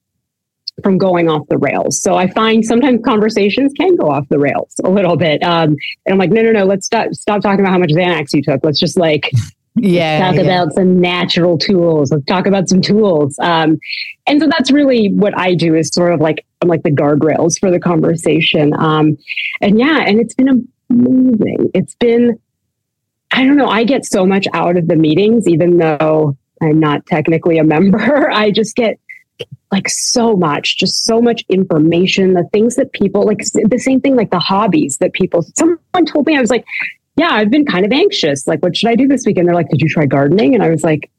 from 0.83 0.97
going 0.97 1.29
off 1.29 1.47
the 1.47 1.57
rails. 1.57 2.01
So 2.01 2.15
I 2.15 2.29
find 2.31 2.63
sometimes 2.65 3.01
conversations 3.05 3.71
can 3.77 3.95
go 3.95 4.09
off 4.09 4.27
the 4.29 4.39
rails 4.39 4.75
a 4.83 4.89
little 4.89 5.15
bit. 5.15 5.41
Um, 5.41 5.77
and 6.05 6.13
I'm 6.13 6.17
like, 6.17 6.31
no, 6.31 6.41
no, 6.41 6.51
no, 6.51 6.65
let's 6.65 6.85
stop 6.85 7.13
stop 7.13 7.41
talking 7.41 7.61
about 7.61 7.71
how 7.71 7.79
much 7.79 7.91
Xanax 7.91 8.33
you 8.33 8.41
took. 8.41 8.63
Let's 8.63 8.79
just 8.79 8.97
like 8.97 9.31
yeah 9.75 10.19
talk 10.19 10.35
yeah. 10.35 10.41
about 10.41 10.73
some 10.73 10.99
natural 10.99 11.57
tools. 11.57 12.11
Let's 12.11 12.25
talk 12.25 12.47
about 12.47 12.69
some 12.69 12.81
tools. 12.81 13.37
Um, 13.39 13.77
and 14.27 14.41
so 14.41 14.47
that's 14.47 14.71
really 14.71 15.11
what 15.13 15.37
I 15.37 15.53
do 15.53 15.75
is 15.75 15.89
sort 15.93 16.13
of 16.13 16.19
like 16.19 16.45
I'm 16.61 16.67
like 16.67 16.83
the 16.83 16.91
guardrails 16.91 17.59
for 17.59 17.71
the 17.71 17.79
conversation. 17.79 18.73
Um, 18.73 19.17
and 19.61 19.79
yeah, 19.79 20.03
and 20.05 20.19
it's 20.19 20.33
been 20.33 20.67
amazing. 20.95 21.71
It's 21.73 21.95
been, 21.95 22.39
I 23.31 23.45
don't 23.45 23.57
know, 23.57 23.67
I 23.67 23.83
get 23.83 24.05
so 24.05 24.25
much 24.25 24.47
out 24.53 24.77
of 24.77 24.87
the 24.87 24.95
meetings, 24.95 25.47
even 25.47 25.77
though 25.77 26.37
I'm 26.61 26.79
not 26.79 27.05
technically 27.05 27.57
a 27.57 27.63
member. 27.63 28.31
I 28.33 28.51
just 28.51 28.75
get 28.75 28.99
like 29.71 29.89
so 29.89 30.35
much, 30.35 30.77
just 30.77 31.03
so 31.03 31.21
much 31.21 31.43
information, 31.49 32.33
the 32.33 32.47
things 32.53 32.75
that 32.75 32.93
people 32.93 33.25
like, 33.25 33.39
the 33.39 33.79
same 33.79 33.99
thing, 33.99 34.15
like 34.15 34.31
the 34.31 34.39
hobbies 34.39 34.97
that 34.99 35.13
people, 35.13 35.45
someone 35.55 36.05
told 36.05 36.27
me, 36.27 36.37
I 36.37 36.41
was 36.41 36.49
like, 36.49 36.65
yeah, 37.17 37.29
I've 37.31 37.49
been 37.49 37.65
kind 37.65 37.85
of 37.85 37.91
anxious. 37.91 38.47
Like, 38.47 38.61
what 38.61 38.75
should 38.75 38.89
I 38.89 38.95
do 38.95 39.07
this 39.07 39.25
weekend? 39.25 39.47
They're 39.47 39.55
like, 39.55 39.69
did 39.69 39.81
you 39.81 39.89
try 39.89 40.05
gardening? 40.05 40.53
And 40.53 40.63
I 40.63 40.69
was 40.69 40.83
like, 40.83 41.09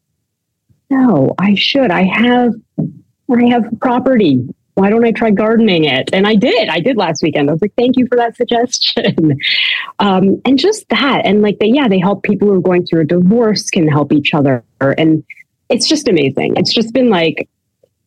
no, 0.90 1.34
I 1.38 1.54
should. 1.54 1.90
I 1.90 2.04
have, 2.04 2.52
I 2.78 3.44
have 3.46 3.64
property 3.80 4.46
why 4.76 4.90
don't 4.90 5.06
I 5.06 5.10
try 5.10 5.30
gardening 5.30 5.86
it? 5.86 6.10
And 6.12 6.26
I 6.26 6.34
did. 6.34 6.68
I 6.68 6.80
did 6.80 6.98
last 6.98 7.22
weekend. 7.22 7.48
I 7.48 7.52
was 7.54 7.62
like, 7.62 7.72
thank 7.78 7.96
you 7.96 8.06
for 8.06 8.16
that 8.16 8.36
suggestion. 8.36 9.38
um, 9.98 10.40
and 10.44 10.58
just 10.58 10.86
that. 10.90 11.22
And 11.24 11.40
like, 11.40 11.58
they, 11.60 11.68
yeah, 11.68 11.88
they 11.88 11.98
help 11.98 12.22
people 12.22 12.48
who 12.48 12.54
are 12.54 12.60
going 12.60 12.84
through 12.84 13.00
a 13.00 13.04
divorce 13.04 13.70
can 13.70 13.88
help 13.88 14.12
each 14.12 14.34
other. 14.34 14.62
And 14.80 15.24
it's 15.70 15.88
just 15.88 16.08
amazing. 16.08 16.56
It's 16.58 16.74
just 16.74 16.92
been 16.92 17.08
like, 17.08 17.48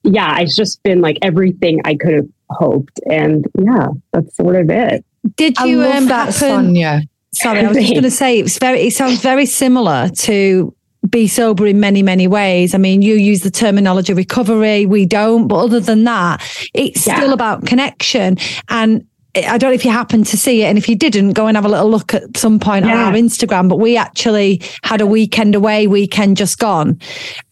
yeah, 0.04 0.40
it's 0.40 0.56
just 0.56 0.82
been 0.84 1.02
like 1.02 1.18
everything 1.24 1.82
I 1.86 1.96
could 1.96 2.14
have 2.14 2.28
hoped. 2.52 3.00
And 3.10 3.48
yeah, 3.58 3.88
that's 4.14 4.38
sort 4.38 4.56
of 4.56 4.70
it. 4.70 5.04
Did 5.38 5.58
you 5.62 5.82
I 5.82 5.88
love 5.88 5.96
um, 5.96 6.06
that, 6.10 6.26
happen? 6.36 6.66
Sonia. 6.66 7.02
Sorry, 7.34 7.60
I 7.62 7.68
was 7.68 7.78
just 7.78 7.92
going 7.92 8.04
to 8.04 8.12
say 8.12 8.40
it's 8.40 8.60
very. 8.60 8.82
It 8.82 8.94
sounds 8.94 9.22
very 9.22 9.48
similar 9.48 10.10
to 10.10 10.76
Bee 11.08 11.28
Sober 11.28 11.66
in 11.66 11.80
many, 11.80 12.04
many 12.04 12.28
ways. 12.28 12.76
I 12.76 12.78
mean, 12.78 13.02
you 13.02 13.16
use 13.16 13.42
the 13.42 13.52
terminology 13.52 14.14
recovery, 14.14 14.86
we 14.86 15.06
don't, 15.06 15.48
but 15.48 15.56
other 15.64 15.80
than 15.80 16.04
that, 16.04 16.42
it's 16.74 17.08
Yeah. 17.08 17.16
still 17.18 17.34
about 17.34 17.66
connection. 17.66 18.38
And 18.68 19.06
I 19.36 19.58
don't 19.58 19.70
know 19.70 19.76
if 19.76 19.86
you 19.86 19.92
happened 19.92 20.26
to 20.28 20.38
see 20.38 20.64
it. 20.64 20.66
And 20.66 20.78
if 20.78 20.90
you 20.90 20.96
didn't, 20.96 21.34
go 21.34 21.48
and 21.48 21.56
have 21.56 21.66
a 21.66 21.70
little 21.70 21.90
look 21.90 22.14
at 22.14 22.36
some 22.36 22.60
point 22.60 22.84
on 22.86 22.92
our 22.92 23.14
Instagram. 23.14 23.70
But 23.70 23.78
we 23.78 23.96
actually 23.96 24.62
had 24.84 25.02
a 25.02 25.06
weekend 25.08 25.56
away, 25.56 25.88
weekend 25.88 26.36
just 26.36 26.60
gone, 26.60 27.00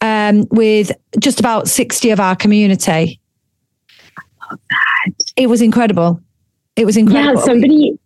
um, 0.00 0.44
with 0.50 0.92
just 1.18 1.40
about 1.40 1.68
60 1.68 2.10
of 2.10 2.20
our 2.20 2.36
community. 2.36 3.20
It 5.36 5.48
was 5.48 5.62
incredible. 5.62 6.20
It 6.76 6.84
was 6.84 6.96
incredible. 6.96 7.40
Yeah, 7.40 7.44
somebody, 7.46 7.98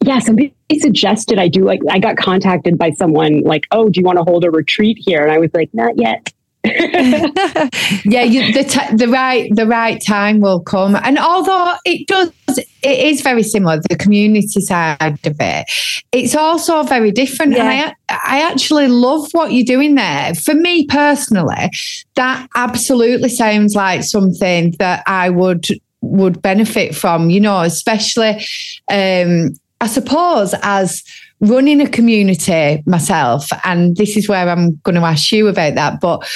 yeah, 0.00 0.20
somebody 0.20 0.54
suggested 0.78 1.38
I 1.38 1.48
do 1.48 1.64
like, 1.64 1.80
I 1.90 1.98
got 1.98 2.16
contacted 2.16 2.78
by 2.78 2.90
someone 2.92 3.40
like, 3.40 3.66
oh, 3.72 3.88
do 3.88 4.00
you 4.00 4.04
want 4.04 4.18
to 4.18 4.24
hold 4.24 4.44
a 4.44 4.50
retreat 4.50 4.98
here? 5.00 5.22
And 5.22 5.32
I 5.32 5.38
was 5.38 5.50
like, 5.54 5.70
not 5.72 5.98
yet. 5.98 6.32
yeah, 6.64 8.22
you, 8.22 8.52
the 8.52 8.64
t- 8.64 8.96
the 8.96 9.08
right 9.08 9.48
the 9.54 9.64
right 9.64 10.02
time 10.04 10.40
will 10.40 10.60
come, 10.60 10.96
and 10.96 11.16
although 11.16 11.74
it 11.84 12.06
does, 12.08 12.30
it 12.58 12.66
is 12.82 13.20
very 13.22 13.44
similar. 13.44 13.80
The 13.88 13.96
community 13.96 14.60
side 14.60 15.18
of 15.24 15.36
it, 15.38 15.66
it's 16.10 16.34
also 16.34 16.82
very 16.82 17.12
different. 17.12 17.54
And 17.54 17.68
I 17.68 17.94
I 18.10 18.42
actually 18.42 18.88
love 18.88 19.28
what 19.32 19.52
you're 19.52 19.64
doing 19.64 19.94
there. 19.94 20.34
For 20.34 20.52
me 20.52 20.84
personally, 20.86 21.70
that 22.16 22.48
absolutely 22.56 23.28
sounds 23.28 23.76
like 23.76 24.02
something 24.02 24.74
that 24.80 25.04
I 25.06 25.30
would 25.30 25.64
would 26.02 26.42
benefit 26.42 26.94
from. 26.94 27.30
You 27.30 27.40
know, 27.40 27.60
especially 27.60 28.44
um, 28.90 29.52
I 29.80 29.86
suppose 29.86 30.54
as 30.62 31.02
running 31.40 31.80
a 31.80 31.88
community 31.88 32.82
myself 32.84 33.48
and 33.64 33.96
this 33.96 34.16
is 34.16 34.28
where 34.28 34.48
i'm 34.48 34.76
going 34.78 34.96
to 34.96 35.02
ask 35.02 35.30
you 35.30 35.46
about 35.46 35.74
that 35.76 36.00
but 36.00 36.28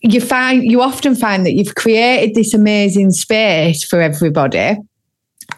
you 0.00 0.20
find 0.20 0.62
you 0.64 0.82
often 0.82 1.14
find 1.14 1.46
that 1.46 1.54
you've 1.54 1.76
created 1.76 2.34
this 2.34 2.52
amazing 2.52 3.10
space 3.10 3.82
for 3.82 4.02
everybody 4.02 4.76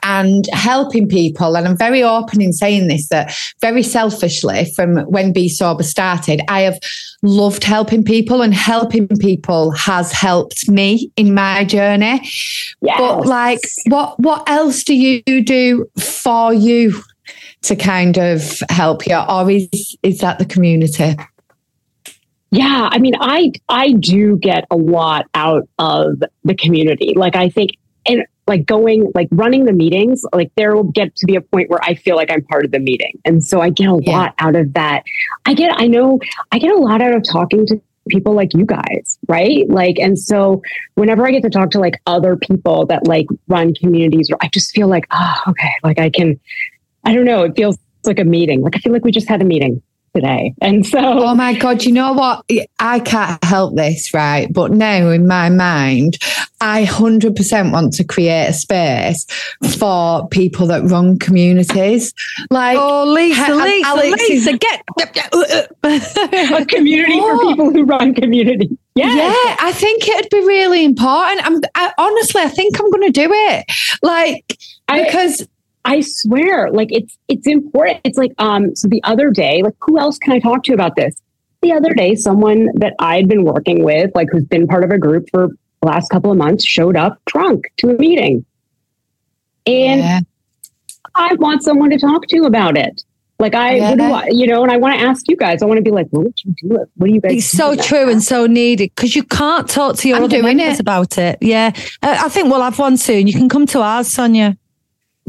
and 0.02 0.46
helping 0.52 1.08
people 1.08 1.56
and 1.56 1.66
i'm 1.66 1.76
very 1.76 2.02
open 2.02 2.40
in 2.40 2.52
saying 2.52 2.88
this 2.88 3.08
that 3.08 3.34
very 3.60 3.82
selfishly 3.82 4.64
from 4.76 4.98
when 5.06 5.32
Bee 5.32 5.48
Sober 5.48 5.82
started 5.82 6.40
i 6.48 6.60
have 6.62 6.78
loved 7.22 7.64
helping 7.64 8.02
people 8.04 8.42
and 8.42 8.54
helping 8.54 9.08
people 9.08 9.70
has 9.72 10.12
helped 10.12 10.68
me 10.68 11.10
in 11.16 11.34
my 11.34 11.64
journey 11.64 12.20
Yeah. 12.80 12.98
but 12.98 13.26
like 13.26 13.60
what 13.86 14.18
what 14.20 14.48
else 14.48 14.84
do 14.84 14.94
you 14.94 15.22
do 15.42 15.86
for 15.98 16.52
you 16.52 17.02
to 17.62 17.76
kind 17.76 18.16
of 18.18 18.60
help 18.70 19.06
you 19.06 19.16
or 19.16 19.50
is 19.50 19.96
is 20.02 20.20
that 20.20 20.38
the 20.38 20.46
community 20.46 21.16
Yeah, 22.52 22.88
I 22.90 22.98
mean, 22.98 23.14
I 23.20 23.52
I 23.68 23.92
do 23.92 24.36
get 24.38 24.66
a 24.70 24.76
lot 24.76 25.26
out 25.34 25.68
of 25.78 26.20
the 26.42 26.54
community. 26.54 27.12
Like 27.14 27.36
I 27.36 27.48
think 27.48 27.76
and 28.06 28.24
like 28.50 28.66
going 28.66 29.10
like 29.14 29.28
running 29.30 29.64
the 29.64 29.72
meetings, 29.72 30.22
like 30.34 30.50
there 30.56 30.74
will 30.74 30.90
get 30.90 31.14
to 31.16 31.24
be 31.26 31.36
a 31.36 31.40
point 31.40 31.70
where 31.70 31.78
I 31.82 31.94
feel 31.94 32.16
like 32.16 32.30
I'm 32.30 32.42
part 32.42 32.64
of 32.66 32.72
the 32.72 32.80
meeting. 32.80 33.12
And 33.24 33.42
so 33.42 33.60
I 33.60 33.70
get 33.70 33.86
a 33.88 33.98
Yeah. 34.02 34.12
lot 34.18 34.34
out 34.38 34.56
of 34.56 34.74
that. 34.74 35.04
I 35.46 35.54
get 35.54 35.72
I 35.80 35.86
know 35.86 36.18
I 36.52 36.58
get 36.58 36.72
a 36.72 36.76
lot 36.78 37.00
out 37.00 37.14
of 37.14 37.22
talking 37.22 37.64
to 37.68 37.80
people 38.08 38.34
like 38.34 38.52
you 38.52 38.66
guys, 38.66 39.18
right? 39.28 39.68
Like 39.70 39.98
and 39.98 40.18
so 40.18 40.60
whenever 40.96 41.26
I 41.26 41.30
get 41.30 41.42
to 41.44 41.50
talk 41.50 41.70
to 41.70 41.80
like 41.80 41.94
other 42.06 42.36
people 42.36 42.84
that 42.86 43.06
like 43.06 43.26
run 43.46 43.72
communities 43.74 44.28
I 44.40 44.48
just 44.48 44.72
feel 44.74 44.88
like, 44.88 45.06
oh, 45.12 45.34
okay, 45.48 45.72
like 45.84 45.98
I 46.00 46.10
can 46.10 46.38
I 47.04 47.14
don't 47.14 47.24
know, 47.24 47.44
it 47.44 47.54
feels 47.56 47.78
like 48.04 48.18
a 48.18 48.24
meeting. 48.24 48.62
Like 48.62 48.76
I 48.76 48.80
feel 48.80 48.92
like 48.92 49.04
we 49.04 49.12
just 49.12 49.28
had 49.28 49.40
a 49.40 49.44
meeting 49.44 49.80
today. 50.14 50.54
And 50.60 50.84
so 50.86 50.98
oh 50.98 51.34
my 51.34 51.54
god 51.54 51.84
you 51.84 51.92
know 51.92 52.12
what 52.12 52.44
i 52.78 52.98
can't 53.00 53.42
help 53.44 53.76
this 53.76 54.12
right 54.12 54.52
but 54.52 54.72
now 54.72 55.08
in 55.10 55.26
my 55.26 55.48
mind 55.48 56.18
i 56.60 56.84
100% 56.84 57.72
want 57.72 57.92
to 57.94 58.04
create 58.04 58.46
a 58.48 58.52
space 58.52 59.26
for 59.78 60.26
people 60.28 60.66
that 60.66 60.82
run 60.84 61.18
communities 61.18 62.12
like 62.50 62.76
oh, 62.78 63.04
Lisa, 63.04 63.44
Ha- 63.44 63.64
Lisa, 63.64 63.88
Alex 63.88 64.22
is- 64.22 64.46
Lisa, 64.46 64.58
get. 64.58 64.82
Uh, 65.32 65.62
uh, 65.84 66.00
a 66.60 66.66
community 66.66 67.18
for 67.20 67.38
people 67.38 67.70
who 67.72 67.84
run 67.84 68.14
community. 68.14 68.76
Yeah. 68.94 69.14
Yeah, 69.14 69.56
I 69.60 69.72
think 69.74 70.06
it'd 70.06 70.30
be 70.30 70.40
really 70.40 70.84
important. 70.84 71.46
I'm 71.46 71.60
I, 71.74 71.92
honestly, 71.96 72.42
I 72.42 72.48
think 72.48 72.78
I'm 72.80 72.90
going 72.90 73.12
to 73.12 73.12
do 73.12 73.30
it. 73.32 73.64
Like 74.02 74.58
I- 74.88 75.04
because 75.04 75.46
I 75.84 76.00
swear, 76.02 76.70
like 76.70 76.88
it's 76.92 77.16
it's 77.28 77.46
important. 77.46 78.00
It's 78.04 78.18
like 78.18 78.32
um 78.38 78.74
so 78.76 78.86
the 78.88 79.02
other 79.04 79.30
day, 79.30 79.62
like 79.62 79.74
who 79.80 79.98
else 79.98 80.18
can 80.18 80.32
I 80.32 80.38
talk 80.38 80.62
to 80.64 80.74
about 80.74 80.96
this? 80.96 81.14
The 81.62 81.72
other 81.72 81.92
day, 81.94 82.14
someone 82.14 82.68
that 82.74 82.94
I'd 82.98 83.28
been 83.28 83.44
working 83.44 83.82
with, 83.84 84.10
like 84.14 84.28
who's 84.30 84.44
been 84.44 84.66
part 84.66 84.84
of 84.84 84.90
a 84.90 84.98
group 84.98 85.28
for 85.30 85.48
the 85.82 85.88
last 85.88 86.08
couple 86.10 86.30
of 86.30 86.38
months, 86.38 86.64
showed 86.66 86.96
up 86.96 87.18
drunk 87.26 87.64
to 87.78 87.90
a 87.90 87.94
meeting. 87.94 88.44
And 89.66 90.00
Yeah. 90.00 90.20
I 91.14 91.34
want 91.34 91.62
someone 91.62 91.90
to 91.90 91.98
talk 91.98 92.26
to 92.28 92.44
about 92.44 92.76
it. 92.76 93.02
Like 93.38 93.54
I, 93.54 93.76
Yeah. 93.76 93.90
what 93.90 93.98
do 93.98 94.04
I, 94.04 94.28
you 94.30 94.46
know, 94.46 94.62
and 94.62 94.70
I 94.70 94.76
want 94.76 94.98
to 94.98 95.06
ask 95.06 95.24
you 95.28 95.36
guys. 95.36 95.62
I 95.62 95.66
want 95.66 95.78
to 95.78 95.82
be 95.82 95.90
like, 95.90 96.06
what 96.10 96.24
would 96.24 96.38
you 96.44 96.54
do? 96.62 96.68
What 96.96 97.06
do 97.06 97.12
you 97.14 97.20
guys? 97.20 97.32
It's 97.32 97.46
so 97.46 97.70
in 97.72 97.78
that 97.78 97.86
true 97.86 98.10
and 98.10 98.22
so 98.22 98.46
needed 98.46 98.92
because 98.94 99.16
you 99.16 99.22
can't 99.24 99.68
talk 99.68 99.96
to 99.96 100.08
your 100.08 100.18
I'm 100.18 100.24
other 100.24 100.40
doing 100.40 100.56
members 100.56 100.74
it. 100.78 100.80
about 100.80 101.16
it. 101.18 101.38
Yeah, 101.40 101.72
uh, 102.02 102.18
I 102.20 102.28
think 102.28 102.50
we'll 102.50 102.60
have 102.62 102.78
one 102.78 102.96
soon. 102.98 103.26
You 103.26 103.32
can 103.32 103.48
come 103.48 103.66
to 103.68 103.80
ours, 103.80 104.08
Sonia. 104.08 104.56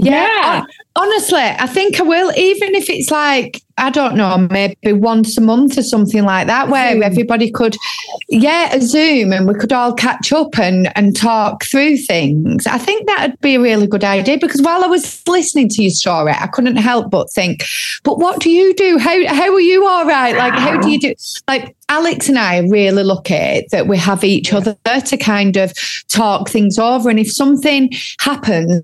Yeah. 0.06 0.60
Hon- 0.62 0.68
Honestly, 0.97 1.39
I 1.39 1.68
think 1.68 2.02
I 2.02 2.04
will, 2.04 2.34
even 2.36 2.76
if 2.76 2.89
it's 2.89 3.10
like, 3.10 3.62
I 3.78 3.89
don't 3.89 4.18
know, 4.18 4.45
maybe 4.52 4.91
once 4.91 5.38
a 5.38 5.41
month 5.41 5.78
or 5.78 5.84
something 5.84 6.26
like 6.26 6.47
that, 6.47 6.68
where 6.68 6.91
Zoom. 6.91 7.04
everybody 7.04 7.49
could, 7.49 7.78
yeah, 8.28 8.76
a 8.76 8.82
Zoom 8.82 9.32
and 9.32 9.47
we 9.47 9.54
could 9.54 9.72
all 9.72 9.93
catch 9.93 10.34
up 10.34 10.60
and, 10.60 10.91
and 10.97 11.16
talk 11.16 11.64
through 11.64 11.95
things. 11.95 12.68
I 12.68 12.78
think 12.78 13.08
that 13.08 13.30
would 13.30 13.39
be 13.39 13.56
a 13.56 13.62
really 13.62 13.88
good 13.88 14.04
idea 14.04 14.38
because 14.38 14.62
while 14.62 14.84
I 14.84 14.88
was 14.88 15.26
listening 15.28 15.70
to 15.70 15.82
your 15.82 15.91
story, 15.91 16.34
I 16.34 16.47
couldn't 16.47 16.76
help 16.76 17.10
but 17.10 17.32
think, 17.32 17.64
but 18.04 18.20
what 18.20 18.41
do 18.41 18.49
you 18.49 18.74
do? 18.74 18.97
How, 18.97 19.34
how 19.34 19.54
are 19.54 19.62
you 19.62 19.88
all 19.88 20.06
right? 20.06 20.36
Like, 20.36 20.54
how 20.54 20.78
do 20.78 20.89
you 20.89 20.99
do? 20.99 21.14
Like, 21.47 21.74
Alex 21.88 22.28
and 22.28 22.38
I 22.38 22.60
are 22.60 22.70
really 22.70 23.04
lucky 23.04 23.66
that 23.72 23.88
we 23.88 23.97
have 23.97 24.26
each 24.26 24.52
other 24.52 24.76
to 24.86 25.18
kind 25.18 25.56
of 25.56 25.74
talk 26.10 26.49
things 26.49 26.78
over. 26.78 27.10
And 27.10 27.20
if 27.20 27.32
something 27.32 27.91
happens, 28.20 28.84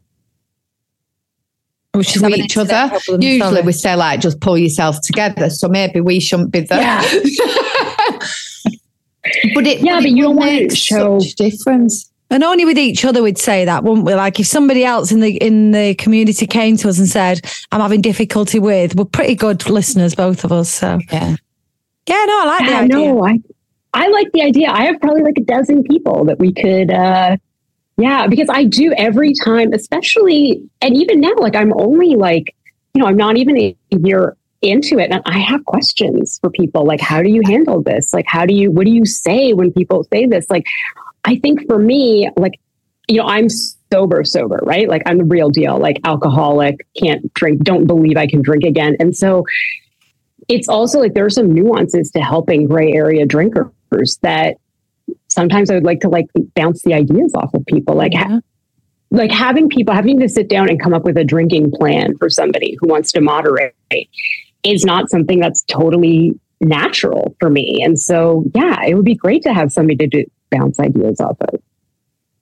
Which 1.93 2.13
to 2.13 2.27
each 2.29 2.57
other. 2.57 2.91
Usually 3.19 3.61
we 3.61 3.71
say 3.71 3.95
like 3.95 4.19
just 4.19 4.39
pull 4.39 4.57
yourself 4.57 5.01
together. 5.01 5.49
So 5.49 5.67
maybe 5.67 5.99
we 6.01 6.19
shouldn't 6.19 6.51
be 6.51 6.59
there. 6.61 6.79
Yeah. 6.79 7.01
but 9.53 9.65
it 9.67 9.79
Yeah, 9.81 9.95
but 9.95 10.03
but 10.03 10.11
you 10.11 10.23
will 10.23 10.29
don't 10.29 10.35
want 10.38 10.49
to 10.51 10.55
make 10.67 10.75
show- 10.77 11.19
such 11.19 11.35
difference. 11.35 12.11
And 12.29 12.43
only 12.43 12.65
with 12.65 12.77
each 12.77 13.05
other 13.05 13.23
we'd 13.23 13.38
say 13.38 13.63
that, 13.63 13.85
wouldn't 13.85 14.05
we? 14.05 14.13
Like 14.13 14.38
if 14.38 14.47
somebody 14.47 14.83
else 14.83 15.13
in 15.13 15.21
the 15.21 15.38
in 15.38 15.71
the 15.71 15.95
community 15.95 16.45
came 16.45 16.75
to 16.77 16.89
us 16.89 16.99
and 16.99 17.07
said, 17.07 17.39
"I'm 17.71 17.79
having 17.79 18.01
difficulty 18.01 18.59
with," 18.59 18.95
we're 18.95 19.05
pretty 19.05 19.33
good 19.33 19.69
listeners, 19.69 20.13
both 20.13 20.43
of 20.43 20.51
us. 20.51 20.69
So 20.69 20.99
Yeah. 21.09 21.38
yeah, 22.09 22.25
no, 22.27 22.41
I 22.41 22.45
like 22.45 22.65
the 22.65 22.71
Yeah, 22.73 22.79
idea. 22.81 22.97
no, 22.97 23.25
I 23.25 23.39
I 23.93 24.07
like 24.09 24.27
the 24.33 24.41
idea. 24.41 24.69
I 24.69 24.83
have 24.88 24.99
probably 24.99 25.23
like 25.23 25.38
a 25.38 25.43
dozen 25.45 25.83
people 25.83 26.25
that 26.25 26.38
we 26.38 26.51
could 26.51 26.91
uh 26.91 27.38
yeah, 27.97 28.27
because 28.27 28.47
I 28.49 28.65
do 28.65 28.93
every 28.97 29.33
time, 29.33 29.73
especially 29.73 30.61
and 30.81 30.95
even 30.95 31.19
now, 31.19 31.33
like 31.37 31.55
I'm 31.55 31.73
only 31.73 32.15
like, 32.15 32.55
you 32.93 33.01
know, 33.01 33.07
I'm 33.07 33.17
not 33.17 33.37
even 33.37 33.57
a 33.57 33.75
year 33.91 34.37
into 34.61 34.97
it 34.97 35.11
and 35.11 35.21
I 35.25 35.37
have 35.37 35.63
questions 35.65 36.39
for 36.41 36.49
people 36.49 36.83
like 36.83 36.99
how 36.99 37.21
do 37.21 37.29
you 37.29 37.43
handle 37.45 37.81
this? 37.83 38.11
Like 38.11 38.25
how 38.27 38.45
do 38.45 38.55
you 38.55 38.71
what 38.71 38.85
do 38.85 38.91
you 38.91 39.05
say 39.05 39.53
when 39.53 39.71
people 39.71 40.03
say 40.11 40.25
this? 40.25 40.49
Like 40.49 40.65
I 41.25 41.35
think 41.37 41.67
for 41.67 41.77
me, 41.77 42.29
like, 42.37 42.59
you 43.07 43.17
know, 43.17 43.27
I'm 43.27 43.49
sober, 43.91 44.23
sober, 44.23 44.59
right? 44.63 44.87
Like 44.87 45.03
I'm 45.05 45.17
the 45.17 45.25
real 45.25 45.49
deal, 45.49 45.77
like 45.77 45.99
alcoholic, 46.03 46.87
can't 46.95 47.31
drink, 47.33 47.63
don't 47.63 47.85
believe 47.85 48.17
I 48.17 48.27
can 48.27 48.41
drink 48.41 48.63
again. 48.63 48.95
And 48.99 49.15
so 49.15 49.45
it's 50.47 50.69
also 50.69 50.99
like 50.99 51.13
there 51.13 51.25
are 51.25 51.29
some 51.29 51.53
nuances 51.53 52.11
to 52.11 52.21
helping 52.21 52.67
gray 52.67 52.93
area 52.93 53.25
drinkers 53.25 54.17
that 54.21 54.57
sometimes 55.38 55.69
I 55.69 55.75
would 55.75 55.85
like 55.85 56.01
to 56.01 56.09
like 56.09 56.25
bounce 56.55 56.81
the 56.81 56.95
ideas 56.95 57.31
off 57.35 57.53
of 57.53 57.63
people. 57.67 57.95
Like, 57.95 58.13
ha- 58.15 58.41
like 59.11 59.31
having 59.31 59.69
people 59.69 59.93
having 59.93 60.19
to 60.19 60.27
sit 60.27 60.49
down 60.49 60.67
and 60.67 60.81
come 60.81 60.93
up 60.93 61.03
with 61.03 61.15
a 61.15 61.23
drinking 61.23 61.71
plan 61.71 62.17
for 62.17 62.29
somebody 62.29 62.75
who 62.79 62.88
wants 62.88 63.11
to 63.11 63.21
moderate 63.21 63.73
is 64.63 64.83
not 64.83 65.09
something 65.09 65.39
that's 65.39 65.63
totally 65.63 66.38
natural 66.59 67.35
for 67.39 67.51
me. 67.51 67.79
And 67.83 67.99
so, 67.99 68.43
yeah, 68.55 68.83
it 68.83 68.95
would 68.95 69.05
be 69.05 69.15
great 69.15 69.43
to 69.43 69.53
have 69.53 69.71
somebody 69.71 69.95
to 69.97 70.07
do, 70.07 70.25
bounce 70.49 70.79
ideas 70.79 71.21
off 71.21 71.38
of. 71.41 71.61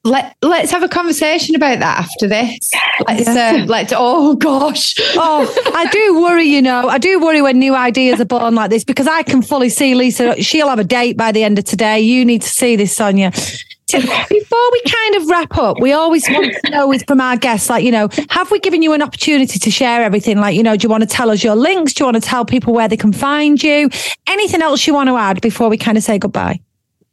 Let 0.06 0.38
let's 0.44 0.70
have 0.70 0.84
a 0.84 0.88
conversation 0.88 1.56
about 1.56 1.80
that 1.80 2.00
after 2.00 2.28
this. 2.28 2.72
Let's 3.08 3.28
uh, 3.28 3.66
let's 3.68 3.92
oh 3.96 4.36
gosh. 4.36 4.94
Oh, 5.16 5.72
I 5.74 5.88
do 5.88 6.22
worry, 6.22 6.46
you 6.46 6.62
know, 6.62 6.88
I 6.88 7.00
do 7.00 7.20
worry 7.20 7.42
when 7.42 7.58
new 7.58 7.76
ideas 7.76 8.22
are 8.22 8.26
born 8.26 8.54
like 8.54 8.70
this 8.70 8.84
because 8.84 9.08
I 9.08 9.24
can 9.24 9.42
fully 9.42 9.70
see 9.70 9.96
Lisa. 9.96 10.42
She'll 10.42 10.70
have 10.70 10.78
a 10.78 10.84
date 10.84 11.18
by 11.18 11.32
the 11.32 11.44
end 11.44 11.58
of 11.58 11.66
today. 11.66 12.00
You 12.02 12.24
need 12.24 12.44
to 12.44 12.50
see 12.50 12.76
this, 12.76 12.96
Sonia. 12.96 13.32
So 13.88 14.00
Before 14.00 14.72
we 14.72 14.82
kind 14.82 15.16
of 15.16 15.28
wrap 15.28 15.58
up, 15.58 15.80
we 15.80 15.92
always 15.92 16.28
want 16.30 16.56
to 16.64 16.72
know 16.72 16.92
is 16.92 17.04
from 17.04 17.22
our 17.22 17.38
guests, 17.38 17.70
like, 17.70 17.84
you 17.84 17.92
know, 17.92 18.10
have 18.30 18.50
we 18.50 18.60
given 18.60 18.82
you 18.82 18.94
an 18.94 19.02
opportunity 19.02 19.60
to 19.60 19.72
share 19.72 20.02
everything? 20.04 20.38
Like, 20.40 20.56
you 20.56 20.64
know, 20.64 20.76
do 20.76 20.86
you 20.86 20.90
want 20.90 21.02
to 21.02 21.10
tell 21.10 21.30
us 21.30 21.44
your 21.44 21.56
links? 21.56 21.94
Do 21.94 22.04
you 22.04 22.06
want 22.08 22.16
to 22.16 22.28
tell 22.28 22.46
people 22.46 22.74
where 22.74 22.88
they 22.88 22.98
can 22.98 23.14
find 23.14 23.62
you? 23.62 23.90
Anything 24.28 24.62
else 24.62 24.88
you 24.88 24.94
want 24.94 25.10
to 25.10 25.18
add 25.18 25.40
before 25.42 25.70
we 25.70 25.78
kind 25.78 25.98
of 25.98 26.04
say 26.04 26.18
goodbye? 26.18 26.60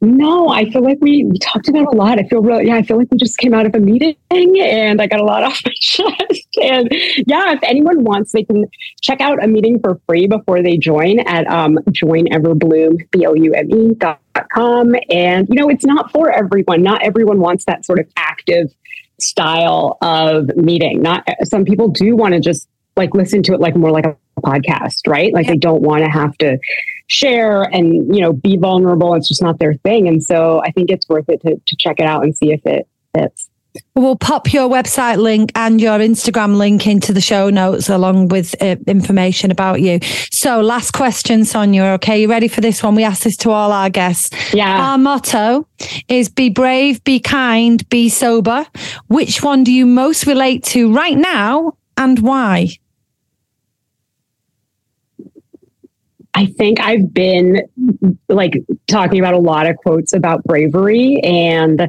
No, 0.03 0.49
I 0.49 0.69
feel 0.69 0.83
like 0.83 0.97
we, 0.99 1.23
we 1.23 1.39
talked 1.39 1.69
about 1.69 1.85
a 1.85 1.95
lot. 1.95 2.19
I 2.19 2.23
feel 2.23 2.41
really, 2.41 2.67
yeah, 2.67 2.75
I 2.75 2.83
feel 2.83 2.97
like 2.97 3.07
we 3.09 3.17
just 3.17 3.37
came 3.37 3.53
out 3.53 3.65
of 3.65 3.73
a 3.73 3.79
meeting 3.79 4.17
and 4.31 5.01
I 5.01 5.07
got 5.07 5.21
a 5.21 5.23
lot 5.23 5.43
off 5.43 5.61
my 5.65 5.71
chest. 5.79 6.47
And 6.61 6.89
yeah, 7.25 7.53
if 7.53 7.59
anyone 7.63 8.03
wants, 8.03 8.33
they 8.33 8.43
can 8.43 8.65
check 9.01 9.21
out 9.21 9.41
a 9.41 9.47
meeting 9.47 9.79
for 9.79 10.01
free 10.05 10.27
before 10.27 10.61
they 10.61 10.75
join 10.75 11.19
at 11.19 11.47
um, 11.47 11.79
joineverblume, 11.89 13.99
dot 13.99 14.19
com. 14.53 14.93
And, 15.09 15.47
you 15.47 15.55
know, 15.55 15.69
it's 15.69 15.85
not 15.85 16.11
for 16.11 16.29
everyone. 16.29 16.83
Not 16.83 17.01
everyone 17.01 17.39
wants 17.39 17.63
that 17.65 17.85
sort 17.85 17.99
of 17.99 18.07
active 18.17 18.73
style 19.21 19.97
of 20.01 20.53
meeting. 20.57 21.01
Not 21.01 21.25
some 21.45 21.63
people 21.63 21.87
do 21.87 22.17
want 22.17 22.33
to 22.33 22.41
just 22.41 22.67
like 22.97 23.15
listen 23.15 23.41
to 23.43 23.53
it 23.53 23.61
like 23.61 23.77
more 23.77 23.91
like 23.91 24.05
a 24.05 24.17
podcast, 24.41 25.07
right? 25.07 25.33
Like 25.33 25.47
they 25.47 25.57
don't 25.57 25.81
want 25.81 26.03
to 26.03 26.09
have 26.09 26.37
to 26.39 26.57
share 27.07 27.63
and 27.63 28.15
you 28.15 28.21
know 28.21 28.33
be 28.33 28.57
vulnerable 28.57 29.13
it's 29.13 29.27
just 29.27 29.41
not 29.41 29.59
their 29.59 29.73
thing 29.73 30.07
and 30.07 30.23
so 30.23 30.61
i 30.63 30.71
think 30.71 30.89
it's 30.89 31.07
worth 31.09 31.27
it 31.29 31.41
to, 31.41 31.55
to 31.65 31.75
check 31.77 31.99
it 31.99 32.05
out 32.05 32.23
and 32.23 32.35
see 32.35 32.51
if 32.51 32.65
it 32.65 32.87
fits 33.15 33.49
We'll 33.95 34.15
pop 34.15 34.53
your 34.53 34.69
website 34.69 35.17
link 35.17 35.51
and 35.55 35.79
your 35.81 35.99
Instagram 35.99 36.57
link 36.57 36.85
into 36.87 37.13
the 37.13 37.21
show 37.21 37.49
notes 37.49 37.89
along 37.89 38.27
with 38.29 38.55
uh, 38.61 38.75
information 38.87 39.51
about 39.51 39.81
you. 39.81 39.99
So, 40.31 40.61
last 40.61 40.91
question, 40.91 41.45
Sonia. 41.45 41.83
Okay, 41.95 42.21
you 42.21 42.29
ready 42.29 42.47
for 42.47 42.61
this 42.61 42.83
one? 42.83 42.95
We 42.95 43.03
ask 43.03 43.23
this 43.23 43.37
to 43.37 43.51
all 43.51 43.71
our 43.71 43.89
guests. 43.89 44.29
yeah 44.53 44.91
Our 44.91 44.97
motto 44.97 45.67
is 46.07 46.29
be 46.29 46.49
brave, 46.49 47.03
be 47.03 47.19
kind, 47.19 47.87
be 47.89 48.09
sober. 48.09 48.65
Which 49.07 49.41
one 49.41 49.63
do 49.63 49.71
you 49.71 49.85
most 49.85 50.25
relate 50.27 50.63
to 50.65 50.93
right 50.93 51.17
now 51.17 51.73
and 51.97 52.19
why? 52.19 52.69
I 56.33 56.45
think 56.45 56.79
i've 56.79 57.13
been 57.13 57.61
like 58.29 58.53
talking 58.87 59.19
about 59.19 59.33
a 59.33 59.39
lot 59.39 59.67
of 59.67 59.75
quotes 59.77 60.13
about 60.13 60.43
bravery 60.43 61.19
and 61.23 61.87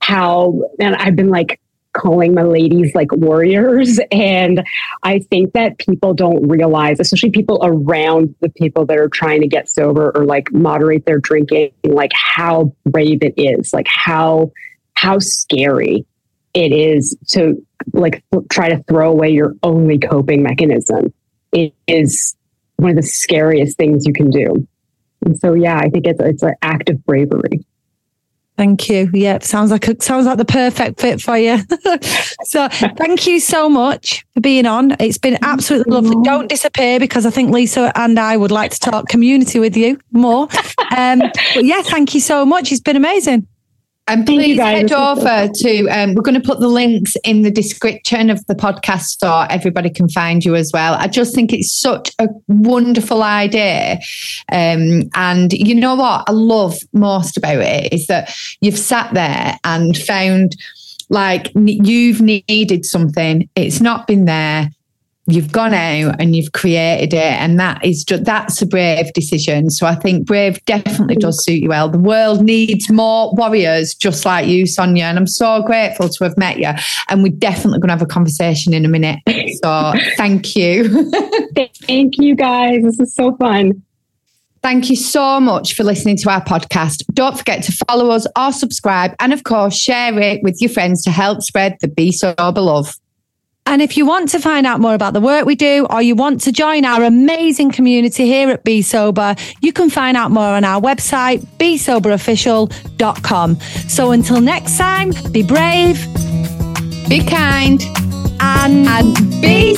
how 0.00 0.62
and 0.78 0.94
i've 0.96 1.16
been 1.16 1.30
like 1.30 1.60
calling 1.92 2.34
my 2.34 2.42
ladies 2.42 2.94
like 2.94 3.10
warriors. 3.12 3.98
And 4.12 4.62
i 5.02 5.18
think 5.18 5.54
that 5.54 5.78
people 5.78 6.12
don't 6.12 6.46
realize 6.46 7.00
especially 7.00 7.30
people 7.30 7.58
around 7.62 8.34
the 8.40 8.50
people 8.50 8.84
that 8.86 8.98
are 8.98 9.08
trying 9.08 9.40
to 9.40 9.48
get 9.48 9.68
sober 9.68 10.12
or 10.14 10.26
like 10.26 10.52
moderate 10.52 11.06
their 11.06 11.18
drinking 11.18 11.72
like 11.84 12.12
how 12.14 12.74
brave 12.84 13.20
it 13.22 13.34
is 13.38 13.72
like 13.72 13.86
how 13.88 14.52
how 14.92 15.18
scary 15.18 16.04
it 16.56 16.72
is 16.72 17.16
to 17.28 17.62
like 17.92 18.24
try 18.50 18.70
to 18.70 18.82
throw 18.84 19.10
away 19.10 19.30
your 19.30 19.54
only 19.62 19.98
coping 19.98 20.42
mechanism. 20.42 21.12
It 21.52 21.74
is 21.86 22.34
one 22.76 22.90
of 22.90 22.96
the 22.96 23.02
scariest 23.02 23.76
things 23.76 24.06
you 24.06 24.12
can 24.12 24.30
do 24.30 24.66
and 25.24 25.38
so 25.38 25.54
yeah 25.54 25.78
i 25.78 25.88
think 25.88 26.06
it's 26.06 26.20
it's 26.20 26.42
an 26.42 26.54
act 26.62 26.88
of 26.88 27.04
bravery 27.04 27.64
Thank 28.56 28.88
you. 28.88 29.10
Yeah, 29.12 29.38
sounds 29.40 29.70
like 29.70 29.86
a, 29.86 30.02
sounds 30.02 30.24
like 30.24 30.38
the 30.38 30.46
perfect 30.46 30.98
fit 30.98 31.20
for 31.20 31.36
you. 31.36 31.58
so, 32.44 32.68
thank 32.96 33.26
you 33.26 33.38
so 33.38 33.68
much 33.68 34.24
for 34.32 34.40
being 34.40 34.64
on. 34.64 34.96
It's 34.98 35.18
been 35.18 35.38
absolutely 35.42 35.92
lovely. 35.92 36.16
Don't 36.22 36.48
disappear 36.48 36.98
because 36.98 37.26
I 37.26 37.30
think 37.30 37.50
Lisa 37.50 37.92
and 37.94 38.18
I 38.18 38.36
would 38.36 38.50
like 38.50 38.70
to 38.70 38.78
talk 38.80 39.08
community 39.08 39.58
with 39.58 39.76
you 39.76 39.98
more. 40.12 40.48
Um, 40.96 41.18
but 41.18 41.64
yeah, 41.64 41.82
thank 41.82 42.14
you 42.14 42.20
so 42.20 42.46
much. 42.46 42.70
It's 42.70 42.80
been 42.80 42.96
amazing. 42.96 43.46
And 44.08 44.24
please 44.24 44.56
guys. 44.56 44.66
head 44.66 44.88
This 44.88 44.92
was 44.92 45.22
so 45.22 45.26
over 45.26 45.52
to, 45.52 45.88
um, 45.88 46.14
we're 46.14 46.22
going 46.22 46.40
to 46.40 46.46
put 46.46 46.60
the 46.60 46.68
links 46.68 47.16
in 47.24 47.42
the 47.42 47.50
description 47.50 48.30
of 48.30 48.46
the 48.46 48.54
podcast 48.54 49.18
so 49.20 49.46
everybody 49.50 49.90
can 49.90 50.08
find 50.08 50.44
you 50.44 50.54
as 50.54 50.70
well. 50.72 50.94
I 50.94 51.08
just 51.08 51.34
think 51.34 51.52
it's 51.52 51.72
such 51.72 52.12
a 52.20 52.28
wonderful 52.46 53.24
idea. 53.24 53.98
Um, 54.52 55.10
and 55.14 55.52
you 55.52 55.74
know 55.74 55.96
what 55.96 56.24
I 56.28 56.32
love 56.32 56.76
most 56.92 57.36
about 57.36 57.58
it 57.58 57.92
is 57.92 58.06
that 58.06 58.32
you've 58.60 58.78
sat 58.78 59.12
there 59.12 59.58
and 59.64 59.96
found 59.96 60.56
like 61.08 61.50
you've 61.54 62.20
needed 62.20 62.84
something, 62.84 63.48
it's 63.54 63.80
not 63.80 64.06
been 64.06 64.24
there. 64.24 64.70
You've 65.28 65.52
gone 65.52 65.74
out 65.74 66.16
and 66.20 66.36
you've 66.36 66.52
created 66.52 67.12
it, 67.14 67.32
and 67.32 67.58
that 67.58 67.84
is 67.84 68.04
just 68.04 68.24
that's 68.24 68.62
a 68.62 68.66
brave 68.66 69.12
decision. 69.12 69.70
So 69.70 69.86
I 69.86 69.94
think 69.94 70.26
brave 70.26 70.64
definitely 70.66 71.16
does 71.16 71.44
suit 71.44 71.62
you 71.62 71.68
well. 71.68 71.88
The 71.88 71.98
world 71.98 72.42
needs 72.42 72.90
more 72.90 73.32
warriors 73.34 73.94
just 73.94 74.24
like 74.24 74.46
you, 74.46 74.66
Sonia, 74.66 75.04
and 75.04 75.18
I'm 75.18 75.26
so 75.26 75.62
grateful 75.62 76.08
to 76.08 76.24
have 76.24 76.38
met 76.38 76.58
you. 76.58 76.70
And 77.08 77.22
we're 77.22 77.32
definitely 77.32 77.80
going 77.80 77.88
to 77.88 77.94
have 77.94 78.02
a 78.02 78.06
conversation 78.06 78.72
in 78.72 78.84
a 78.84 78.88
minute. 78.88 79.20
So 79.62 79.94
thank 80.16 80.54
you. 80.54 81.10
thank 81.86 82.18
you 82.18 82.34
guys 82.34 82.82
this 82.82 83.00
is 83.00 83.14
so 83.14 83.34
fun 83.36 83.82
Thank 84.66 84.90
you 84.90 84.96
so 84.96 85.38
much 85.38 85.74
for 85.74 85.84
listening 85.84 86.16
to 86.16 86.28
our 86.28 86.42
podcast. 86.42 87.04
Don't 87.12 87.38
forget 87.38 87.62
to 87.62 87.72
follow 87.86 88.10
us 88.10 88.26
or 88.36 88.50
subscribe, 88.50 89.14
and 89.20 89.32
of 89.32 89.44
course, 89.44 89.78
share 89.78 90.18
it 90.18 90.42
with 90.42 90.60
your 90.60 90.70
friends 90.70 91.04
to 91.04 91.12
help 91.12 91.42
spread 91.42 91.76
the 91.80 91.86
Bee 91.86 92.10
Sober 92.10 92.60
love. 92.60 92.92
And 93.66 93.82
if 93.82 93.96
you 93.96 94.06
want 94.06 94.28
to 94.30 94.38
find 94.38 94.66
out 94.66 94.80
more 94.80 94.94
about 94.94 95.12
the 95.12 95.20
work 95.20 95.44
we 95.44 95.56
do 95.56 95.86
or 95.90 96.00
you 96.00 96.14
want 96.14 96.40
to 96.42 96.52
join 96.52 96.84
our 96.84 97.02
amazing 97.02 97.72
community 97.72 98.24
here 98.24 98.48
at 98.50 98.62
Bee 98.64 98.80
Sober, 98.80 99.34
you 99.60 99.72
can 99.72 99.90
find 99.90 100.16
out 100.16 100.30
more 100.30 100.44
on 100.44 100.62
our 100.64 100.80
website, 100.80 101.44
beesoberofficial.com. 101.58 103.60
So 103.88 104.12
until 104.12 104.40
next 104.40 104.78
time, 104.78 105.12
be 105.32 105.42
brave, 105.42 106.06
Be 107.08 107.24
kind 107.24 107.82
and, 108.40 108.86
and 108.86 109.16
be 109.42 109.74